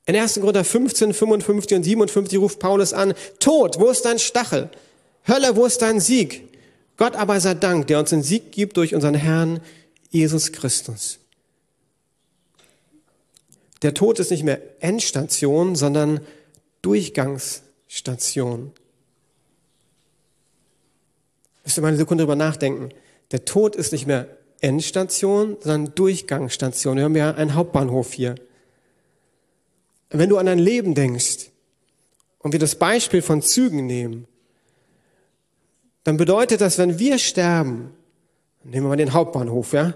In 0.05 0.15
1. 0.15 0.35
Korinther 0.35 0.63
15, 0.63 1.13
55 1.13 1.77
und 1.77 1.83
57 1.83 2.39
ruft 2.39 2.59
Paulus 2.59 2.93
an, 2.93 3.13
Tod, 3.39 3.79
wo 3.79 3.89
ist 3.89 4.03
dein 4.03 4.19
Stachel? 4.19 4.69
Hölle, 5.27 5.55
wo 5.55 5.65
ist 5.65 5.81
dein 5.81 5.99
Sieg? 5.99 6.49
Gott 6.97 7.15
aber 7.15 7.39
sei 7.39 7.53
Dank, 7.53 7.87
der 7.87 7.99
uns 7.99 8.09
den 8.09 8.23
Sieg 8.23 8.51
gibt 8.51 8.77
durch 8.77 8.93
unseren 8.93 9.15
Herrn 9.15 9.59
Jesus 10.09 10.51
Christus. 10.51 11.19
Der 13.81 13.93
Tod 13.93 14.19
ist 14.19 14.31
nicht 14.31 14.43
mehr 14.43 14.61
Endstation, 14.79 15.75
sondern 15.75 16.21
Durchgangsstation. 16.81 18.71
Müsst 21.63 21.77
ihr 21.77 21.81
mal 21.81 21.87
eine 21.89 21.97
Sekunde 21.97 22.23
drüber 22.23 22.35
nachdenken. 22.35 22.89
Der 23.31 23.45
Tod 23.45 23.75
ist 23.75 23.91
nicht 23.91 24.07
mehr 24.07 24.27
Endstation, 24.59 25.57
sondern 25.59 25.95
Durchgangsstation. 25.95 26.97
Wir 26.97 27.03
haben 27.05 27.15
ja 27.15 27.31
einen 27.33 27.55
Hauptbahnhof 27.55 28.13
hier. 28.13 28.35
Wenn 30.09 30.29
du 30.29 30.37
an 30.37 30.45
dein 30.45 30.59
Leben 30.59 30.93
denkst 30.93 31.49
und 32.39 32.51
wir 32.51 32.59
das 32.59 32.75
Beispiel 32.75 33.21
von 33.21 33.41
Zügen 33.41 33.85
nehmen, 33.85 34.27
dann 36.03 36.17
bedeutet 36.17 36.61
das, 36.61 36.77
wenn 36.77 36.99
wir 36.99 37.17
sterben, 37.17 37.93
nehmen 38.63 38.85
wir 38.85 38.89
mal 38.89 38.97
den 38.97 39.13
Hauptbahnhof, 39.13 39.73
ja, 39.73 39.93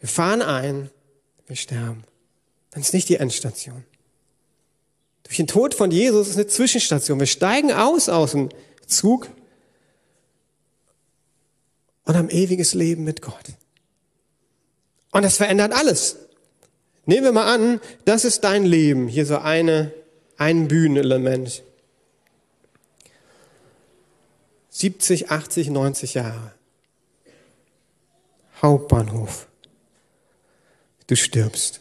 wir 0.00 0.08
fahren 0.08 0.42
ein, 0.42 0.90
wir 1.46 1.56
sterben, 1.56 2.04
dann 2.70 2.82
ist 2.82 2.92
nicht 2.92 3.08
die 3.08 3.16
Endstation. 3.16 3.84
Durch 5.22 5.36
den 5.36 5.46
Tod 5.46 5.74
von 5.74 5.90
Jesus 5.90 6.28
ist 6.28 6.36
eine 6.36 6.46
Zwischenstation. 6.46 7.18
Wir 7.18 7.26
steigen 7.26 7.72
aus 7.72 8.08
aus 8.08 8.32
dem 8.32 8.50
Zug 8.86 9.28
und 12.06 12.16
haben 12.16 12.30
ewiges 12.30 12.72
Leben 12.72 13.04
mit 13.04 13.20
Gott. 13.20 13.44
Und 15.12 15.22
das 15.22 15.36
verändert 15.36 15.72
alles. 15.72 16.16
Nehmen 17.04 17.24
wir 17.24 17.32
mal 17.32 17.52
an, 17.52 17.80
das 18.04 18.24
ist 18.24 18.42
dein 18.42 18.64
Leben. 18.64 19.08
Hier 19.08 19.26
so 19.26 19.38
eine, 19.38 19.92
ein 20.36 20.68
Bühnenelement. 20.68 21.62
70, 24.70 25.30
80, 25.30 25.70
90 25.70 26.14
Jahre. 26.14 26.52
Hauptbahnhof. 28.62 29.46
Du 31.06 31.16
stirbst. 31.16 31.80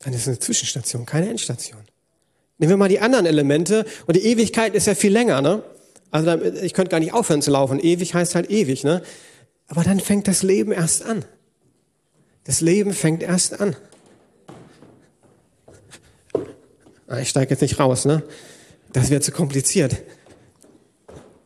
Dann 0.00 0.14
ist 0.14 0.22
es 0.22 0.28
eine 0.28 0.38
Zwischenstation, 0.38 1.04
keine 1.04 1.28
Endstation. 1.28 1.82
Nehmen 2.58 2.70
wir 2.70 2.76
mal 2.76 2.88
die 2.88 3.00
anderen 3.00 3.26
Elemente 3.26 3.86
und 4.06 4.16
die 4.16 4.24
Ewigkeit 4.24 4.74
ist 4.74 4.86
ja 4.86 4.94
viel 4.94 5.12
länger, 5.12 5.42
ne? 5.42 5.62
Also 6.10 6.42
ich 6.42 6.74
könnte 6.74 6.90
gar 6.90 7.00
nicht 7.00 7.12
aufhören 7.12 7.42
zu 7.42 7.50
laufen. 7.50 7.78
Ewig 7.78 8.14
heißt 8.14 8.34
halt 8.34 8.50
ewig, 8.50 8.84
ne? 8.84 9.02
Aber 9.68 9.84
dann 9.84 10.00
fängt 10.00 10.26
das 10.26 10.42
Leben 10.42 10.72
erst 10.72 11.04
an. 11.04 11.24
Das 12.44 12.60
Leben 12.60 12.92
fängt 12.92 13.22
erst 13.22 13.60
an. 13.60 13.76
Ah, 17.06 17.18
ich 17.18 17.28
steige 17.28 17.50
jetzt 17.50 17.60
nicht 17.60 17.78
raus, 17.78 18.04
ne? 18.04 18.22
Das 18.92 19.10
wird 19.10 19.22
zu 19.22 19.30
kompliziert. 19.32 19.96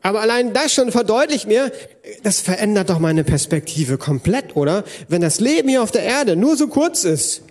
Aber 0.01 0.21
allein 0.21 0.53
das 0.53 0.75
schon 0.75 0.93
verdeutlicht 0.93 1.47
mir, 1.47 1.73
das 2.23 2.41
verändert 2.41 2.91
doch 2.91 2.99
meine 2.99 3.25
Perspektive 3.25 3.97
komplett, 3.97 4.55
oder? 4.57 4.85
Wenn 5.09 5.23
das 5.23 5.41
Leben 5.41 5.69
hier 5.69 5.83
auf 5.83 5.91
der 5.91 6.03
Erde 6.03 6.37
nur 6.37 6.57
so 6.57 6.69
kurz 6.69 7.05
ist. 7.05 7.43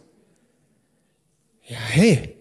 Ja, 1.65 1.78
hey, 1.80 2.33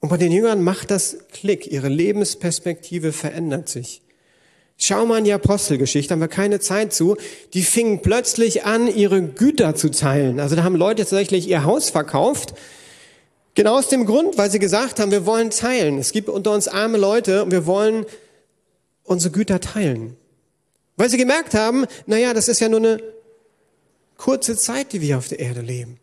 und 0.00 0.08
bei 0.08 0.16
den 0.16 0.32
Jüngern 0.32 0.62
macht 0.62 0.90
das 0.90 1.18
Klick, 1.30 1.70
ihre 1.70 1.88
Lebensperspektive 1.88 3.12
verändert 3.12 3.68
sich. 3.68 4.02
Schau 4.78 5.04
mal 5.04 5.18
in 5.18 5.24
die 5.24 5.32
Apostelgeschichte, 5.32 6.12
haben 6.12 6.20
wir 6.20 6.28
keine 6.28 6.58
Zeit 6.58 6.94
zu. 6.94 7.18
Die 7.52 7.62
fingen 7.62 8.00
plötzlich 8.00 8.64
an, 8.64 8.88
ihre 8.88 9.22
Güter 9.22 9.74
zu 9.74 9.90
teilen. 9.90 10.40
Also 10.40 10.56
da 10.56 10.64
haben 10.64 10.74
Leute 10.74 11.02
tatsächlich 11.02 11.46
ihr 11.46 11.64
Haus 11.64 11.90
verkauft. 11.90 12.54
Genau 13.54 13.76
aus 13.76 13.88
dem 13.88 14.06
Grund, 14.06 14.38
weil 14.38 14.50
sie 14.50 14.58
gesagt 14.58 14.98
haben, 14.98 15.10
wir 15.10 15.26
wollen 15.26 15.50
teilen. 15.50 15.98
Es 15.98 16.12
gibt 16.12 16.30
unter 16.30 16.52
uns 16.52 16.66
arme 16.66 16.96
Leute 16.96 17.44
und 17.44 17.50
wir 17.50 17.66
wollen 17.66 18.06
unsere 19.04 19.32
Güter 19.32 19.60
teilen. 19.60 20.16
Weil 20.96 21.10
sie 21.10 21.18
gemerkt 21.18 21.52
haben, 21.52 21.84
naja, 22.06 22.32
das 22.32 22.48
ist 22.48 22.60
ja 22.60 22.70
nur 22.70 22.78
eine 22.78 23.02
kurze 24.16 24.56
Zeit, 24.56 24.94
die 24.94 25.02
wir 25.02 25.18
auf 25.18 25.28
der 25.28 25.40
Erde 25.40 25.60
leben. 25.60 25.98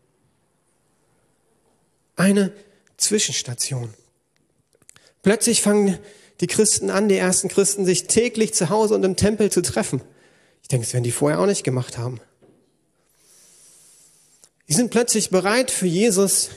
Eine 2.15 2.51
Zwischenstation. 2.97 3.93
Plötzlich 5.21 5.61
fangen 5.61 5.97
die 6.41 6.47
Christen 6.47 6.89
an, 6.89 7.09
die 7.09 7.15
ersten 7.15 7.47
Christen, 7.47 7.85
sich 7.85 8.07
täglich 8.07 8.53
zu 8.53 8.69
Hause 8.69 8.95
und 8.95 9.03
im 9.03 9.15
Tempel 9.15 9.51
zu 9.51 9.61
treffen. 9.61 10.01
Ich 10.61 10.67
denke, 10.67 10.85
das 10.85 10.93
werden 10.93 11.03
die 11.03 11.11
vorher 11.11 11.39
auch 11.39 11.45
nicht 11.45 11.63
gemacht 11.63 11.97
haben. 11.97 12.19
Die 14.67 14.73
sind 14.73 14.91
plötzlich 14.91 15.29
bereit, 15.29 15.71
für 15.71 15.87
Jesus 15.87 16.49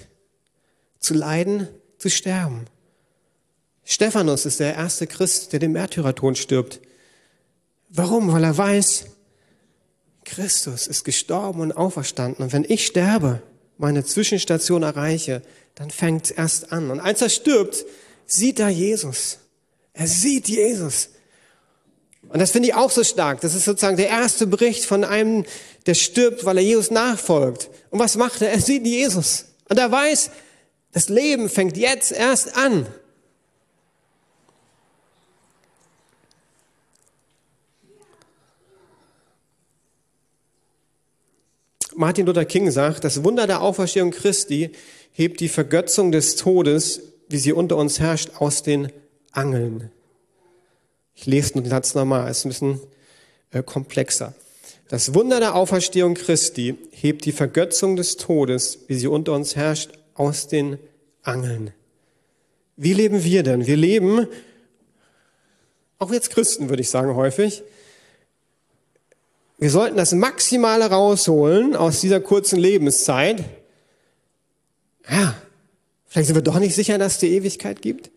zu 0.99 1.15
leiden, 1.15 1.69
zu 1.99 2.11
sterben. 2.11 2.67
Stephanus 3.85 4.47
ist 4.47 4.61
der 4.61 4.75
erste 4.75 5.07
Christ, 5.07 5.53
der 5.53 5.61
den 5.61 5.73
Märtyrerton 5.73 6.35
stirbt. 6.35 6.81
Warum? 7.89 8.33
Weil 8.33 8.45
er 8.45 8.57
weiß, 8.57 9.07
Christus 10.25 10.87
ist 10.87 11.05
gestorben 11.05 11.61
und 11.61 11.73
auferstanden. 11.73 12.45
Und 12.45 12.53
wenn 12.53 12.65
ich 12.65 12.87
sterbe, 12.87 13.43
meine 13.81 14.05
Zwischenstation 14.05 14.83
erreiche, 14.83 15.43
dann 15.75 15.91
fängt 15.91 16.27
es 16.27 16.31
erst 16.31 16.73
an. 16.73 16.91
Und 16.91 17.01
als 17.01 17.23
er 17.23 17.31
stirbt, 17.31 17.85
sieht 18.27 18.61
er 18.61 18.69
Jesus. 18.69 19.39
Er 19.93 20.07
sieht 20.07 20.49
Jesus. 20.49 21.11
Und 22.29 22.39
das 22.39 22.51
finde 22.51 22.69
ich 22.69 22.75
auch 22.75 22.91
so 22.91 23.03
stark. 23.03 23.41
Das 23.41 23.55
ist 23.55 23.65
sozusagen 23.65 23.97
der 23.97 24.09
erste 24.09 24.47
Bericht 24.47 24.85
von 24.85 25.05
einem, 25.05 25.45
der 25.87 25.95
stirbt, 25.95 26.45
weil 26.45 26.59
er 26.59 26.63
Jesus 26.63 26.91
nachfolgt. 26.91 27.71
Und 27.91 27.99
was 27.99 28.17
macht 28.17 28.43
er? 28.43 28.51
Er 28.51 28.61
sieht 28.61 28.87
Jesus. 28.87 29.47
Und 29.69 29.79
er 29.79 29.91
weiß, 29.91 30.31
das 30.93 31.09
Leben 31.09 31.49
fängt 31.49 31.77
jetzt 31.77 32.13
erst 32.13 32.57
an. 32.57 32.87
Martin 42.01 42.25
Luther 42.25 42.47
King 42.47 42.71
sagt, 42.71 43.05
das 43.05 43.25
Wunder 43.25 43.47
der 43.47 43.61
Auferstehung 43.61 44.11
Christi 44.11 44.71
hebt 45.13 45.39
die 45.41 45.51
Vergötzung 45.51 46.13
des 46.13 46.35
Todes, 46.35 47.03
wie 47.29 47.37
sie 47.37 47.53
unter 47.53 47.77
uns 47.77 48.01
herrscht, 48.01 48.31
aus 48.39 48.63
den 48.63 48.91
Angeln. 49.33 49.91
Ich 51.15 51.27
lese 51.27 51.61
den 51.61 51.67
Satz 51.69 51.95
nochmal, 51.95 52.31
ist 52.31 52.47
ein 52.47 52.49
bisschen 52.49 52.81
äh, 53.51 53.63
komplexer. 53.63 54.33
Das 54.89 55.13
Wunder 55.13 55.41
der 55.41 55.55
Auferstehung 55.55 56.15
Christi 56.15 56.79
hebt 56.91 57.27
die 57.27 57.33
Vergötzung 57.33 57.97
des 57.97 58.17
Todes, 58.17 58.79
wie 58.87 58.95
sie 58.95 59.07
unter 59.07 59.35
uns 59.35 59.55
herrscht, 59.55 59.91
aus 60.15 60.49
den 60.49 60.79
Angeln. 61.23 61.75
Wie 62.79 62.95
leben 62.95 63.25
wir 63.25 63.43
denn? 63.43 63.67
Wir 63.67 63.77
leben, 63.77 64.27
auch 65.99 66.11
jetzt 66.11 66.31
Christen 66.31 66.71
würde 66.71 66.81
ich 66.81 66.89
sagen 66.89 67.15
häufig, 67.15 67.63
wir 69.61 69.71
sollten 69.71 69.99
das 69.99 70.13
Maximale 70.13 70.87
rausholen 70.87 71.77
aus 71.77 72.01
dieser 72.01 72.19
kurzen 72.21 72.59
Lebenszeit. 72.59 73.45
Ja, 75.09 75.35
vielleicht 76.07 76.29
sind 76.29 76.37
wir 76.37 76.43
doch 76.43 76.59
nicht 76.59 76.75
sicher, 76.75 76.97
dass 76.97 77.13
es 77.13 77.19
die 77.19 77.35
Ewigkeit 77.35 77.83
gibt. 77.83 78.11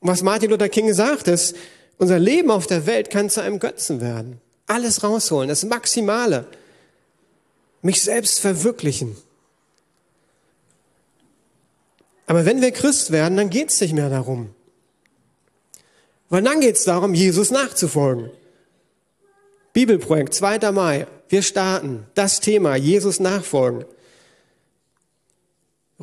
Und 0.00 0.08
was 0.08 0.22
Martin 0.22 0.50
Luther 0.50 0.68
King 0.68 0.92
sagt, 0.92 1.28
ist, 1.28 1.54
unser 1.98 2.18
Leben 2.18 2.50
auf 2.50 2.66
der 2.66 2.84
Welt 2.84 3.10
kann 3.10 3.30
zu 3.30 3.40
einem 3.40 3.60
Götzen 3.60 4.00
werden. 4.00 4.40
Alles 4.66 5.04
rausholen, 5.04 5.48
das 5.48 5.64
Maximale. 5.64 6.48
Mich 7.80 8.02
selbst 8.02 8.40
verwirklichen. 8.40 9.16
Aber 12.26 12.44
wenn 12.44 12.60
wir 12.60 12.72
Christ 12.72 13.12
werden, 13.12 13.36
dann 13.36 13.50
geht 13.50 13.70
es 13.70 13.80
nicht 13.80 13.94
mehr 13.94 14.10
darum. 14.10 14.55
Weil 16.28 16.42
dann 16.42 16.60
geht 16.60 16.76
es 16.76 16.84
darum, 16.84 17.14
Jesus 17.14 17.50
nachzufolgen. 17.50 18.30
Bibelprojekt, 19.72 20.34
2. 20.34 20.72
Mai. 20.72 21.06
Wir 21.28 21.42
starten 21.42 22.06
das 22.14 22.40
Thema, 22.40 22.76
Jesus 22.76 23.20
nachfolgen. 23.20 23.84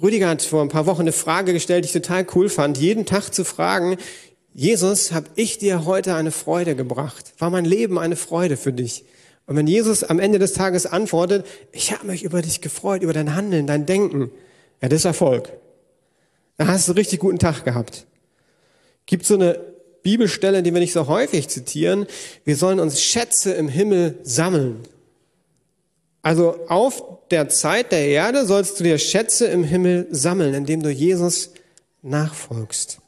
Rüdiger 0.01 0.29
hat 0.29 0.41
vor 0.41 0.61
ein 0.61 0.69
paar 0.69 0.85
Wochen 0.85 1.01
eine 1.01 1.11
Frage 1.11 1.53
gestellt, 1.53 1.85
die 1.85 1.87
ich 1.87 1.93
total 1.93 2.25
cool 2.35 2.49
fand, 2.49 2.77
jeden 2.77 3.05
Tag 3.05 3.33
zu 3.33 3.43
fragen, 3.43 3.97
Jesus, 4.55 5.11
habe 5.11 5.27
ich 5.35 5.57
dir 5.57 5.85
heute 5.85 6.13
eine 6.13 6.31
Freude 6.31 6.75
gebracht? 6.75 7.33
War 7.39 7.49
mein 7.49 7.65
Leben 7.65 7.97
eine 7.97 8.15
Freude 8.15 8.55
für 8.55 8.71
dich? 8.71 9.05
Und 9.47 9.55
wenn 9.55 9.67
Jesus 9.67 10.03
am 10.03 10.19
Ende 10.19 10.39
des 10.39 10.53
Tages 10.53 10.85
antwortet, 10.85 11.45
ich 11.71 11.91
habe 11.91 12.07
mich 12.07 12.23
über 12.23 12.41
dich 12.41 12.61
gefreut, 12.61 13.01
über 13.01 13.13
dein 13.13 13.35
Handeln, 13.35 13.65
dein 13.65 13.85
Denken, 13.85 14.31
ja, 14.81 14.89
das 14.89 14.99
ist 14.99 15.05
Erfolg. 15.05 15.51
Da 16.57 16.67
hast 16.67 16.87
du 16.87 16.91
einen 16.91 16.99
richtig 16.99 17.19
guten 17.19 17.39
Tag 17.39 17.65
gehabt. 17.65 18.05
Gibt 19.05 19.25
so 19.25 19.33
eine 19.33 19.72
Bibelstelle, 20.03 20.61
die 20.61 20.73
wir 20.73 20.81
nicht 20.81 20.93
so 20.93 21.07
häufig 21.07 21.47
zitieren. 21.47 22.05
Wir 22.45 22.55
sollen 22.55 22.79
uns 22.79 23.01
Schätze 23.01 23.53
im 23.53 23.67
Himmel 23.67 24.19
sammeln. 24.23 24.83
Also 26.21 26.59
auf 26.67 27.03
der 27.31 27.49
Zeit 27.49 27.91
der 27.91 28.07
Erde 28.07 28.45
sollst 28.45 28.79
du 28.79 28.83
dir 28.83 28.97
Schätze 28.97 29.47
im 29.47 29.63
Himmel 29.63 30.07
sammeln, 30.11 30.53
indem 30.53 30.83
du 30.83 30.89
Jesus 30.89 31.51
nachfolgst. 32.01 32.99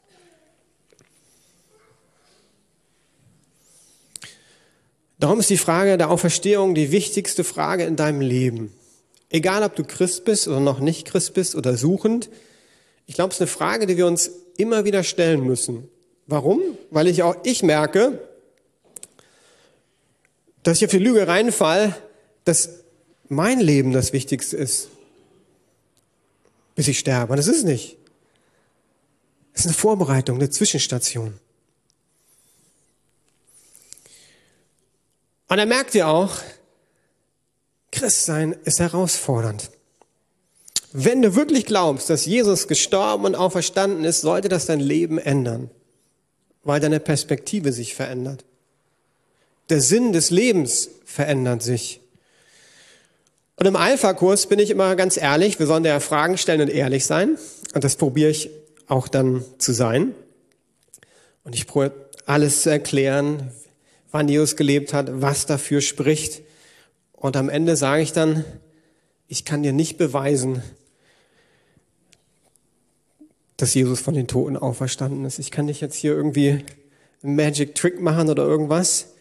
Darum 5.17 5.39
ist 5.39 5.49
die 5.49 5.58
Frage 5.58 5.97
der 5.97 6.12
Auferstehung 6.12 6.75
die 6.75 6.91
wichtigste 6.91 7.43
Frage 7.43 7.86
in 7.86 7.95
deinem 7.95 8.21
Leben. 8.21 8.73
Egal, 9.29 9.63
ob 9.63 9.75
du 9.75 9.84
Christ 9.84 10.25
bist 10.25 10.47
oder 10.47 10.60
noch 10.60 10.79
nicht 10.79 11.08
Christ 11.08 11.34
bist 11.34 11.55
oder 11.55 11.77
suchend. 11.77 12.29
Ich 13.05 13.15
glaube, 13.15 13.29
es 13.29 13.38
ist 13.38 13.41
eine 13.41 13.47
Frage, 13.47 13.86
die 13.86 13.97
wir 13.97 14.08
uns 14.08 14.29
immer 14.58 14.86
wieder 14.86 15.03
stellen 15.03 15.41
müssen. 15.41 15.89
Warum? 16.28 16.62
Weil 16.90 17.08
ich 17.08 17.24
auch, 17.24 17.36
ich 17.44 17.64
merke, 17.64 18.20
dass 20.64 20.78
ich 20.78 20.86
auf 20.86 20.92
die 20.92 20.98
Lüge 20.98 21.28
reinfall, 21.28 21.96
dass 22.44 22.70
mein 23.30 23.60
Leben 23.60 23.92
das 23.92 24.14
Wichtigste 24.14 24.58
ist, 24.58 24.90
bis 26.76 26.88
ich 26.88 27.00
sterbe. 27.00 27.34
Und 27.34 27.38
das 27.38 27.48
ist 27.48 27.64
nicht. 27.64 27.98
Es 29.54 29.62
ist 29.62 29.68
eine 29.68 29.76
Vorbereitung, 29.76 30.38
eine 30.38 30.50
Zwischenstation. 30.50 31.40
Und 35.48 35.60
er 35.60 35.66
merkt 35.66 35.96
ihr 35.96 36.08
auch, 36.08 36.40
Christsein 37.92 38.54
ist 38.66 38.80
herausfordernd. 38.80 39.72
Wenn 40.92 41.22
du 41.22 41.36
wirklich 41.36 41.66
glaubst, 41.66 42.10
dass 42.10 42.26
Jesus 42.26 42.68
gestorben 42.68 43.26
und 43.26 43.36
auferstanden 43.36 44.04
ist, 44.04 44.22
sollte 44.22 44.50
das 44.50 44.66
dein 44.66 44.80
Leben 44.80 45.18
ändern, 45.18 45.70
weil 46.65 46.82
deine 46.82 46.99
Perspektive 46.99 47.71
sich 47.71 47.95
verändert. 47.95 48.43
Der 49.69 49.80
Sinn 49.80 50.12
des 50.12 50.32
Lebens 50.32 50.89
verändert 51.06 51.63
sich. 51.63 52.01
Und 53.56 53.67
im 53.67 53.78
Alpha-Kurs 53.78 54.47
bin 54.47 54.60
ich 54.60 54.71
immer 54.71 54.95
ganz 54.97 55.15
ehrlich, 55.15 55.60
wir 55.60 55.67
sollen 55.67 55.86
ja 55.86 55.99
Fragen 56.01 56.38
stellen 56.38 56.62
und 56.62 56.69
ehrlich 56.69 57.06
sein. 57.06 57.38
Und 57.73 57.84
das 57.84 57.95
probiere 57.95 58.30
ich 58.30 58.49
auch 58.88 59.08
dann 59.08 59.45
zu 59.60 59.71
sein. 59.71 60.13
Und 61.45 61.56
ich 61.56 61.67
probiere 61.67 61.93
alles 62.25 62.63
zu 62.63 62.71
erklären, 62.71 63.51
wann 64.12 64.28
Jesus 64.28 64.56
gelebt 64.56 64.93
hat, 64.93 65.21
was 65.21 65.45
dafür 65.45 65.82
spricht. 65.82 66.41
Und 67.13 67.38
am 67.38 67.47
Ende 67.49 67.75
sage 67.75 68.01
ich 68.01 68.12
dann, 68.12 68.43
ich 69.28 69.45
kann 69.45 69.63
dir 69.63 69.73
nicht 69.73 69.97
beweisen, 69.97 70.62
dass 73.58 73.74
Jesus 73.74 74.02
von 74.02 74.13
den 74.13 74.28
Toten 74.28 74.58
auferstanden 74.58 75.26
ist. 75.26 75.39
Ich 75.39 75.52
kann 75.52 75.65
nicht 75.65 75.82
jetzt 75.82 75.96
hier 75.96 76.13
irgendwie 76.13 76.65
einen 77.24 77.36
Magic 77.36 77.76
Trick 77.76 78.02
machen 78.02 78.30
oder 78.30 78.44
irgendwas. 78.44 79.13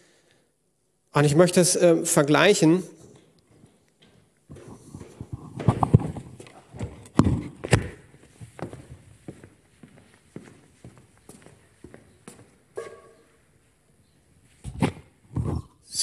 Und 1.12 1.24
ich 1.24 1.36
möchte 1.36 1.60
es 1.60 1.76
äh, 1.76 2.04
vergleichen 2.04 2.82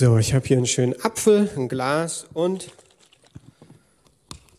So, 0.01 0.17
ich 0.17 0.33
habe 0.33 0.47
hier 0.47 0.57
einen 0.57 0.65
schönen 0.65 0.99
Apfel, 1.05 1.47
ein 1.55 1.69
Glas 1.69 2.25
und 2.33 2.71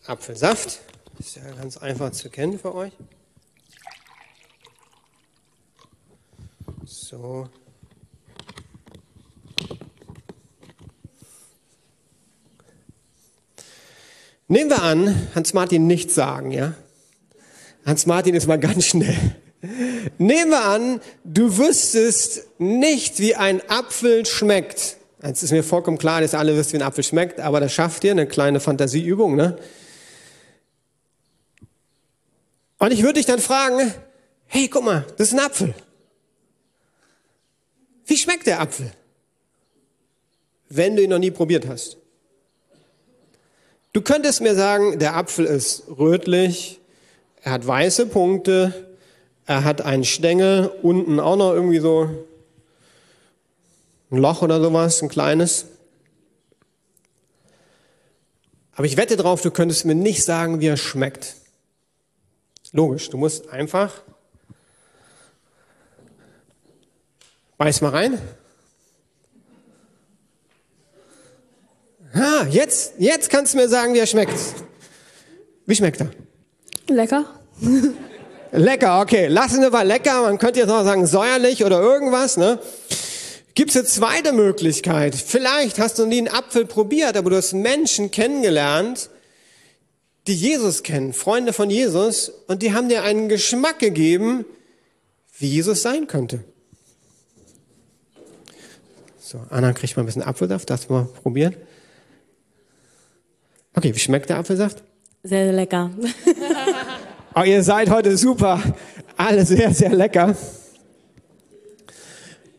Apfelsaft. 0.05 0.79
Ist 1.19 1.35
ja 1.35 1.41
ganz 1.59 1.75
einfach 1.75 2.11
zu 2.11 2.29
kennen 2.29 2.57
für 2.57 2.73
euch. 2.73 2.93
So. 6.85 7.47
Nehmen 14.49 14.69
wir 14.69 14.83
an, 14.83 15.29
Hans-Martin 15.33 15.87
nichts 15.87 16.13
sagen, 16.13 16.51
ja? 16.51 16.73
Hans-Martin 17.85 18.35
ist 18.35 18.47
mal 18.47 18.59
ganz 18.59 18.85
schnell. 18.85 19.17
Nehmen 20.17 20.51
wir 20.51 20.65
an, 20.65 20.99
du 21.23 21.57
wüsstest 21.57 22.47
nicht, 22.59 23.19
wie 23.19 23.35
ein 23.35 23.61
Apfel 23.69 24.25
schmeckt. 24.25 24.97
Jetzt 25.23 25.41
ist 25.41 25.51
mir 25.51 25.63
vollkommen 25.63 25.97
klar, 25.97 26.19
dass 26.19 26.33
alle 26.33 26.57
wisst, 26.57 26.73
wie 26.73 26.77
ein 26.77 26.83
Apfel 26.83 27.03
schmeckt, 27.03 27.39
aber 27.39 27.61
das 27.61 27.71
schafft 27.71 28.03
ihr, 28.03 28.11
eine 28.11 28.27
kleine 28.27 28.59
Fantasieübung, 28.59 29.35
ne? 29.35 29.57
Und 32.77 32.91
ich 32.91 33.01
würde 33.01 33.13
dich 33.13 33.25
dann 33.25 33.39
fragen, 33.39 33.93
hey, 34.47 34.67
guck 34.67 34.83
mal, 34.83 35.05
das 35.17 35.29
ist 35.29 35.33
ein 35.33 35.39
Apfel. 35.39 35.73
Wie 38.05 38.17
schmeckt 38.17 38.47
der 38.47 38.61
Apfel? 38.61 38.91
Wenn 40.69 40.95
du 40.95 41.03
ihn 41.03 41.09
noch 41.09 41.19
nie 41.19 41.31
probiert 41.31 41.67
hast. 41.67 41.97
Du 43.93 44.01
könntest 44.01 44.41
mir 44.41 44.55
sagen, 44.55 44.97
der 44.97 45.15
Apfel 45.15 45.45
ist 45.45 45.83
rötlich, 45.87 46.79
er 47.41 47.51
hat 47.51 47.67
weiße 47.67 48.07
Punkte, 48.07 48.95
er 49.45 49.63
hat 49.63 49.81
einen 49.81 50.03
Stängel, 50.03 50.71
unten 50.81 51.19
auch 51.19 51.35
noch 51.35 51.53
irgendwie 51.53 51.79
so 51.79 52.09
ein 54.09 54.17
Loch 54.17 54.41
oder 54.41 54.61
sowas, 54.61 55.01
ein 55.03 55.09
kleines. 55.09 55.65
Aber 58.75 58.85
ich 58.85 58.97
wette 58.97 59.17
drauf, 59.17 59.41
du 59.41 59.51
könntest 59.51 59.85
mir 59.85 59.95
nicht 59.95 60.23
sagen, 60.23 60.59
wie 60.59 60.67
er 60.67 60.77
schmeckt. 60.77 61.35
Logisch, 62.71 63.09
du 63.09 63.17
musst 63.17 63.49
einfach 63.49 64.01
beiß 67.57 67.81
mal 67.81 67.89
rein. 67.89 68.19
Ah, 72.13 72.45
jetzt, 72.49 72.93
jetzt 72.99 73.29
kannst 73.29 73.53
du 73.53 73.57
mir 73.57 73.67
sagen, 73.67 73.93
wie 73.93 73.99
er 73.99 74.05
schmeckt. 74.05 74.37
Wie 75.65 75.75
schmeckt 75.75 76.01
er? 76.01 76.11
Lecker. 76.87 77.25
lecker, 78.51 79.01
okay. 79.01 79.27
Lassen 79.27 79.61
wir 79.61 79.71
mal 79.71 79.87
lecker. 79.87 80.21
Man 80.21 80.37
könnte 80.37 80.59
jetzt 80.59 80.69
noch 80.69 80.83
sagen 80.83 81.07
säuerlich 81.07 81.65
oder 81.65 81.81
irgendwas, 81.81 82.37
ne? 82.37 82.59
Gibt 83.55 83.69
es 83.69 83.77
eine 83.77 83.85
zweite 83.85 84.33
Möglichkeit? 84.33 85.15
Vielleicht 85.15 85.79
hast 85.79 85.99
du 85.99 86.05
nie 86.05 86.19
einen 86.19 86.27
Apfel 86.27 86.65
probiert, 86.65 87.15
aber 87.17 87.29
du 87.29 87.35
hast 87.35 87.53
Menschen 87.53 88.09
kennengelernt, 88.09 89.09
die 90.25 90.35
Jesus 90.35 90.83
kennen, 90.83 91.13
Freunde 91.13 91.53
von 91.53 91.69
Jesus, 91.69 92.29
und 92.47 92.63
die 92.63 92.73
haben 92.73 92.89
dir 92.89 93.03
einen 93.03 93.29
Geschmack 93.29 93.79
gegeben, 93.79 94.45
wie 95.37 95.47
Jesus 95.47 95.81
sein 95.81 96.07
könnte. 96.07 96.43
So, 99.33 99.41
Anna 99.49 99.73
kriegt 99.73 99.97
mal 99.97 100.03
ein 100.03 100.05
bisschen 100.05 100.21
Apfelsaft, 100.21 100.69
das 100.69 100.89
mal 100.89 101.05
probieren. 101.05 101.55
Okay, 103.73 103.95
wie 103.95 103.97
schmeckt 103.97 104.29
der 104.29 104.37
Apfelsaft? 104.37 104.83
Sehr, 105.23 105.45
sehr 105.45 105.53
lecker. 105.53 105.89
oh, 107.35 107.41
ihr 107.41 107.63
seid 107.63 107.89
heute 107.89 108.15
super. 108.15 108.61
Alle 109.17 109.43
sehr, 109.43 109.73
sehr 109.73 109.89
lecker. 109.89 110.37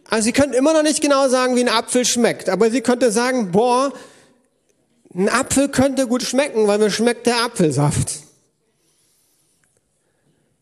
Also 0.07 0.25
sie 0.25 0.33
können 0.33 0.53
immer 0.53 0.73
noch 0.73 0.83
nicht 0.83 1.01
genau 1.01 1.29
sagen, 1.29 1.55
wie 1.55 1.61
ein 1.61 1.69
Apfel 1.69 2.05
schmeckt, 2.05 2.49
aber 2.49 2.69
sie 2.73 2.81
könnte 2.81 3.13
sagen, 3.13 3.53
boah, 3.53 3.93
ein 5.15 5.29
Apfel 5.29 5.69
könnte 5.69 6.09
gut 6.09 6.25
schmecken, 6.25 6.67
weil 6.67 6.81
mir 6.81 6.91
schmeckt 6.91 7.29
der 7.29 7.45
Apfelsaft. 7.45 8.25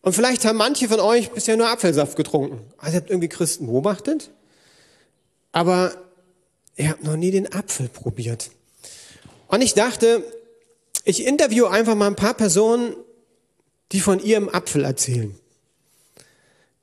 Und 0.03 0.13
vielleicht 0.13 0.45
haben 0.45 0.57
manche 0.57 0.87
von 0.87 0.99
euch 0.99 1.31
bisher 1.31 1.57
nur 1.57 1.69
Apfelsaft 1.69 2.15
getrunken. 2.15 2.59
Also 2.77 2.97
ihr 2.97 3.01
habt 3.01 3.09
irgendwie 3.09 3.29
Christen 3.29 3.65
beobachtet, 3.65 4.29
aber 5.51 6.02
ihr 6.75 6.89
habt 6.89 7.03
noch 7.03 7.15
nie 7.15 7.31
den 7.31 7.51
Apfel 7.51 7.87
probiert. 7.87 8.51
Und 9.47 9.61
ich 9.61 9.73
dachte, 9.73 10.23
ich 11.05 11.25
interview 11.25 11.65
einfach 11.65 11.95
mal 11.95 12.07
ein 12.07 12.15
paar 12.15 12.33
Personen, 12.33 12.95
die 13.91 13.99
von 13.99 14.19
ihrem 14.19 14.49
Apfel 14.49 14.83
erzählen. 14.83 15.35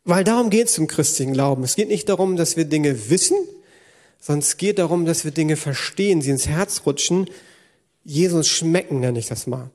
Weil 0.05 0.25
darum 0.25 0.51
geht 0.51 0.69
es 0.69 0.79
im 0.79 0.87
christlichen 0.87 1.33
Glauben. 1.33 1.65
Es 1.65 1.77
geht 1.77 1.89
nicht 1.89 2.09
darum, 2.09 2.37
dass 2.37 2.57
wir 2.57 2.65
Dinge 2.65 3.11
wissen, 3.11 3.37
sondern 4.21 4.41
es 4.41 4.57
geht 4.57 4.79
darum, 4.79 5.07
dass 5.07 5.25
wir 5.25 5.31
Dinge 5.31 5.57
verstehen, 5.57 6.23
sie 6.23 6.31
ins 6.31 6.47
Herz 6.47 6.83
rutschen, 6.87 7.29
Jesus 8.05 8.49
schmecken, 8.49 9.01
nenne 9.01 9.19
ich 9.19 9.27
das 9.27 9.47
mal. 9.47 9.71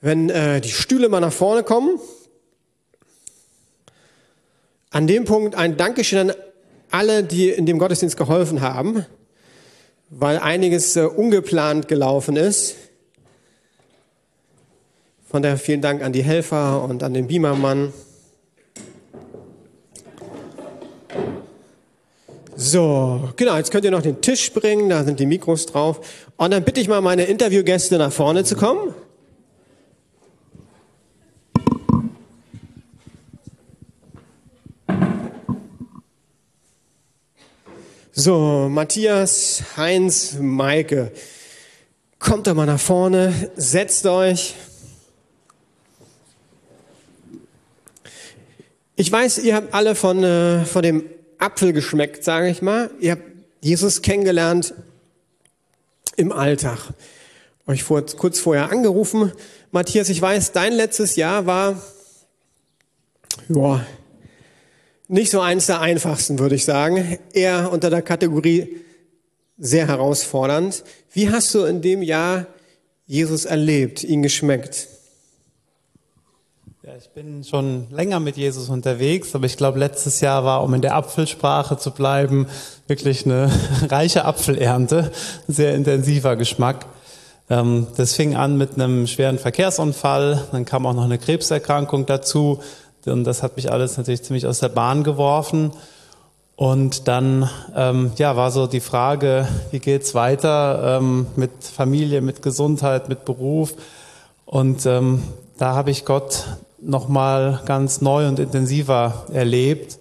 Wenn 0.00 0.30
äh, 0.30 0.60
die 0.60 0.70
Stühle 0.70 1.08
mal 1.08 1.20
nach 1.20 1.32
vorne 1.32 1.62
kommen, 1.62 1.98
an 4.90 5.06
dem 5.06 5.24
Punkt 5.24 5.54
ein 5.54 5.76
Dankeschön 5.76 6.30
an 6.30 6.36
alle, 6.90 7.24
die 7.24 7.50
in 7.50 7.66
dem 7.66 7.78
Gottesdienst 7.78 8.16
geholfen 8.16 8.60
haben, 8.60 9.04
weil 10.10 10.38
einiges 10.38 10.96
äh, 10.96 11.02
ungeplant 11.02 11.88
gelaufen 11.88 12.36
ist. 12.36 12.76
Von 15.28 15.42
daher 15.42 15.58
vielen 15.58 15.82
Dank 15.82 16.02
an 16.02 16.12
die 16.12 16.22
Helfer 16.22 16.82
und 16.82 17.02
an 17.02 17.12
den 17.12 17.26
Beamermann. 17.26 17.92
So, 22.58 23.28
genau, 23.36 23.56
jetzt 23.56 23.70
könnt 23.70 23.84
ihr 23.84 23.90
noch 23.90 24.00
den 24.00 24.22
Tisch 24.22 24.50
bringen, 24.52 24.88
da 24.88 25.04
sind 25.04 25.20
die 25.20 25.26
Mikros 25.26 25.66
drauf. 25.66 26.00
Und 26.36 26.52
dann 26.52 26.64
bitte 26.64 26.80
ich 26.80 26.88
mal 26.88 27.02
meine 27.02 27.24
Interviewgäste 27.24 27.98
nach 27.98 28.12
vorne 28.12 28.44
zu 28.44 28.56
kommen. 28.56 28.94
So, 38.18 38.70
Matthias, 38.70 39.62
Heinz, 39.76 40.38
Maike, 40.40 41.12
kommt 42.18 42.46
doch 42.46 42.54
mal 42.54 42.64
nach 42.64 42.80
vorne, 42.80 43.50
setzt 43.56 44.06
euch. 44.06 44.54
Ich 48.94 49.12
weiß, 49.12 49.36
ihr 49.40 49.54
habt 49.54 49.74
alle 49.74 49.94
von, 49.94 50.24
äh, 50.24 50.64
von 50.64 50.82
dem 50.82 51.04
Apfel 51.36 51.74
geschmeckt, 51.74 52.24
sage 52.24 52.48
ich 52.48 52.62
mal. 52.62 52.90
Ihr 53.00 53.12
habt 53.12 53.24
Jesus 53.60 54.00
kennengelernt 54.00 54.72
im 56.16 56.32
Alltag. 56.32 56.94
Euch 57.66 57.82
vor, 57.82 58.00
kurz 58.16 58.40
vorher 58.40 58.72
angerufen. 58.72 59.30
Matthias, 59.72 60.08
ich 60.08 60.22
weiß, 60.22 60.52
dein 60.52 60.72
letztes 60.72 61.16
Jahr 61.16 61.44
war, 61.44 61.82
ja, 63.50 63.84
nicht 65.08 65.30
so 65.30 65.40
eins 65.40 65.66
der 65.66 65.80
einfachsten, 65.80 66.38
würde 66.38 66.54
ich 66.54 66.64
sagen. 66.64 67.18
Eher 67.32 67.70
unter 67.72 67.90
der 67.90 68.02
Kategorie 68.02 68.80
sehr 69.58 69.86
herausfordernd. 69.86 70.84
Wie 71.12 71.30
hast 71.30 71.54
du 71.54 71.64
in 71.64 71.80
dem 71.80 72.02
Jahr 72.02 72.46
Jesus 73.06 73.44
erlebt, 73.44 74.02
ihn 74.02 74.22
geschmeckt? 74.22 74.88
Ja, 76.82 76.92
ich 76.96 77.08
bin 77.10 77.42
schon 77.42 77.88
länger 77.90 78.20
mit 78.20 78.36
Jesus 78.36 78.68
unterwegs, 78.68 79.34
aber 79.34 79.46
ich 79.46 79.56
glaube, 79.56 79.78
letztes 79.78 80.20
Jahr 80.20 80.44
war, 80.44 80.62
um 80.62 80.72
in 80.74 80.82
der 80.82 80.94
Apfelsprache 80.94 81.78
zu 81.78 81.90
bleiben, 81.90 82.46
wirklich 82.86 83.24
eine 83.24 83.50
reiche 83.88 84.24
Apfelernte, 84.24 85.10
sehr 85.48 85.74
intensiver 85.74 86.36
Geschmack. 86.36 86.86
Ähm, 87.48 87.88
das 87.96 88.14
fing 88.14 88.36
an 88.36 88.56
mit 88.56 88.74
einem 88.74 89.06
schweren 89.06 89.38
Verkehrsunfall, 89.38 90.46
dann 90.52 90.64
kam 90.64 90.86
auch 90.86 90.94
noch 90.94 91.04
eine 91.04 91.18
Krebserkrankung 91.18 92.06
dazu 92.06 92.60
und 93.08 93.24
das 93.24 93.42
hat 93.42 93.56
mich 93.56 93.70
alles 93.70 93.96
natürlich 93.96 94.22
ziemlich 94.22 94.46
aus 94.46 94.60
der 94.60 94.68
Bahn 94.68 95.04
geworfen. 95.04 95.72
Und 96.56 97.06
dann 97.06 97.50
ähm, 97.74 98.12
ja, 98.16 98.34
war 98.34 98.50
so 98.50 98.66
die 98.66 98.80
Frage, 98.80 99.46
wie 99.72 99.78
geht's 99.78 100.14
weiter 100.14 100.98
ähm, 100.98 101.26
mit 101.36 101.50
Familie, 101.60 102.22
mit 102.22 102.40
Gesundheit, 102.40 103.10
mit 103.10 103.26
Beruf. 103.26 103.74
Und 104.46 104.86
ähm, 104.86 105.22
da 105.58 105.74
habe 105.74 105.90
ich 105.90 106.06
Gott 106.06 106.44
nochmal 106.80 107.60
ganz 107.66 108.00
neu 108.00 108.26
und 108.26 108.38
intensiver 108.38 109.26
erlebt. 109.32 109.98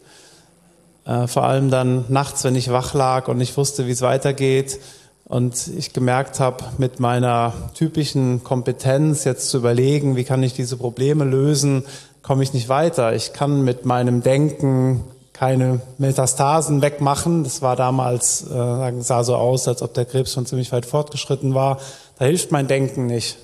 Äh, 1.05 1.27
vor 1.27 1.43
allem 1.43 1.69
dann 1.69 2.05
nachts, 2.07 2.45
wenn 2.45 2.55
ich 2.55 2.71
wach 2.71 2.93
lag 2.93 3.27
und 3.27 3.41
ich 3.41 3.57
wusste, 3.57 3.85
wie 3.85 3.91
es 3.91 4.01
weitergeht 4.01 4.79
und 5.25 5.67
ich 5.67 5.91
gemerkt 5.91 6.39
habe, 6.39 6.63
mit 6.77 6.99
meiner 6.99 7.53
typischen 7.73 8.43
Kompetenz 8.43 9.23
jetzt 9.23 9.49
zu 9.49 9.57
überlegen, 9.57 10.15
wie 10.15 10.23
kann 10.23 10.43
ich 10.43 10.53
diese 10.53 10.77
Probleme 10.77 11.25
lösen, 11.25 11.83
komme 12.25 12.41
ich 12.41 12.53
nicht 12.53 12.69
weiter. 12.69 13.13
Ich 13.13 13.33
kann 13.33 13.63
mit 13.63 13.85
meinem 13.85 14.23
Denken 14.23 15.03
keine 15.31 15.81
Metastasen 15.99 16.81
wegmachen. 16.81 17.43
Das 17.43 17.61
war 17.61 17.75
damals, 17.75 18.41
äh, 18.49 19.01
sah 19.01 19.23
so 19.23 19.35
aus, 19.35 19.67
als 19.67 19.83
ob 19.83 19.93
der 19.93 20.05
Krebs 20.05 20.33
schon 20.33 20.47
ziemlich 20.47 20.71
weit 20.71 20.87
fortgeschritten 20.87 21.53
war. 21.53 21.77
Da 22.17 22.25
hilft 22.25 22.51
mein 22.51 22.67
Denken 22.67 23.05
nicht. 23.05 23.37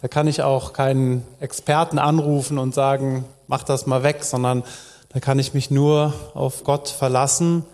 Da 0.00 0.06
kann 0.06 0.28
ich 0.28 0.42
auch 0.42 0.72
keinen 0.72 1.24
Experten 1.40 1.98
anrufen 1.98 2.58
und 2.58 2.74
sagen, 2.74 3.24
mach 3.48 3.64
das 3.64 3.86
mal 3.86 4.04
weg, 4.04 4.22
sondern 4.22 4.62
da 5.08 5.18
kann 5.18 5.40
ich 5.40 5.52
mich 5.52 5.72
nur 5.72 6.12
auf 6.34 6.62
Gott 6.62 6.88
verlassen. 6.88 7.64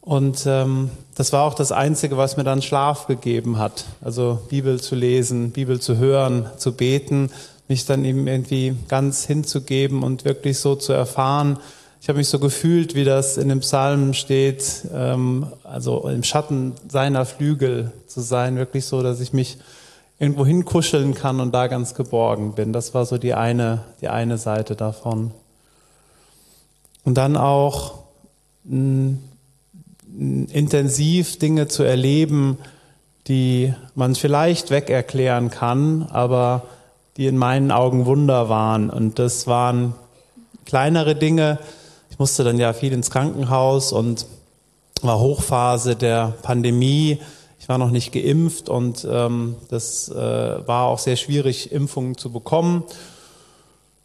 Und 0.00 0.46
ähm, 0.46 0.90
das 1.16 1.34
war 1.34 1.44
auch 1.44 1.54
das 1.54 1.70
Einzige, 1.70 2.16
was 2.16 2.38
mir 2.38 2.44
dann 2.44 2.62
Schlaf 2.62 3.08
gegeben 3.08 3.58
hat. 3.58 3.84
Also 4.00 4.40
Bibel 4.48 4.80
zu 4.80 4.94
lesen, 4.94 5.50
Bibel 5.50 5.80
zu 5.80 5.98
hören, 5.98 6.48
zu 6.56 6.72
beten, 6.72 7.30
mich 7.68 7.86
dann 7.86 8.04
eben 8.04 8.26
irgendwie 8.26 8.74
ganz 8.88 9.24
hinzugeben 9.24 10.02
und 10.02 10.24
wirklich 10.24 10.58
so 10.58 10.74
zu 10.74 10.92
erfahren. 10.92 11.58
Ich 12.00 12.08
habe 12.08 12.18
mich 12.18 12.28
so 12.28 12.38
gefühlt, 12.38 12.94
wie 12.94 13.04
das 13.04 13.36
in 13.36 13.48
dem 13.48 13.60
Psalm 13.60 14.12
steht, 14.12 14.86
ähm, 14.92 15.46
also 15.62 16.08
im 16.08 16.24
Schatten 16.24 16.72
seiner 16.88 17.24
Flügel 17.24 17.92
zu 18.06 18.20
sein, 18.20 18.56
wirklich 18.56 18.86
so, 18.86 19.02
dass 19.02 19.20
ich 19.20 19.32
mich 19.32 19.58
irgendwo 20.18 20.44
hinkuscheln 20.44 21.14
kann 21.14 21.40
und 21.40 21.52
da 21.52 21.66
ganz 21.66 21.94
geborgen 21.94 22.54
bin. 22.54 22.72
Das 22.72 22.94
war 22.94 23.06
so 23.06 23.18
die 23.18 23.34
eine, 23.34 23.84
die 24.00 24.08
eine 24.08 24.38
Seite 24.38 24.76
davon. 24.76 25.32
Und 27.04 27.18
dann 27.18 27.36
auch 27.36 28.02
mh, 28.64 29.16
intensiv 30.52 31.38
Dinge 31.38 31.68
zu 31.68 31.82
erleben, 31.82 32.58
die 33.28 33.72
man 33.94 34.14
vielleicht 34.14 34.70
wegerklären 34.70 35.50
kann, 35.50 36.02
aber 36.10 36.64
die 37.16 37.26
in 37.26 37.36
meinen 37.36 37.70
Augen 37.70 38.06
Wunder 38.06 38.48
waren. 38.48 38.90
Und 38.90 39.18
das 39.18 39.46
waren 39.46 39.94
kleinere 40.64 41.14
Dinge. 41.14 41.58
Ich 42.10 42.18
musste 42.18 42.44
dann 42.44 42.58
ja 42.58 42.72
viel 42.72 42.92
ins 42.92 43.10
Krankenhaus 43.10 43.92
und 43.92 44.26
war 45.02 45.18
Hochphase 45.18 45.96
der 45.96 46.34
Pandemie 46.42 47.18
ich 47.62 47.68
war 47.68 47.78
noch 47.78 47.92
nicht 47.92 48.10
geimpft 48.10 48.68
und 48.68 49.06
ähm, 49.08 49.54
das 49.68 50.08
äh, 50.08 50.16
war 50.16 50.86
auch 50.86 50.98
sehr 50.98 51.14
schwierig, 51.14 51.70
Impfungen 51.70 52.18
zu 52.18 52.32
bekommen. 52.32 52.82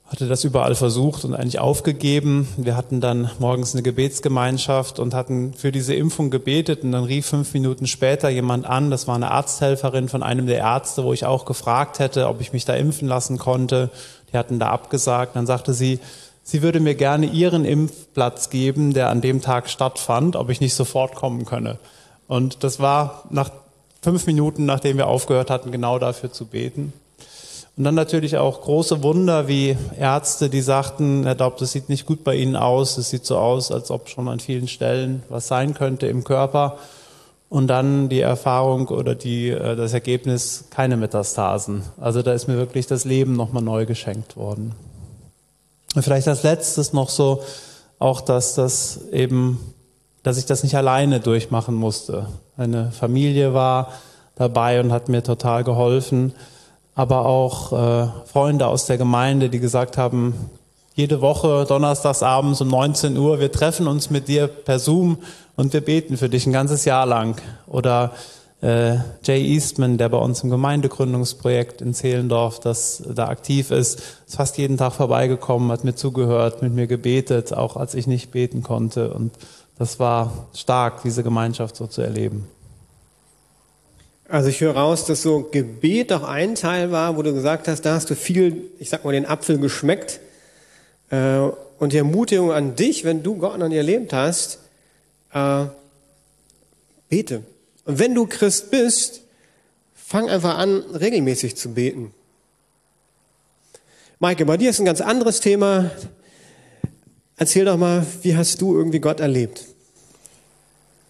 Hatte 0.08 0.30
das 0.30 0.46
überall 0.46 0.74
versucht 0.74 1.26
und 1.26 1.36
eigentlich 1.36 1.60
aufgegeben. 1.60 2.48
Wir 2.56 2.78
hatten 2.78 3.02
dann 3.02 3.30
morgens 3.40 3.74
eine 3.74 3.84
Gebetsgemeinschaft 3.84 5.00
und 5.00 5.14
hatten 5.14 5.54
für 5.54 5.74
diese 5.74 5.96
Impfung 5.96 6.30
gebetet 6.30 6.84
und 6.84 6.94
dann 6.94 7.04
rief 7.04 7.26
fünf 7.26 7.54
Minuten 7.54 7.88
später 7.88 8.30
jemand 8.30 8.66
an, 8.66 8.90
das 8.90 9.06
war 9.08 9.16
eine 9.16 9.32
Arzthelferin 9.32 10.08
von 10.08 10.24
einem 10.24 10.48
der 10.48 10.60
Ärzte, 10.60 11.04
wo 11.04 11.12
ich 11.12 11.26
auch 11.26 11.44
gefragt 11.44 12.00
hätte, 12.00 12.30
ob 12.30 12.40
ich 12.40 12.54
mich 12.54 12.64
da 12.64 12.74
impfen 12.74 13.10
lassen 13.10 13.38
konnte. 13.38 13.90
Die 14.32 14.38
hatten 14.38 14.60
da 14.60 14.70
abgesagt. 14.70 15.36
Dann 15.36 15.46
sagte 15.46 15.74
sie, 15.74 16.00
sie 16.42 16.62
würde 16.62 16.80
mir 16.80 16.96
gerne 16.96 17.26
ihren 17.26 17.66
Impfplatz 17.66 18.50
geben, 18.50 18.94
der 18.94 19.10
an 19.10 19.20
dem 19.20 19.42
Tag 19.42 19.70
stattfand, 19.70 20.38
ob 20.38 20.50
ich 20.50 20.62
nicht 20.62 20.74
sofort 20.74 21.16
kommen 21.16 21.44
könne. 21.44 21.80
Und 22.28 22.64
das 22.64 22.80
war 22.80 23.26
nach 23.30 23.52
fünf 24.02 24.26
Minuten, 24.26 24.66
nachdem 24.66 24.96
wir 24.96 25.08
aufgehört 25.08 25.50
hatten, 25.50 25.72
genau 25.74 26.00
dafür 26.00 26.32
zu 26.32 26.46
beten. 26.46 26.94
Und 27.78 27.84
dann 27.84 27.96
natürlich 27.96 28.38
auch 28.38 28.62
große 28.62 29.04
Wunder 29.04 29.48
wie 29.48 29.78
Ärzte, 30.00 30.50
die 30.50 30.62
sagten, 30.62 31.24
Herr 31.24 31.36
Daub, 31.36 31.58
das 31.58 31.72
sieht 31.72 31.90
nicht 31.90 32.08
gut 32.08 32.24
bei 32.24 32.36
Ihnen 32.36 32.56
aus. 32.56 32.98
Es 32.98 33.12
sieht 33.12 33.26
so 33.26 33.38
aus, 33.38 33.72
als 33.72 33.92
ob 33.92 34.10
schon 34.10 34.28
an 34.28 34.40
vielen 34.40 34.68
Stellen 34.68 35.22
was 35.30 35.48
sein 35.48 35.76
könnte 35.76 36.08
im 36.08 36.24
Körper. 36.24 36.78
Und 37.50 37.68
dann 37.68 38.10
die 38.10 38.22
Erfahrung 38.22 38.88
oder 38.88 39.16
die, 39.16 39.50
äh, 39.50 39.76
das 39.76 39.94
Ergebnis, 39.94 40.66
keine 40.72 40.98
Metastasen. 40.98 41.84
Also 42.02 42.24
da 42.24 42.34
ist 42.34 42.48
mir 42.48 42.58
wirklich 42.58 42.88
das 42.88 43.06
Leben 43.06 43.36
nochmal 43.36 43.64
neu 43.64 43.86
geschenkt 43.86 44.36
worden. 44.36 44.74
Und 45.96 46.02
vielleicht 46.02 46.28
als 46.28 46.44
letztes 46.44 46.94
noch 46.94 47.10
so, 47.10 47.42
auch 48.00 48.22
dass 48.22 48.56
das 48.56 49.00
eben 49.12 49.60
dass 50.28 50.38
ich 50.38 50.46
das 50.46 50.62
nicht 50.64 50.76
alleine 50.76 51.22
durchmachen 51.22 51.74
musste. 51.74 52.28
Eine 52.58 52.92
Familie 52.92 53.54
war 53.54 53.94
dabei 54.36 54.82
und 54.82 54.92
hat 54.92 55.08
mir 55.08 55.24
total 55.24 55.64
geholfen, 55.64 56.34
aber 56.98 57.28
auch 57.28 57.74
äh, 57.74 58.08
Freunde 58.26 58.66
aus 58.66 58.88
der 58.88 58.98
Gemeinde, 58.98 59.50
die 59.50 59.60
gesagt 59.60 59.98
haben, 59.98 60.34
jede 60.96 61.22
Woche 61.22 61.64
donnerstags 61.70 62.24
abends 62.24 62.60
um 62.60 62.70
19 62.70 63.16
Uhr, 63.18 63.40
wir 63.40 63.52
treffen 63.52 63.88
uns 63.88 64.10
mit 64.10 64.28
dir 64.28 64.48
per 64.48 64.80
Zoom 64.80 65.20
und 65.56 65.74
wir 65.74 65.82
beten 65.82 66.18
für 66.18 66.28
dich 66.28 66.48
ein 66.48 66.54
ganzes 66.54 66.86
Jahr 66.86 67.06
lang. 67.06 67.40
Oder 67.68 68.14
äh, 68.62 68.96
Jay 69.24 69.46
Eastman, 69.46 70.00
der 70.00 70.10
bei 70.10 70.18
uns 70.18 70.42
im 70.42 70.50
Gemeindegründungsprojekt 70.50 71.84
in 71.84 71.94
Zehlendorf, 71.94 72.60
das 72.60 73.04
da 73.08 73.28
aktiv 73.28 73.70
ist, 73.70 74.02
ist 74.26 74.36
fast 74.36 74.58
jeden 74.58 74.78
Tag 74.78 74.94
vorbeigekommen, 74.94 75.72
hat 75.72 75.84
mir 75.84 75.94
zugehört, 75.94 76.64
mit 76.64 76.74
mir 76.74 76.88
gebetet, 76.88 77.54
auch 77.54 77.78
als 77.78 77.94
ich 77.94 78.08
nicht 78.08 78.32
beten 78.32 78.64
konnte. 78.64 79.14
Und 79.14 79.34
das 79.78 80.00
war 80.00 80.48
stark, 80.56 81.04
diese 81.04 81.22
Gemeinschaft 81.22 81.76
so 81.76 81.86
zu 81.86 82.02
erleben. 82.02 82.48
Also 84.30 84.50
ich 84.50 84.60
höre 84.60 84.76
raus, 84.76 85.06
dass 85.06 85.22
so 85.22 85.44
Gebet 85.44 86.12
auch 86.12 86.24
ein 86.24 86.56
Teil 86.56 86.92
war, 86.92 87.16
wo 87.16 87.22
du 87.22 87.34
gesagt 87.34 87.70
hast, 87.70 87.84
da 87.84 87.94
hast 87.94 88.10
du 88.10 88.16
viel, 88.16 88.70
ich 88.78 88.90
sag 88.90 89.06
mal, 89.06 89.14
den 89.14 89.26
Apfel 89.26 89.58
geschmeckt. 89.58 90.20
Äh, 91.10 91.40
und 91.80 91.94
die 91.94 91.98
Ermutigung 91.98 92.52
an 92.52 92.76
dich, 92.76 93.06
wenn 93.06 93.24
du 93.24 93.36
Gott 93.36 93.62
an 93.62 93.70
dir 93.70 93.78
erlebt 93.78 94.12
hast, 94.12 94.60
äh, 95.34 95.66
bete. 97.08 97.44
Und 97.86 98.00
wenn 98.00 98.16
du 98.16 98.26
Christ 98.26 98.70
bist, 98.72 99.22
fang 99.94 100.30
einfach 100.30 100.58
an, 100.58 100.82
regelmäßig 100.94 101.56
zu 101.56 101.74
beten. 101.74 102.14
Maike, 104.20 104.46
bei 104.46 104.58
dir 104.58 104.72
ist 104.72 104.80
ein 104.80 104.86
ganz 104.86 105.00
anderes 105.00 105.40
Thema. 105.40 105.92
Erzähl 107.38 107.66
doch 107.66 107.78
mal, 107.78 108.06
wie 108.24 108.36
hast 108.36 108.60
du 108.60 108.76
irgendwie 108.76 109.00
Gott 109.00 109.20
erlebt? 109.20 109.64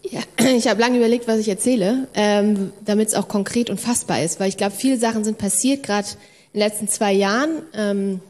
Ja, 0.09 0.21
ich 0.55 0.67
habe 0.67 0.79
lange 0.79 0.97
überlegt, 0.97 1.27
was 1.27 1.39
ich 1.39 1.49
erzähle, 1.49 2.07
ähm, 2.13 2.71
damit 2.85 3.09
es 3.09 3.15
auch 3.15 3.27
konkret 3.27 3.69
und 3.69 3.79
fassbar 3.79 4.21
ist, 4.21 4.39
weil 4.39 4.49
ich 4.49 4.57
glaube, 4.57 4.75
viele 4.75 4.97
Sachen 4.97 5.23
sind 5.23 5.37
passiert, 5.37 5.83
gerade 5.83 6.07
in 6.53 6.59
den 6.59 6.67
letzten 6.67 6.87
zwei 6.87 7.13
Jahren, 7.13 7.61
ähm, 7.73 8.21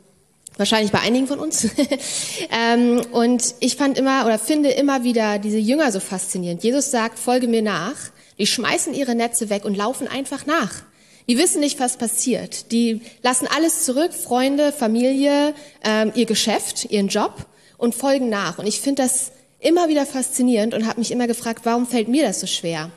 wahrscheinlich 0.58 0.92
bei 0.92 1.00
einigen 1.00 1.28
von 1.28 1.40
uns. 1.40 1.68
ähm, 2.52 3.02
und 3.12 3.56
ich 3.60 3.76
fand 3.76 3.98
immer 3.98 4.26
oder 4.26 4.40
finde 4.40 4.70
immer 4.70 5.04
wieder 5.04 5.40
diese 5.40 5.60
Jünger 5.60 5.92
so 5.92 6.00
faszinierend. 6.00 6.64
Jesus 6.64 6.92
sagt, 6.92 7.20
folge 7.20 7.48
mir 7.48 7.62
nach. 7.62 7.96
Die 8.40 8.48
schmeißen 8.48 8.94
ihre 8.94 9.16
Netze 9.16 9.50
weg 9.50 9.66
und 9.66 9.76
laufen 9.76 10.08
einfach 10.08 10.46
nach. 10.46 10.84
Die 11.28 11.38
wissen 11.38 11.60
nicht, 11.60 11.80
was 11.80 11.98
passiert. 11.98 12.72
Die 12.72 13.02
lassen 13.22 13.48
alles 13.48 13.84
zurück, 13.84 14.14
Freunde, 14.14 14.72
Familie, 14.72 15.54
ähm, 15.84 16.12
ihr 16.16 16.26
Geschäft, 16.26 16.86
ihren 16.90 17.08
Job 17.08 17.46
und 17.78 17.96
folgen 17.96 18.30
nach. 18.30 18.60
Und 18.60 18.68
ich 18.68 18.80
finde 18.80 19.04
das 19.04 19.32
immer 19.60 19.90
wieder 19.90 20.06
faszinierend 20.06 20.74
und 20.74 20.88
habe 20.88 21.00
mich 21.00 21.12
immer 21.12 21.28
gefragt, 21.28 21.62
warum 21.64 21.88
fällt 21.88 22.08
mir 22.08 22.24
das 22.24 22.40
so 22.40 22.48
schwer? 22.48 22.92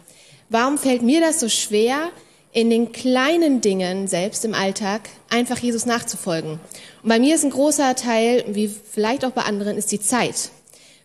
Warum 0.49 0.79
fällt 0.79 1.03
mir 1.03 1.21
das 1.21 1.41
so 1.41 1.49
schwer, 1.49 2.11
in 2.53 2.69
den 2.69 2.91
kleinen 2.91 3.61
Dingen 3.61 4.09
selbst 4.09 4.45
im 4.45 4.55
Alltag 4.55 5.03
einfach 5.29 5.59
Jesus 5.59 5.87
nachzufolgen? 5.87 6.61
Und 7.03 7.09
bei 7.09 7.19
mir 7.19 7.35
ist 7.35 7.45
ein 7.45 7.51
großer 7.51 7.95
Teil, 7.95 8.45
wie 8.49 8.69
vielleicht 8.69 9.25
auch 9.25 9.31
bei 9.31 9.43
anderen, 9.43 9.77
ist 9.77 9.93
die 9.93 10.01
Zeit. 10.01 10.51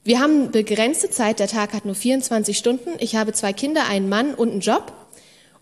Wir 0.04 0.20
haben 0.20 0.52
begrenzte 0.52 1.10
Zeit, 1.10 1.40
der 1.40 1.48
Tag 1.48 1.74
hat 1.74 1.86
nur 1.86 1.96
24 1.96 2.58
Stunden. 2.58 2.92
Ich 3.00 3.16
habe 3.16 3.34
zwei 3.34 3.54
Kinder, 3.54 3.88
einen 3.88 4.10
Mann 4.10 4.34
und 4.34 4.52
einen 4.52 4.60
Job. 4.60 4.94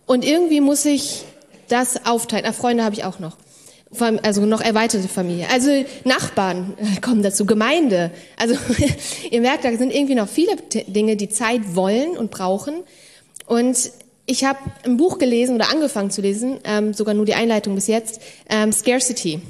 Und 0.06 0.26
irgendwie 0.26 0.60
muss 0.60 0.84
ich 0.86 1.24
das 1.70 2.06
aufteilen. 2.06 2.46
Ah, 2.46 2.52
Freunde 2.52 2.84
habe 2.84 2.96
ich 2.96 3.06
auch 3.06 3.20
noch 3.20 3.38
also 4.22 4.46
noch 4.46 4.62
erweiterte 4.62 5.08
Familie. 5.08 5.48
Also 5.52 5.70
Nachbarn 6.04 6.74
kommen 7.02 7.24
dazu, 7.24 7.46
Gemeinde. 7.46 8.12
Also 8.38 8.56
ihr 9.32 9.42
merkt, 9.42 9.66
da 9.66 9.76
sind 9.76 9.94
irgendwie 9.94 10.16
noch 10.16 10.28
viele 10.28 10.56
Dinge, 10.88 11.16
die 11.16 11.30
Zeit 11.30 11.76
wollen 11.76 12.18
und 12.18 12.32
brauchen. 12.32 12.84
Und 13.46 13.92
ich 14.26 14.46
habe 14.46 14.60
ein 14.86 14.98
Buch 14.98 15.18
gelesen 15.18 15.56
oder 15.56 15.70
angefangen 15.70 16.12
zu 16.12 16.22
lesen, 16.22 16.60
ähm, 16.64 16.94
sogar 16.94 17.14
nur 17.14 17.26
die 17.26 17.34
Einleitung 17.34 17.76
bis 17.76 17.88
jetzt, 17.88 18.22
ähm, 18.50 18.72
Scarcity. 18.72 19.42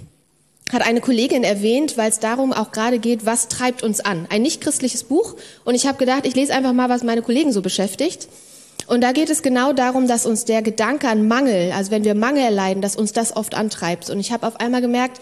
Hat 0.72 0.82
eine 0.82 1.02
Kollegin 1.02 1.44
erwähnt, 1.44 1.98
weil 1.98 2.10
es 2.10 2.20
darum 2.20 2.52
auch 2.54 2.72
gerade 2.72 2.98
geht, 2.98 3.26
was 3.26 3.48
treibt 3.48 3.84
uns 3.84 4.00
an. 4.00 4.26
Ein 4.30 4.41
nicht 4.41 4.62
christliches 4.62 5.04
Buch. 5.04 5.36
Und 5.66 5.76
ich 5.76 5.86
habe 5.86 5.98
gedacht, 6.00 6.26
ich 6.26 6.36
lese 6.36 6.54
einfach 6.54 6.74
mal, 6.74 6.89
was 6.89 7.04
meine 7.04 7.22
Kollegen 7.22 7.52
so 7.52 7.62
beschäftigt. 7.62 8.28
Und 8.88 9.01
da 9.01 9.11
geht 9.11 9.29
es 9.29 9.41
genau 9.41 9.73
darum, 9.73 10.07
dass 10.07 10.25
uns 10.25 10.45
der 10.45 10.61
Gedanke 10.61 11.07
an 11.07 11.27
Mangel, 11.27 11.71
also 11.71 11.91
wenn 11.91 12.03
wir 12.03 12.15
Mangel 12.15 12.43
erleiden, 12.43 12.81
dass 12.81 12.95
uns 12.95 13.13
das 13.13 13.36
oft 13.36 13.55
antreibt. 13.55 14.09
Und 14.09 14.19
ich 14.19 14.31
habe 14.31 14.45
auf 14.45 14.59
einmal 14.59 14.81
gemerkt, 14.81 15.21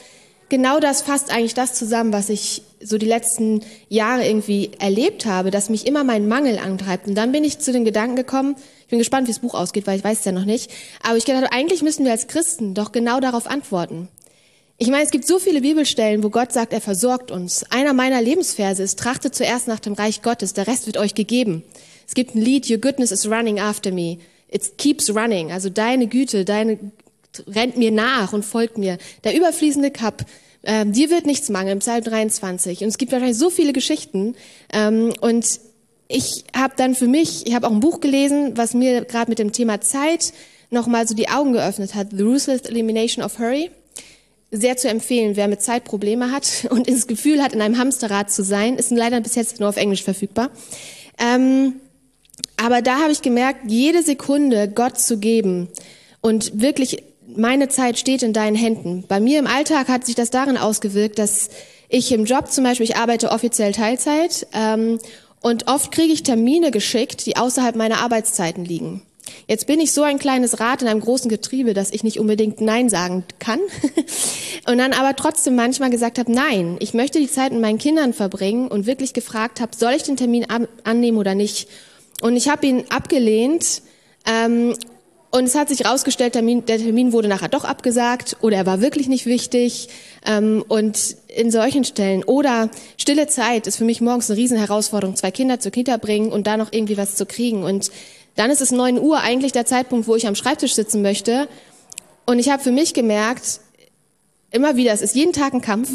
genau 0.50 0.80
das 0.80 1.02
fasst 1.02 1.32
eigentlich 1.32 1.54
das 1.54 1.74
zusammen, 1.74 2.12
was 2.12 2.30
ich 2.30 2.64
so 2.82 2.98
die 2.98 3.06
letzten 3.06 3.62
Jahre 3.90 4.28
irgendwie 4.28 4.72
erlebt 4.80 5.26
habe, 5.26 5.50
dass 5.50 5.70
mich 5.70 5.88
immer 5.88 6.04
mein 6.04 6.28
Mangel 6.28 6.60
antreibt. 6.60 7.08
Und 7.08 7.16
dann 7.16 7.32
bin 7.32 7.44
ich 7.44 7.60
zu 7.60 7.72
den 7.72 7.86
Gedanken 7.86 8.16
gekommen, 8.16 8.56
ich 8.82 8.88
bin 8.88 9.00
gespannt, 9.00 9.28
wie 9.28 9.32
das 9.32 9.40
Buch 9.40 9.54
ausgeht, 9.54 9.88
weil 9.88 9.98
ich 9.98 10.04
weiß 10.04 10.20
es 10.20 10.26
ja 10.26 10.32
noch 10.34 10.46
nicht, 10.46 10.70
aber 11.04 11.18
ich 11.18 11.26
gedacht, 11.26 11.48
eigentlich 11.52 11.82
müssen 11.82 12.04
wir 12.04 12.12
als 12.12 12.28
Christen 12.28 12.74
doch 12.74 12.92
genau 12.92 13.20
darauf 13.20 13.48
antworten. 13.48 14.10
Ich 14.78 14.90
meine, 14.90 15.04
es 15.04 15.12
gibt 15.12 15.28
so 15.28 15.38
viele 15.38 15.62
Bibelstellen, 15.62 16.24
wo 16.24 16.30
Gott 16.30 16.52
sagt, 16.52 16.74
er 16.74 16.82
versorgt 16.82 17.30
uns. 17.30 17.64
Einer 17.70 17.94
meiner 17.94 18.20
Lebensverse 18.20 18.82
ist, 18.82 18.98
trachtet 18.98 19.36
zuerst 19.36 19.68
nach 19.68 19.80
dem 19.80 19.94
Reich 19.94 20.24
Gottes, 20.24 20.54
der 20.54 20.68
Rest 20.68 20.88
wird 20.88 20.98
euch 20.98 21.14
gegeben. 21.14 21.64
Es 22.12 22.16
gibt 22.16 22.36
ein 22.36 22.42
Lied, 22.42 22.70
Your 22.70 22.78
goodness 22.78 23.10
is 23.10 23.26
running 23.26 23.58
after 23.58 23.90
me. 23.90 24.18
It 24.50 24.78
keeps 24.78 25.10
running. 25.16 25.54
Also 25.54 25.70
deine 25.70 26.08
Güte, 26.08 26.44
deine 26.44 26.78
rennt 27.48 27.78
mir 27.78 27.90
nach 27.90 28.34
und 28.34 28.44
folgt 28.44 28.78
mir. 28.78 28.98
Der 29.24 29.34
überfließende 29.34 29.92
Cup. 29.92 30.26
Ähm, 30.64 30.92
dir 30.92 31.10
wird 31.10 31.26
nichts 31.26 31.48
mangeln, 31.48 31.80
Psalm 31.80 32.04
23. 32.04 32.82
Und 32.82 32.90
es 32.90 32.98
gibt 32.98 33.14
wahrscheinlich 33.14 33.38
so 33.38 33.50
viele 33.50 33.72
Geschichten. 33.72 34.36
Ähm, 34.74 35.14
und 35.22 35.62
ich 36.10 36.44
habe 36.54 36.74
dann 36.76 36.96
für 36.96 37.08
mich, 37.08 37.48
ich 37.48 37.56
habe 37.56 37.66
auch 37.66 37.72
ein 37.72 37.80
Buch 37.80 38.02
gelesen, 38.02 38.58
was 38.58 38.74
mir 38.74 39.06
gerade 39.06 39.32
mit 39.32 39.40
dem 39.40 39.54
Thema 39.54 39.80
Zeit 39.80 40.34
nochmal 40.70 41.08
so 41.08 41.16
die 41.16 41.30
Augen 41.30 41.54
geöffnet 41.54 41.96
hat. 41.96 42.08
The 42.12 42.24
Ruthless 42.24 42.64
Elimination 42.64 43.24
of 43.24 43.40
Hurry. 43.40 43.72
Sehr 44.52 44.76
zu 44.76 44.90
empfehlen, 44.90 45.38
wer 45.38 45.48
mit 45.48 45.62
Zeit 45.62 45.86
Probleme 45.86 46.30
hat 46.30 46.68
und 46.72 46.90
das 46.90 47.08
Gefühl 47.08 47.42
hat, 47.42 47.54
in 47.54 47.62
einem 47.62 47.78
Hamsterrad 47.78 48.30
zu 48.30 48.44
sein, 48.44 48.76
ist 48.76 48.92
leider 48.92 49.22
bis 49.22 49.36
jetzt 49.36 49.62
nur 49.62 49.70
auf 49.70 49.78
Englisch 49.78 50.04
verfügbar. 50.04 50.50
Ähm, 51.18 51.76
aber 52.62 52.82
da 52.82 53.00
habe 53.00 53.12
ich 53.12 53.22
gemerkt, 53.22 53.62
jede 53.68 54.04
Sekunde 54.04 54.70
Gott 54.70 55.00
zu 55.00 55.18
geben 55.18 55.68
und 56.22 56.62
wirklich 56.62 57.04
meine 57.36 57.70
Zeit 57.70 57.98
steht 57.98 58.24
in 58.24 58.34
deinen 58.34 58.56
Händen. 58.56 59.04
Bei 59.08 59.20
mir 59.20 59.40
im 59.40 59.48
Alltag 59.48 59.88
hat 59.88 60.06
sich 60.06 60.16
das 60.16 60.30
darin 60.30 60.58
ausgewirkt, 60.58 61.18
dass 61.18 61.50
ich 61.90 62.12
im 62.12 62.26
Job 62.26 62.52
zum 62.52 62.64
Beispiel, 62.64 62.86
ich 62.86 62.98
arbeite 62.98 63.32
offiziell 63.32 63.72
Teilzeit 63.72 64.48
ähm, 64.54 65.00
und 65.42 65.68
oft 65.68 65.92
kriege 65.92 66.14
ich 66.14 66.24
Termine 66.24 66.72
geschickt, 66.72 67.26
die 67.26 67.36
außerhalb 67.36 67.76
meiner 67.76 68.00
Arbeitszeiten 68.00 68.64
liegen. 68.64 69.02
Jetzt 69.48 69.66
bin 69.66 69.80
ich 69.80 69.92
so 69.92 70.04
ein 70.04 70.20
kleines 70.20 70.60
Rad 70.60 70.82
in 70.82 70.88
einem 70.88 71.00
großen 71.00 71.30
Getriebe, 71.30 71.74
dass 71.74 71.92
ich 71.92 72.04
nicht 72.04 72.20
unbedingt 72.20 72.62
Nein 72.62 72.90
sagen 72.90 73.24
kann. 73.40 73.60
und 74.68 74.78
dann 74.78 74.94
aber 74.94 75.16
trotzdem 75.16 75.56
manchmal 75.56 75.90
gesagt 75.90 76.20
habe, 76.20 76.32
nein, 76.32 76.78
ich 76.80 76.94
möchte 76.94 77.20
die 77.20 77.32
Zeit 77.32 77.54
mit 77.54 77.62
meinen 77.62 77.78
Kindern 77.78 78.14
verbringen 78.14 78.68
und 78.68 78.86
wirklich 78.86 79.14
gefragt 79.14 79.62
habe, 79.62 79.76
soll 79.76 79.94
ich 79.94 80.04
den 80.04 80.18
Termin 80.18 80.46
annehmen 80.84 81.18
oder 81.18 81.34
nicht? 81.34 81.68
Und 82.22 82.36
ich 82.36 82.50
habe 82.50 82.66
ihn 82.66 82.86
abgelehnt. 82.90 83.82
Ähm, 84.26 84.76
und 85.34 85.46
es 85.46 85.56
hat 85.56 85.70
sich 85.70 85.80
herausgestellt, 85.80 86.36
der 86.36 86.42
Termin 86.44 87.14
wurde 87.14 87.30
nachher 87.30 87.48
doch 87.48 87.64
abgesagt 87.64 88.36
oder 88.42 88.58
er 88.58 88.66
war 88.66 88.82
wirklich 88.82 89.08
nicht 89.08 89.26
wichtig. 89.26 89.88
Ähm, 90.26 90.64
und 90.68 91.16
in 91.34 91.52
solchen 91.52 91.86
Stellen 91.86 92.26
oder 92.26 92.70
stille 92.98 93.28
Zeit 93.28 93.66
ist 93.66 93.78
für 93.78 93.86
mich 93.86 94.02
morgens 94.02 94.30
eine 94.30 94.38
Riesenherausforderung, 94.38 95.16
zwei 95.16 95.32
Kinder 95.32 95.60
zur 95.62 95.72
Kita 95.72 95.96
bringen 95.96 96.34
und 96.34 96.48
da 96.48 96.58
noch 96.58 96.74
irgendwie 96.74 96.98
was 96.98 97.16
zu 97.16 97.26
kriegen. 97.26 97.64
Und 97.64 97.92
dann 98.36 98.52
ist 98.52 98.60
es 98.60 98.72
neun 98.72 99.00
Uhr 99.00 99.22
eigentlich 99.22 99.54
der 99.54 99.66
Zeitpunkt, 99.66 100.06
wo 100.08 100.16
ich 100.18 100.28
am 100.28 100.36
Schreibtisch 100.36 100.76
sitzen 100.76 101.02
möchte. 101.02 101.48
Und 102.26 102.40
ich 102.40 102.50
habe 102.50 102.62
für 102.62 102.72
mich 102.72 102.94
gemerkt, 102.94 103.62
immer 104.52 104.76
wieder, 104.76 104.92
es 104.92 105.02
ist 105.02 105.16
jeden 105.16 105.32
Tag 105.32 105.54
ein 105.54 105.62
Kampf. 105.62 105.90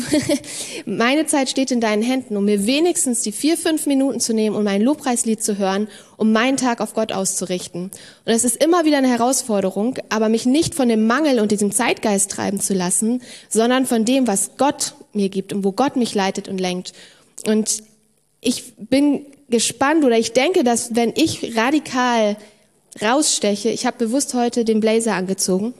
Meine 0.86 1.26
Zeit 1.26 1.50
steht 1.50 1.70
in 1.70 1.80
deinen 1.80 2.02
Händen, 2.02 2.36
um 2.36 2.46
mir 2.46 2.66
wenigstens 2.66 3.20
die 3.20 3.32
vier, 3.32 3.56
fünf 3.56 3.86
Minuten 3.86 4.18
zu 4.18 4.32
nehmen, 4.32 4.56
um 4.56 4.64
mein 4.64 4.82
Lobpreislied 4.82 5.42
zu 5.42 5.58
hören, 5.58 5.88
um 6.16 6.32
meinen 6.32 6.56
Tag 6.56 6.80
auf 6.80 6.94
Gott 6.94 7.12
auszurichten. 7.12 7.90
Und 8.24 8.32
es 8.32 8.44
ist 8.44 8.62
immer 8.62 8.84
wieder 8.86 8.98
eine 8.98 9.10
Herausforderung, 9.10 9.98
aber 10.08 10.28
mich 10.30 10.46
nicht 10.46 10.74
von 10.74 10.88
dem 10.88 11.06
Mangel 11.06 11.38
und 11.38 11.52
diesem 11.52 11.70
Zeitgeist 11.70 12.30
treiben 12.30 12.58
zu 12.58 12.72
lassen, 12.72 13.22
sondern 13.50 13.84
von 13.84 14.04
dem, 14.04 14.26
was 14.26 14.52
Gott 14.56 14.94
mir 15.12 15.28
gibt 15.28 15.52
und 15.52 15.62
wo 15.62 15.72
Gott 15.72 15.96
mich 15.96 16.14
leitet 16.14 16.48
und 16.48 16.58
lenkt. 16.58 16.94
Und 17.46 17.82
ich 18.40 18.74
bin 18.76 19.26
gespannt 19.50 20.04
oder 20.04 20.18
ich 20.18 20.32
denke, 20.32 20.64
dass 20.64 20.94
wenn 20.96 21.12
ich 21.14 21.56
radikal 21.56 22.36
raussteche, 23.02 23.68
ich 23.68 23.84
habe 23.86 23.98
bewusst 23.98 24.34
heute 24.34 24.64
den 24.64 24.80
Blazer 24.80 25.14
angezogen, 25.14 25.74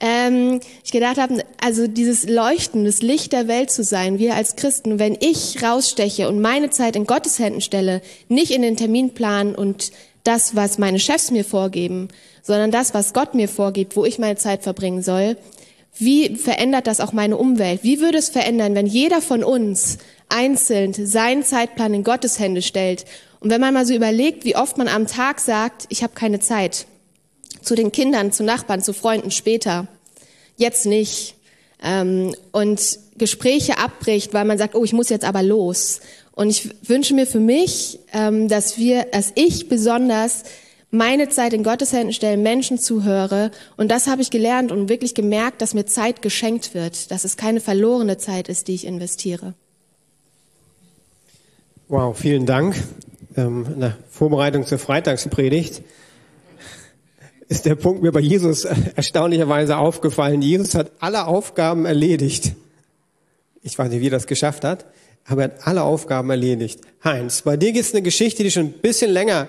ähm, 0.00 0.60
ich 0.84 0.92
gedacht 0.92 1.18
habe, 1.18 1.44
also 1.60 1.86
dieses 1.86 2.28
Leuchten, 2.28 2.84
das 2.84 3.02
Licht 3.02 3.32
der 3.32 3.48
Welt 3.48 3.70
zu 3.70 3.82
sein, 3.82 4.18
wir 4.18 4.34
als 4.34 4.56
Christen, 4.56 4.98
wenn 4.98 5.16
ich 5.18 5.62
raussteche 5.62 6.28
und 6.28 6.40
meine 6.40 6.70
Zeit 6.70 6.96
in 6.96 7.06
Gottes 7.06 7.38
Händen 7.38 7.60
stelle, 7.60 8.00
nicht 8.28 8.52
in 8.52 8.62
den 8.62 8.76
Terminplan 8.76 9.54
und 9.54 9.92
das, 10.24 10.54
was 10.54 10.78
meine 10.78 10.98
Chefs 10.98 11.30
mir 11.30 11.44
vorgeben, 11.44 12.08
sondern 12.42 12.70
das, 12.70 12.94
was 12.94 13.12
Gott 13.12 13.34
mir 13.34 13.48
vorgibt, 13.48 13.96
wo 13.96 14.04
ich 14.04 14.18
meine 14.18 14.36
Zeit 14.36 14.62
verbringen 14.62 15.02
soll, 15.02 15.36
wie 15.96 16.36
verändert 16.36 16.86
das 16.86 17.00
auch 17.00 17.12
meine 17.12 17.36
Umwelt? 17.36 17.82
Wie 17.82 18.00
würde 18.00 18.18
es 18.18 18.28
verändern, 18.28 18.76
wenn 18.76 18.86
jeder 18.86 19.20
von 19.20 19.42
uns 19.42 19.98
einzeln 20.28 20.92
seinen 20.94 21.42
Zeitplan 21.42 21.92
in 21.92 22.04
Gottes 22.04 22.38
Hände 22.38 22.62
stellt? 22.62 23.04
Und 23.40 23.50
wenn 23.50 23.60
man 23.60 23.74
mal 23.74 23.86
so 23.86 23.94
überlegt, 23.94 24.44
wie 24.44 24.54
oft 24.54 24.78
man 24.78 24.86
am 24.86 25.08
Tag 25.08 25.40
sagt, 25.40 25.86
ich 25.88 26.04
habe 26.04 26.14
keine 26.14 26.38
Zeit 26.38 26.86
zu 27.62 27.74
den 27.74 27.92
Kindern, 27.92 28.32
zu 28.32 28.44
Nachbarn, 28.44 28.82
zu 28.82 28.92
Freunden 28.92 29.30
später. 29.30 29.88
Jetzt 30.56 30.86
nicht. 30.86 31.36
Ähm, 31.82 32.34
und 32.52 32.98
Gespräche 33.16 33.78
abbricht, 33.78 34.34
weil 34.34 34.44
man 34.44 34.58
sagt, 34.58 34.74
oh, 34.74 34.84
ich 34.84 34.92
muss 34.92 35.08
jetzt 35.08 35.24
aber 35.24 35.42
los. 35.42 36.00
Und 36.32 36.50
ich 36.50 36.70
wünsche 36.88 37.14
mir 37.14 37.26
für 37.26 37.40
mich, 37.40 37.98
ähm, 38.12 38.48
dass 38.48 38.78
wir, 38.78 39.04
dass 39.12 39.32
ich 39.34 39.68
besonders 39.68 40.44
meine 40.90 41.28
Zeit 41.28 41.52
in 41.52 41.62
Gottes 41.62 41.92
Händen 41.92 42.12
stelle, 42.12 42.36
Menschen 42.36 42.78
zuhöre. 42.78 43.50
Und 43.76 43.90
das 43.90 44.06
habe 44.06 44.22
ich 44.22 44.30
gelernt 44.30 44.72
und 44.72 44.88
wirklich 44.88 45.14
gemerkt, 45.14 45.60
dass 45.60 45.74
mir 45.74 45.84
Zeit 45.86 46.22
geschenkt 46.22 46.74
wird, 46.74 47.10
dass 47.10 47.24
es 47.24 47.36
keine 47.36 47.60
verlorene 47.60 48.18
Zeit 48.18 48.48
ist, 48.48 48.68
die 48.68 48.74
ich 48.74 48.86
investiere. 48.86 49.54
Wow, 51.88 52.16
vielen 52.18 52.46
Dank. 52.46 52.76
Ähm, 53.36 53.66
in 53.76 53.92
Vorbereitung 54.10 54.64
zur 54.66 54.78
Freitagspredigt 54.78 55.82
ist 57.48 57.64
der 57.64 57.74
Punkt 57.74 58.02
mir 58.02 58.12
bei 58.12 58.20
Jesus 58.20 58.64
erstaunlicherweise 58.64 59.78
aufgefallen. 59.78 60.42
Jesus 60.42 60.74
hat 60.74 60.92
alle 61.00 61.26
Aufgaben 61.26 61.86
erledigt. 61.86 62.52
Ich 63.62 63.78
weiß 63.78 63.90
nicht, 63.90 64.00
wie 64.00 64.08
er 64.08 64.12
das 64.12 64.26
geschafft 64.26 64.64
hat, 64.64 64.86
aber 65.24 65.42
er 65.42 65.48
hat 65.50 65.66
alle 65.66 65.82
Aufgaben 65.82 66.30
erledigt. 66.30 66.80
Heinz, 67.02 67.42
bei 67.42 67.56
dir 67.56 67.72
gibt 67.72 67.86
es 67.86 67.94
eine 67.94 68.02
Geschichte, 68.02 68.42
die 68.42 68.50
schon 68.50 68.66
ein 68.66 68.72
bisschen 68.72 69.10
länger 69.10 69.48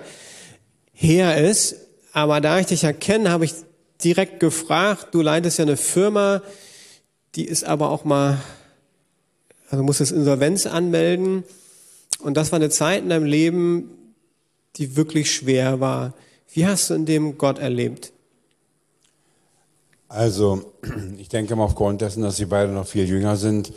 her 0.92 1.36
ist, 1.38 1.76
aber 2.12 2.40
da 2.40 2.58
ich 2.58 2.66
dich 2.66 2.82
ja 2.82 2.92
kenne, 2.92 3.30
habe 3.30 3.44
ich 3.44 3.54
direkt 4.02 4.40
gefragt, 4.40 5.08
du 5.12 5.20
leitest 5.20 5.58
ja 5.58 5.64
eine 5.64 5.76
Firma, 5.76 6.42
die 7.34 7.44
ist 7.44 7.64
aber 7.64 7.90
auch 7.90 8.04
mal, 8.04 8.38
also 9.70 9.84
muss 9.84 9.98
das 9.98 10.10
Insolvenz 10.10 10.66
anmelden. 10.66 11.44
Und 12.18 12.36
das 12.36 12.50
war 12.50 12.58
eine 12.58 12.70
Zeit 12.70 13.02
in 13.02 13.10
deinem 13.10 13.24
Leben, 13.24 13.90
die 14.76 14.96
wirklich 14.96 15.32
schwer 15.32 15.80
war. 15.80 16.14
Wie 16.52 16.66
hast 16.66 16.90
du 16.90 16.94
in 16.94 17.06
dem 17.06 17.38
Gott 17.38 17.58
erlebt? 17.58 18.12
Also, 20.08 20.72
ich 21.18 21.28
denke 21.28 21.54
mal, 21.54 21.62
aufgrund 21.62 22.00
dessen, 22.00 22.22
dass 22.22 22.36
Sie 22.36 22.46
beide 22.46 22.72
noch 22.72 22.86
viel 22.86 23.08
jünger 23.08 23.36
sind, 23.36 23.72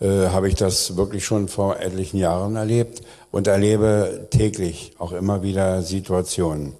äh, 0.00 0.26
habe 0.26 0.48
ich 0.48 0.56
das 0.56 0.96
wirklich 0.96 1.24
schon 1.24 1.46
vor 1.46 1.78
etlichen 1.78 2.18
Jahren 2.18 2.56
erlebt 2.56 3.02
und 3.30 3.46
erlebe 3.46 4.26
täglich 4.30 4.92
auch 4.98 5.12
immer 5.12 5.44
wieder 5.44 5.82
Situationen. 5.82 6.72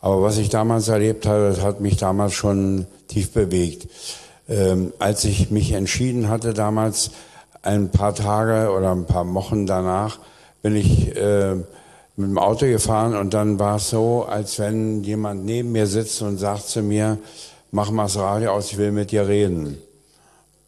Aber 0.00 0.22
was 0.22 0.38
ich 0.38 0.48
damals 0.48 0.88
erlebt 0.88 1.26
habe, 1.26 1.50
das 1.50 1.60
hat 1.60 1.80
mich 1.80 1.98
damals 1.98 2.32
schon 2.32 2.86
tief 3.08 3.32
bewegt. 3.32 3.88
Ähm, 4.48 4.94
als 4.98 5.24
ich 5.24 5.50
mich 5.50 5.72
entschieden 5.72 6.30
hatte, 6.30 6.54
damals 6.54 7.10
ein 7.60 7.90
paar 7.90 8.14
Tage 8.14 8.72
oder 8.72 8.92
ein 8.92 9.04
paar 9.04 9.30
Wochen 9.34 9.66
danach, 9.66 10.20
bin 10.62 10.74
ich 10.74 11.14
äh, 11.14 11.56
mit 12.18 12.30
dem 12.30 12.38
Auto 12.38 12.66
gefahren 12.66 13.14
und 13.14 13.32
dann 13.32 13.60
war 13.60 13.76
es 13.76 13.90
so, 13.90 14.24
als 14.24 14.58
wenn 14.58 15.04
jemand 15.04 15.44
neben 15.44 15.70
mir 15.70 15.86
sitzt 15.86 16.20
und 16.20 16.36
sagt 16.38 16.68
zu 16.68 16.82
mir, 16.82 17.18
mach 17.70 17.92
mal 17.92 18.04
das 18.04 18.16
Radio 18.16 18.50
aus, 18.50 18.72
ich 18.72 18.76
will 18.76 18.90
mit 18.90 19.12
dir 19.12 19.28
reden. 19.28 19.78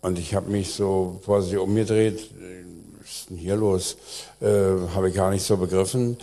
Und 0.00 0.20
ich 0.20 0.36
habe 0.36 0.48
mich 0.48 0.72
so 0.72 1.18
vorsichtig 1.24 1.58
umgedreht, 1.58 2.30
was 3.00 3.10
ist 3.10 3.30
denn 3.30 3.36
hier 3.36 3.56
los? 3.56 3.96
Äh, 4.40 4.46
habe 4.94 5.08
ich 5.08 5.16
gar 5.16 5.30
nicht 5.30 5.44
so 5.44 5.56
begriffen. 5.56 6.16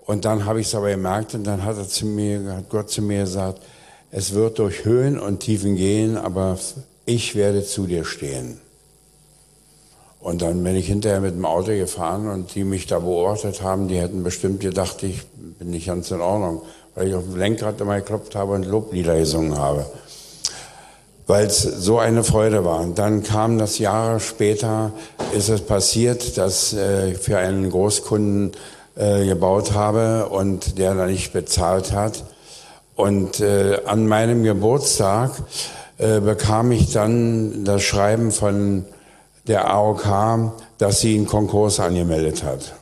Und 0.00 0.26
dann 0.26 0.44
habe 0.44 0.60
ich 0.60 0.66
es 0.66 0.74
aber 0.74 0.90
gemerkt 0.90 1.34
und 1.34 1.44
dann 1.44 1.64
hat, 1.64 1.78
er 1.78 1.88
zu 1.88 2.04
mir, 2.04 2.54
hat 2.54 2.68
Gott 2.68 2.90
zu 2.90 3.00
mir 3.00 3.20
gesagt, 3.20 3.62
es 4.10 4.34
wird 4.34 4.58
durch 4.58 4.84
Höhen 4.84 5.18
und 5.18 5.40
Tiefen 5.40 5.76
gehen, 5.76 6.18
aber 6.18 6.58
ich 7.06 7.34
werde 7.34 7.64
zu 7.64 7.86
dir 7.86 8.04
stehen. 8.04 8.60
Und 10.24 10.40
dann 10.40 10.64
bin 10.64 10.74
ich 10.74 10.86
hinterher 10.86 11.20
mit 11.20 11.34
dem 11.34 11.44
Auto 11.44 11.72
gefahren 11.72 12.28
und 12.28 12.54
die 12.54 12.64
mich 12.64 12.86
da 12.86 12.98
beobachtet 12.98 13.60
haben, 13.60 13.88
die 13.88 13.98
hätten 13.98 14.24
bestimmt 14.24 14.60
gedacht, 14.60 15.02
ich 15.02 15.26
bin 15.58 15.68
nicht 15.70 15.86
ganz 15.86 16.10
in 16.10 16.22
Ordnung, 16.22 16.62
weil 16.94 17.08
ich 17.08 17.14
auf 17.14 17.24
dem 17.24 17.36
Lenkrad 17.36 17.78
immer 17.82 17.96
geklopft 17.96 18.34
habe 18.34 18.54
und 18.54 18.64
Loblieder 18.64 19.18
gesungen 19.18 19.58
habe 19.58 19.84
weil 21.26 21.46
es 21.46 21.62
so 21.62 21.98
eine 21.98 22.22
Freude 22.22 22.64
war. 22.64 22.80
Und 22.80 22.98
dann 22.98 23.22
kam 23.22 23.58
das 23.58 23.78
Jahre 23.78 24.20
später, 24.20 24.92
ist 25.34 25.48
es 25.48 25.62
passiert, 25.62 26.36
dass 26.36 26.74
ich 26.74 26.78
äh, 26.78 27.14
für 27.14 27.38
einen 27.38 27.70
Großkunden 27.70 28.52
äh, 28.96 29.24
gebaut 29.24 29.72
habe 29.72 30.28
und 30.28 30.78
der 30.78 30.94
da 30.94 31.06
nicht 31.06 31.32
bezahlt 31.32 31.92
hat. 31.92 32.24
Und 32.94 33.40
äh, 33.40 33.80
an 33.86 34.06
meinem 34.06 34.44
Geburtstag 34.44 35.32
bekam 35.96 36.72
ich 36.72 36.92
dann 36.92 37.64
das 37.64 37.84
Schreiben 37.84 38.32
von 38.32 38.84
der 39.46 39.70
AOK, 39.70 40.52
dass 40.78 41.00
sie 41.00 41.16
einen 41.16 41.26
Konkurs 41.26 41.80
angemeldet 41.80 42.42
hat. 42.42 42.74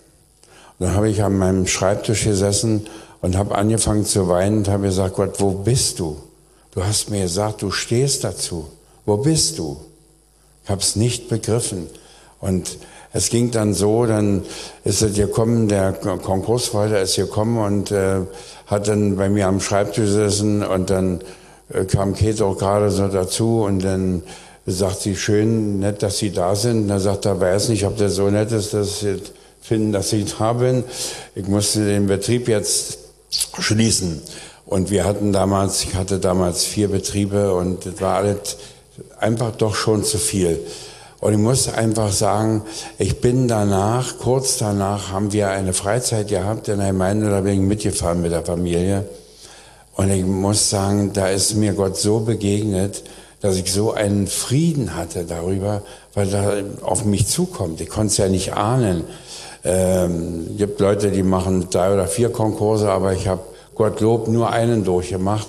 Und 0.79 0.87
dann 0.87 0.95
habe 0.95 1.09
ich 1.09 1.23
an 1.23 1.39
meinem 1.39 1.67
Schreibtisch 1.67 2.25
gesessen 2.25 2.87
und 3.21 3.37
habe 3.37 3.55
angefangen 3.55 4.05
zu 4.05 4.29
weinen 4.29 4.59
und 4.59 4.69
habe 4.69 4.85
gesagt, 4.85 5.17
Gott, 5.17 5.41
wo 5.41 5.51
bist 5.51 5.99
du? 5.99 6.17
Du 6.73 6.85
hast 6.85 7.11
mir 7.11 7.23
gesagt, 7.23 7.63
du 7.63 7.71
stehst 7.71 8.25
dazu. 8.25 8.69
Wo 9.05 9.17
bist 9.19 9.59
du? 9.59 9.79
Ich 10.65 10.71
habe 10.71 10.81
es 10.81 10.97
nicht 10.97 11.29
begriffen. 11.29 11.89
Und 12.41 12.79
es 13.13 13.29
ging 13.29 13.51
dann 13.51 13.75
so, 13.75 14.07
dann 14.07 14.43
ist 14.85 15.03
es 15.03 15.15
gekommen, 15.15 15.69
der 15.69 15.93
Konkursleiter 15.93 17.01
ist 17.03 17.17
gekommen 17.17 17.59
und 17.59 17.91
äh, 17.91 18.21
hat 18.67 18.89
dann 18.89 19.17
bei 19.17 19.29
mir 19.29 19.49
am 19.49 19.61
Schreibtisch 19.61 20.07
gesessen 20.07 20.65
und 20.65 20.89
dann 20.89 21.21
äh, 21.73 21.85
kam 21.85 22.15
auch 22.15 22.57
gerade 22.57 22.91
so 22.91 23.09
dazu 23.09 23.63
und 23.63 23.85
dann 23.85 24.23
sagt 24.67 25.01
sie, 25.01 25.17
schön, 25.17 25.81
nett, 25.81 26.03
dass 26.03 26.19
Sie 26.19 26.31
da 26.31 26.55
sind. 26.55 26.83
Und 26.83 26.89
dann 26.89 27.01
sagt 27.01 27.27
er, 27.27 27.41
weiß 27.41 27.69
nicht, 27.69 27.85
ob 27.85 27.97
das 27.97 28.15
so 28.15 28.31
nett 28.31 28.53
ist, 28.53 28.75
dass 28.75 29.01
Sie 29.01 29.21
finden, 29.61 29.93
dass 29.93 30.13
ich 30.13 30.35
da 30.35 30.53
bin. 30.53 30.85
Ich 31.35 31.47
musste 31.47 31.85
den 31.85 32.07
Betrieb 32.07 32.49
jetzt 32.49 32.99
schließen. 33.59 34.23
Und 34.67 34.91
wir 34.91 35.05
hatten 35.05 35.33
damals, 35.33 35.85
ich 35.85 35.95
hatte 35.95 36.19
damals 36.19 36.65
vier 36.65 36.89
Betriebe 36.89 37.55
und 37.55 37.85
das 37.87 38.01
war 38.01 38.17
alles 38.17 38.57
einfach 39.19 39.53
doch 39.53 39.75
schon 39.75 40.05
zu 40.05 40.19
viel. 40.19 40.61
Und 41.21 41.33
ich 41.33 41.39
muss 41.39 41.69
einfach 41.69 42.11
sagen, 42.11 42.63
ich 42.99 43.21
bin 43.21 43.47
danach, 43.47 44.19
kurz 44.19 44.59
danach 44.59 45.11
haben 45.11 45.33
wir 45.33 45.51
eine 45.51 45.73
Freizeit 45.73 46.29
gehabt 46.29 46.69
in 46.69 46.79
der 46.79 46.89
Gemeinde, 46.89 47.31
da 47.31 47.43
bin 47.43 47.55
ich 47.55 47.61
mitgefahren 47.61 48.23
mit 48.23 48.33
der 48.33 48.45
Familie. 48.45 49.05
Und 49.95 50.11
ich 50.11 50.25
muss 50.25 50.71
sagen, 50.71 51.13
da 51.13 51.29
ist 51.29 51.55
mir 51.55 51.75
Gott 51.75 51.97
so 51.97 52.21
begegnet, 52.21 53.05
dass 53.43 53.57
ich 53.57 53.73
so 53.73 53.93
einen 53.93 54.29
Frieden 54.29 54.97
hatte 54.97 55.25
darüber, 55.25 55.83
weil 56.15 56.29
da 56.29 56.55
auf 56.83 57.05
mich 57.05 57.27
zukommt. 57.27 57.81
Ich 57.81 57.89
konnte 57.89 58.13
es 58.13 58.17
ja 58.17 58.29
nicht 58.29 58.55
ahnen. 58.55 59.05
Ähm, 59.65 60.57
gibt 60.57 60.81
Leute, 60.81 61.11
die 61.11 61.25
machen 61.25 61.69
drei 61.71 61.93
oder 61.93 62.07
vier 62.07 62.31
Konkurse, 62.31 62.91
aber 62.91 63.13
ich 63.13 63.27
habe 63.29 63.43
Gottlob 63.75 64.29
nur 64.29 64.51
einen 64.51 64.85
durchgemacht. 64.85 65.49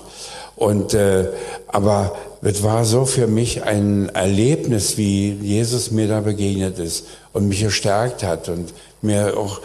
Und 0.55 0.93
äh, 0.93 1.29
aber 1.67 2.15
es 2.41 2.63
war 2.63 2.83
so 2.85 3.05
für 3.05 3.27
mich 3.27 3.63
ein 3.63 4.09
Erlebnis, 4.09 4.97
wie 4.97 5.31
Jesus 5.31 5.91
mir 5.91 6.07
da 6.07 6.19
begegnet 6.19 6.79
ist 6.79 7.05
und 7.31 7.47
mich 7.47 7.61
gestärkt 7.61 8.23
hat 8.23 8.49
und 8.49 8.73
mir 9.01 9.37
auch 9.37 9.61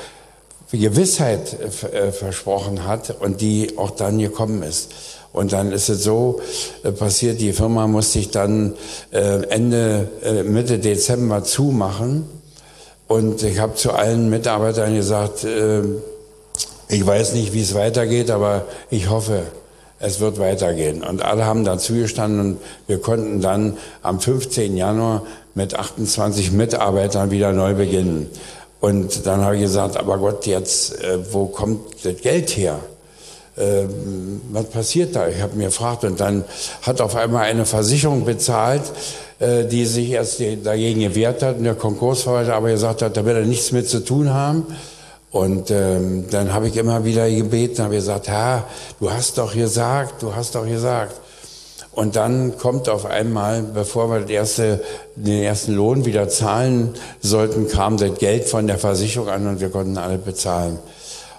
Gewissheit 0.71 1.57
äh, 1.93 2.13
versprochen 2.13 2.87
hat 2.87 3.15
und 3.21 3.41
die 3.41 3.79
auch 3.79 3.91
dann 3.91 4.19
gekommen 4.19 4.63
ist. 4.63 4.93
Und 5.33 5.53
dann 5.53 5.73
ist 5.73 5.89
es 5.89 6.03
so 6.03 6.41
äh, 6.83 6.93
passiert, 6.93 7.41
die 7.41 7.53
Firma 7.53 7.87
musste 7.87 8.19
ich 8.19 8.31
dann 8.31 8.75
äh, 9.11 9.43
Ende, 9.49 10.09
äh, 10.23 10.43
Mitte 10.43 10.79
Dezember 10.79 11.45
zumachen. 11.45 12.27
Und 13.07 13.43
ich 13.43 13.59
habe 13.59 13.75
zu 13.75 13.93
allen 13.93 14.31
Mitarbeitern 14.31 14.95
gesagt, 14.95 15.45
äh, 15.45 15.83
ich 16.89 17.07
weiß 17.07 17.35
nicht, 17.35 17.53
wie 17.53 17.63
es 17.63 17.75
weitergeht, 17.75 18.31
aber 18.31 18.65
ich 18.91 19.11
hoffe, 19.11 19.43
es 20.01 20.21
wird 20.21 20.39
weitergehen. 20.39 21.03
Und 21.03 21.23
alle 21.23 21.45
haben 21.45 21.65
dazu 21.65 21.95
gestanden 21.95 22.41
und 22.41 22.59
wir 22.87 23.01
konnten 23.01 23.41
dann 23.41 23.77
am 24.03 24.21
15. 24.21 24.77
Januar 24.77 25.23
mit 25.55 25.75
28 25.75 26.53
Mitarbeitern 26.53 27.31
wieder 27.31 27.53
neu 27.53 27.75
beginnen. 27.75 28.31
Und 28.81 29.27
dann 29.27 29.45
habe 29.45 29.57
ich 29.57 29.63
gesagt, 29.63 29.97
aber 29.97 30.19
Gott, 30.19 30.47
jetzt, 30.47 31.03
äh, 31.03 31.33
wo 31.33 31.47
kommt 31.47 32.05
das 32.05 32.17
Geld 32.23 32.51
her? 32.51 32.79
Äh, 33.59 33.87
was 34.53 34.67
passiert 34.67 35.17
da? 35.17 35.29
Ich 35.29 35.41
habe 35.43 35.57
mir 35.57 35.67
gefragt 35.67 36.05
und 36.05 36.21
dann 36.21 36.45
hat 36.83 37.01
auf 37.01 37.17
einmal 37.17 37.45
eine 37.45 37.67
Versicherung 37.67 38.25
bezahlt, 38.25 38.83
äh, 39.41 39.65
die 39.65 39.85
sich 39.85 40.11
erst 40.11 40.41
dagegen 40.65 41.01
gewehrt 41.01 41.43
hat 41.43 41.59
und 41.59 41.65
der 41.65 41.75
Konkursverwalter 41.75 42.55
aber 42.55 42.71
gesagt 42.71 43.03
hat, 43.03 43.17
da 43.17 43.25
will 43.25 43.37
er 43.37 43.45
nichts 43.45 43.73
mit 43.73 43.89
zu 43.89 44.05
tun 44.05 44.33
haben. 44.33 44.67
Und 45.31 45.71
ähm, 45.71 46.25
dann 46.31 46.55
habe 46.55 46.69
ich 46.69 46.77
immer 46.77 47.05
wieder 47.05 47.29
gebeten, 47.29 47.83
habe 47.83 47.97
gesagt, 47.97 48.29
Herr, 48.29 48.65
du 48.99 49.11
hast 49.11 49.37
doch 49.37 49.55
gesagt, 49.55 50.23
du 50.23 50.35
hast 50.35 50.55
doch 50.55 50.67
gesagt. 50.67 51.21
Und 51.93 52.17
dann 52.17 52.57
kommt 52.57 52.89
auf 52.89 53.07
einmal, 53.07 53.63
bevor 53.63 54.11
wir 54.11 54.29
erste, 54.31 54.81
den 55.17 55.43
ersten 55.43 55.75
Lohn 55.75 56.05
wieder 56.05 56.29
zahlen 56.29 56.95
sollten, 57.21 57.67
kam 57.67 57.97
das 57.97 58.19
Geld 58.19 58.45
von 58.45 58.69
der 58.69 58.79
Versicherung 58.79 59.29
an 59.29 59.47
und 59.49 59.61
wir 59.61 59.69
konnten 59.71 59.99
alle 59.99 60.17
bezahlen. 60.17 60.79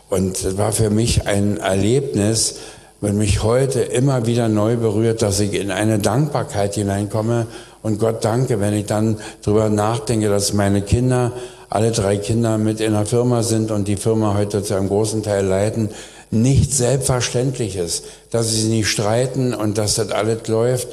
Und 0.09 0.43
es 0.43 0.57
war 0.57 0.71
für 0.71 0.89
mich 0.89 1.27
ein 1.27 1.57
Erlebnis, 1.57 2.55
wenn 3.01 3.17
mich 3.17 3.43
heute 3.43 3.81
immer 3.81 4.25
wieder 4.25 4.49
neu 4.49 4.75
berührt, 4.75 5.21
dass 5.21 5.39
ich 5.39 5.53
in 5.53 5.71
eine 5.71 5.99
Dankbarkeit 5.99 6.75
hineinkomme. 6.75 7.47
Und 7.81 7.99
Gott 7.99 8.25
danke, 8.25 8.59
wenn 8.59 8.73
ich 8.73 8.87
dann 8.87 9.17
drüber 9.41 9.69
nachdenke, 9.69 10.29
dass 10.29 10.53
meine 10.53 10.81
Kinder 10.81 11.31
alle 11.69 11.91
drei 11.91 12.17
Kinder 12.17 12.57
mit 12.57 12.81
in 12.81 12.93
der 12.93 13.05
Firma 13.05 13.43
sind 13.43 13.71
und 13.71 13.87
die 13.87 13.95
Firma 13.95 14.35
heute 14.35 14.63
zu 14.63 14.75
einem 14.75 14.87
großen 14.87 15.21
Teil 15.23 15.45
leiten, 15.45 15.89
nicht 16.31 16.73
selbstverständlich 16.73 17.75
ist, 17.75 18.05
dass 18.31 18.51
sie 18.51 18.67
nicht 18.67 18.87
streiten 18.87 19.53
und 19.53 19.77
dass 19.77 19.95
das 19.95 20.11
alles 20.11 20.47
läuft, 20.47 20.87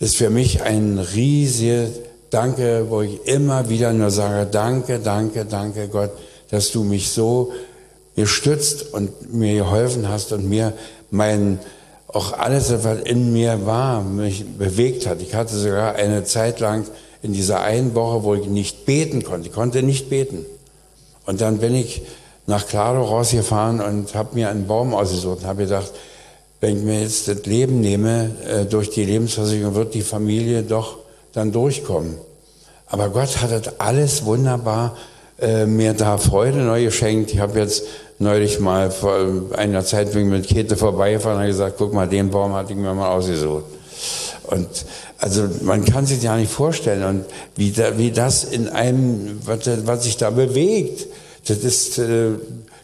ist 0.00 0.16
für 0.16 0.30
mich 0.30 0.62
ein 0.62 0.98
riesiges 0.98 1.90
Danke, 2.30 2.86
wo 2.88 3.02
ich 3.02 3.26
immer 3.26 3.68
wieder 3.68 3.92
nur 3.92 4.10
sage, 4.10 4.48
danke, 4.50 4.98
danke, 4.98 5.44
danke 5.44 5.86
Gott, 5.86 6.10
dass 6.50 6.72
du 6.72 6.82
mich 6.82 7.10
so 7.10 7.52
gestützt 8.16 8.92
und 8.92 9.32
mir 9.32 9.54
geholfen 9.54 10.08
hast 10.08 10.32
und 10.32 10.48
mir 10.48 10.72
mein, 11.10 11.58
auch 12.08 12.32
alles, 12.32 12.72
was 12.84 13.00
in 13.00 13.32
mir 13.32 13.66
war, 13.66 14.02
mich 14.02 14.44
bewegt 14.58 15.06
hat. 15.06 15.20
Ich 15.20 15.34
hatte 15.34 15.56
sogar 15.56 15.96
eine 15.96 16.24
Zeit 16.24 16.60
lang 16.60 16.86
in 17.22 17.32
dieser 17.32 17.62
einen 17.62 17.94
Woche, 17.94 18.22
wo 18.22 18.34
ich 18.34 18.46
nicht 18.46 18.86
beten 18.86 19.24
konnte. 19.24 19.48
Ich 19.48 19.54
konnte 19.54 19.82
nicht 19.82 20.10
beten. 20.10 20.44
Und 21.26 21.40
dann 21.40 21.58
bin 21.58 21.74
ich 21.74 22.02
nach 22.46 22.66
Claro 22.66 23.02
rausgefahren 23.04 23.80
und 23.80 24.14
habe 24.14 24.34
mir 24.34 24.50
einen 24.50 24.66
Baum 24.66 24.94
ausgesucht 24.94 25.38
und 25.40 25.46
habe 25.46 25.64
gedacht, 25.64 25.90
wenn 26.60 26.78
ich 26.78 26.84
mir 26.84 27.00
jetzt 27.00 27.28
das 27.28 27.44
Leben 27.46 27.80
nehme, 27.80 28.30
äh, 28.46 28.64
durch 28.64 28.90
die 28.90 29.04
Lebensversicherung 29.04 29.74
wird 29.74 29.94
die 29.94 30.02
Familie 30.02 30.62
doch 30.62 30.98
dann 31.32 31.52
durchkommen. 31.52 32.16
Aber 32.86 33.08
Gott 33.08 33.40
hat 33.42 33.50
das 33.50 33.80
alles 33.80 34.24
wunderbar 34.24 34.96
äh, 35.40 35.66
mir 35.66 35.94
da 35.94 36.16
Freude 36.16 36.58
neu 36.58 36.84
geschenkt. 36.84 37.32
Ich 37.32 37.40
habe 37.40 37.58
jetzt 37.58 37.84
neulich 38.24 38.58
mal 38.58 38.90
vor 38.90 39.14
einer 39.56 39.84
Zeit 39.84 40.08
ich 40.08 40.24
mit 40.24 40.48
Käthe 40.48 40.76
vorbeigefahren 40.76 41.40
und 41.40 41.46
gesagt, 41.46 41.76
guck 41.78 41.92
mal, 41.92 42.08
den 42.08 42.30
Baum 42.30 42.54
hatte 42.54 42.72
ich 42.72 42.78
mir 42.78 42.92
mal 42.92 43.10
ausgesucht. 43.10 43.64
Und 44.44 44.68
also 45.18 45.48
man 45.62 45.84
kann 45.84 46.06
sich 46.06 46.22
ja 46.22 46.36
nicht 46.36 46.50
vorstellen 46.50 47.04
und 47.04 47.24
wie, 47.56 47.70
da, 47.70 47.96
wie 47.96 48.10
das 48.10 48.44
in 48.44 48.68
einem, 48.68 49.40
was, 49.44 49.60
was 49.86 50.04
sich 50.04 50.16
da 50.16 50.30
bewegt, 50.30 51.06
das 51.46 51.58
ist, 51.58 51.98
äh, 51.98 52.32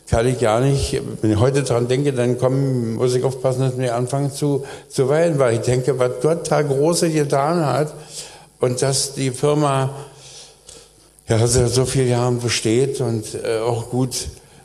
kann 0.09 0.27
ich 0.27 0.39
gar 0.41 0.61
nicht, 0.61 1.01
wenn 1.21 1.33
ich 1.33 1.39
heute 1.39 1.63
dran 1.63 1.89
denke, 1.89 2.13
dann 2.13 2.39
kommen, 2.39 2.95
muss 2.95 3.15
ich 3.15 3.25
aufpassen, 3.25 3.61
dass 3.61 3.79
wir 3.79 3.95
anfangen 3.95 4.33
zu, 4.33 4.65
zu 4.89 5.09
weinen, 5.09 5.39
weil 5.39 5.55
ich 5.55 5.61
denke, 5.61 5.99
was 5.99 6.13
Gott 6.23 6.51
da 6.51 6.63
Große 6.63 7.11
getan 7.11 7.65
hat 7.65 7.93
und 8.59 8.81
dass 8.83 9.15
die 9.15 9.31
Firma 9.31 9.91
ja, 11.29 11.47
seit 11.47 11.71
so 11.71 11.85
vielen 11.85 12.09
Jahren 12.09 12.41
besteht 12.41 13.01
und 13.01 13.25
äh, 13.45 13.59
auch 13.59 13.91
gut 13.91 14.15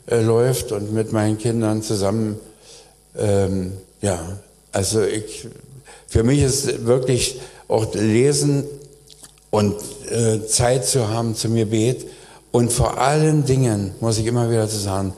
äh, 0.06 0.20
läuft 0.20 0.72
und 0.72 0.92
mit 0.92 1.12
meinen 1.12 1.38
Kindern 1.38 1.82
zusammen, 1.82 2.38
ähm, 3.18 3.72
ja, 4.02 4.38
also 4.72 5.02
ich, 5.02 5.48
für 6.06 6.22
mich 6.22 6.42
ist 6.42 6.86
wirklich 6.86 7.40
auch 7.68 7.92
Lesen 7.94 8.64
und 9.50 9.74
äh, 10.10 10.46
Zeit 10.46 10.84
zu 10.84 11.08
haben 11.08 11.34
zu 11.34 11.48
mir 11.48 11.66
bet 11.66 12.06
und 12.52 12.72
vor 12.72 12.98
allen 12.98 13.44
Dingen 13.44 13.92
muss 14.00 14.18
ich 14.18 14.26
immer 14.26 14.50
wieder 14.50 14.68
zu 14.68 14.78
sagen, 14.78 15.12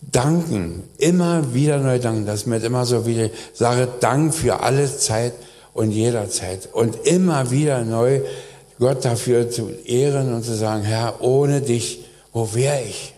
danken, 0.00 0.82
immer 0.98 1.54
wieder 1.54 1.78
neu 1.78 1.98
danken, 1.98 2.26
das 2.26 2.46
mir 2.46 2.56
immer 2.64 2.84
so 2.86 3.06
wie 3.06 3.22
ich 3.22 3.30
sage, 3.54 3.88
Dank 4.00 4.34
für 4.34 4.60
alle 4.60 4.94
Zeit 4.96 5.34
und 5.74 5.90
jederzeit 5.92 6.68
und 6.72 7.06
immer 7.06 7.50
wieder 7.50 7.84
neu 7.84 8.20
Gott 8.78 9.04
dafür 9.04 9.48
zu 9.50 9.70
ehren 9.84 10.34
und 10.34 10.44
zu 10.44 10.56
sagen, 10.56 10.82
Herr, 10.82 11.22
ohne 11.22 11.60
dich, 11.60 12.04
wo 12.32 12.52
wäre 12.54 12.80
ich? 12.82 13.14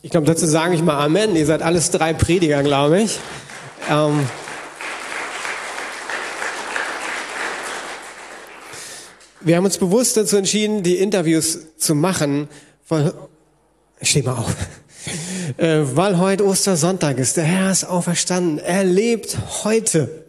Ich 0.00 0.10
glaube, 0.10 0.28
dazu 0.28 0.46
sage 0.46 0.76
ich 0.76 0.82
mal 0.82 1.04
Amen. 1.04 1.34
Ihr 1.34 1.44
seid 1.44 1.60
alles 1.60 1.90
drei 1.90 2.12
Prediger, 2.14 2.62
glaube 2.62 3.02
ich. 3.02 3.18
Ähm 3.90 4.28
wir 9.40 9.56
haben 9.56 9.64
uns 9.64 9.78
bewusst 9.78 10.16
dazu 10.16 10.36
entschieden, 10.36 10.84
die 10.84 10.98
Interviews 10.98 11.76
zu 11.78 11.96
machen, 11.96 12.48
weil, 12.88 13.12
ich 13.98 14.10
stehe 14.10 14.24
mal 14.24 14.36
auf, 14.36 14.54
äh, 15.56 15.80
weil 15.82 16.18
heute 16.18 16.46
Ostersonntag 16.46 17.18
ist. 17.18 17.36
Der 17.36 17.44
Herr 17.44 17.72
ist 17.72 17.82
auferstanden. 17.82 18.60
Er 18.60 18.84
lebt 18.84 19.36
heute 19.64 20.24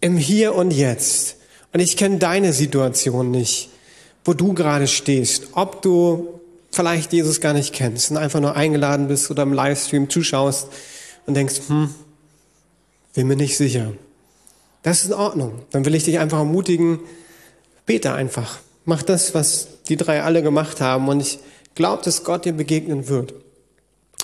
im 0.00 0.16
Hier 0.16 0.54
und 0.54 0.70
Jetzt. 0.70 1.34
Und 1.72 1.80
ich 1.80 1.96
kenne 1.96 2.18
deine 2.18 2.52
Situation 2.52 3.32
nicht, 3.32 3.70
wo 4.24 4.34
du 4.34 4.54
gerade 4.54 4.86
stehst, 4.86 5.48
ob 5.54 5.82
du 5.82 6.39
vielleicht 6.70 7.12
Jesus 7.12 7.40
gar 7.40 7.52
nicht 7.52 7.74
kennst 7.74 8.10
und 8.10 8.16
einfach 8.16 8.40
nur 8.40 8.56
eingeladen 8.56 9.08
bist 9.08 9.30
oder 9.30 9.42
im 9.42 9.52
Livestream 9.52 10.08
zuschaust 10.08 10.68
und 11.26 11.34
denkst, 11.34 11.60
hm, 11.68 11.94
bin 13.14 13.26
mir 13.26 13.36
nicht 13.36 13.56
sicher. 13.56 13.92
Das 14.82 15.02
ist 15.02 15.06
in 15.06 15.14
Ordnung. 15.14 15.62
Dann 15.70 15.84
will 15.84 15.94
ich 15.94 16.04
dich 16.04 16.18
einfach 16.18 16.38
ermutigen, 16.38 17.00
bete 17.86 18.12
einfach. 18.12 18.58
Mach 18.84 19.02
das, 19.02 19.34
was 19.34 19.68
die 19.88 19.96
drei 19.96 20.22
alle 20.22 20.42
gemacht 20.42 20.80
haben 20.80 21.08
und 21.08 21.20
ich 21.20 21.40
glaube, 21.74 22.02
dass 22.02 22.24
Gott 22.24 22.44
dir 22.44 22.52
begegnen 22.52 23.08
wird. 23.08 23.34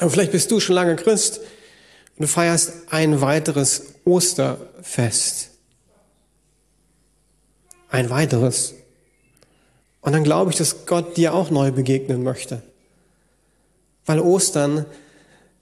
Aber 0.00 0.10
vielleicht 0.10 0.32
bist 0.32 0.50
du 0.50 0.60
schon 0.60 0.74
lange 0.74 0.96
Christ 0.96 1.40
und 2.16 2.22
du 2.22 2.28
feierst 2.28 2.72
ein 2.90 3.20
weiteres 3.20 3.94
Osterfest 4.04 5.50
ein 7.96 8.10
weiteres. 8.10 8.74
Und 10.06 10.12
dann 10.12 10.22
glaube 10.22 10.52
ich, 10.52 10.56
dass 10.56 10.86
Gott 10.86 11.16
dir 11.16 11.34
auch 11.34 11.50
neu 11.50 11.72
begegnen 11.72 12.22
möchte. 12.22 12.62
Weil 14.04 14.20
Ostern 14.20 14.86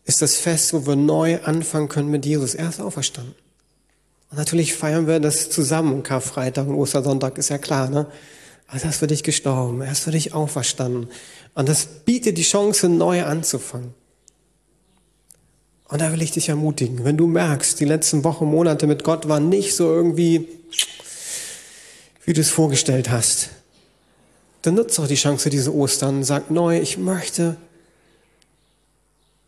ist 0.05 0.21
das 0.21 0.37
Fest, 0.37 0.75
wo 0.75 0.87
wir 0.87 0.97
neu 0.97 1.41
anfangen 1.41 1.89
können 1.89 2.11
mit 2.11 2.27
Jesus. 2.27 2.55
Er 2.55 2.69
ist 2.69 2.79
auferstanden. 2.79 3.35
Und 4.31 4.37
natürlich 4.37 4.75
feiern 4.75 5.07
wir 5.07 5.19
das 5.19 5.49
zusammen. 5.49 6.03
Karfreitag 6.03 6.69
und 6.69 6.75
Ostersonntag 6.75 7.39
ist 7.39 7.49
ja 7.49 7.57
klar, 7.57 7.89
ne? 7.89 8.07
Aber 8.67 8.83
er 8.83 8.91
ist 8.91 8.99
für 8.99 9.07
dich 9.07 9.23
gestorben. 9.23 9.81
Er 9.81 9.93
ist 9.93 10.01
für 10.01 10.11
dich 10.11 10.35
auferstanden. 10.35 11.09
Und 11.55 11.67
das 11.67 11.87
bietet 11.87 12.37
die 12.37 12.43
Chance, 12.43 12.91
neu 12.91 13.25
anzufangen. 13.25 13.95
Und 15.89 16.03
da 16.03 16.13
will 16.13 16.21
ich 16.21 16.33
dich 16.33 16.51
ermutigen. 16.51 17.03
Wenn 17.03 17.17
du 17.17 17.27
merkst, 17.27 17.81
die 17.81 17.87
letzten 17.87 18.25
Wochen, 18.25 18.45
Monate 18.45 18.87
mit 18.87 19.05
Gott 19.05 19.27
waren 19.27 19.49
nicht 19.49 19.75
so 19.75 19.87
irgendwie 19.87 20.49
wie 22.27 22.35
du 22.35 22.43
es 22.43 22.51
vorgestellt 22.51 23.09
hast, 23.09 23.49
dann 24.65 24.77
nutze 24.77 25.03
doch 25.03 25.09
die 25.09 25.15
Chance 25.15 25.51
diese 25.51 25.75
Ostern. 25.75 26.25
Sag 26.25 26.51
neu, 26.51 26.81
ich 26.81 26.97
möchte 26.97 27.57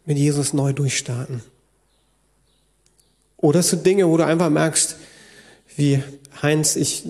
mit 0.04 0.18
Jesus 0.18 0.52
neu 0.52 0.74
durchstarten. 0.74 1.40
Oder 3.38 3.60
es 3.60 3.70
sind 3.70 3.86
Dinge, 3.86 4.06
wo 4.08 4.18
du 4.18 4.26
einfach 4.26 4.50
merkst, 4.50 4.96
wie 5.74 6.02
Heinz, 6.42 6.76
ich, 6.76 7.04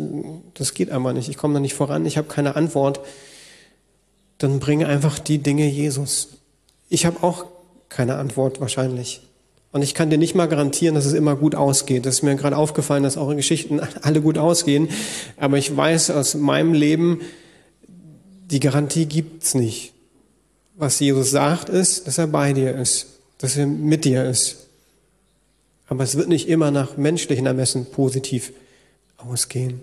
das 0.54 0.74
geht 0.74 0.92
einfach 0.92 1.14
nicht, 1.14 1.28
ich 1.28 1.36
komme 1.36 1.54
da 1.54 1.60
nicht 1.60 1.74
voran, 1.74 2.06
ich 2.06 2.16
habe 2.16 2.28
keine 2.28 2.54
Antwort. 2.54 3.00
Dann 4.38 4.60
bringe 4.60 4.86
einfach 4.86 5.18
die 5.18 5.38
Dinge 5.38 5.66
Jesus. 5.66 6.28
Ich 6.88 7.06
habe 7.06 7.24
auch 7.24 7.46
keine 7.88 8.18
Antwort 8.18 8.60
wahrscheinlich. 8.60 9.22
Und 9.72 9.82
ich 9.82 9.94
kann 9.94 10.10
dir 10.10 10.18
nicht 10.18 10.36
mal 10.36 10.46
garantieren, 10.46 10.94
dass 10.94 11.06
es 11.06 11.12
immer 11.12 11.34
gut 11.34 11.56
ausgeht. 11.56 12.06
Das 12.06 12.14
ist 12.14 12.22
mir 12.22 12.36
gerade 12.36 12.56
aufgefallen, 12.56 13.02
dass 13.02 13.16
eure 13.16 13.34
Geschichten 13.34 13.80
alle 14.02 14.20
gut 14.20 14.38
ausgehen. 14.38 14.90
Aber 15.36 15.58
ich 15.58 15.76
weiß 15.76 16.12
aus 16.12 16.36
meinem 16.36 16.72
Leben, 16.72 17.20
die 18.50 18.60
Garantie 18.60 19.06
gibt's 19.06 19.54
nicht. 19.54 19.92
Was 20.76 21.00
Jesus 21.00 21.30
sagt, 21.30 21.68
ist, 21.68 22.06
dass 22.06 22.18
er 22.18 22.26
bei 22.26 22.52
dir 22.52 22.74
ist, 22.74 23.06
dass 23.38 23.56
er 23.56 23.66
mit 23.66 24.04
dir 24.04 24.24
ist. 24.24 24.66
Aber 25.88 26.04
es 26.04 26.16
wird 26.16 26.28
nicht 26.28 26.48
immer 26.48 26.70
nach 26.70 26.96
menschlichen 26.96 27.46
Ermessen 27.46 27.86
positiv 27.86 28.52
ausgehen. 29.16 29.80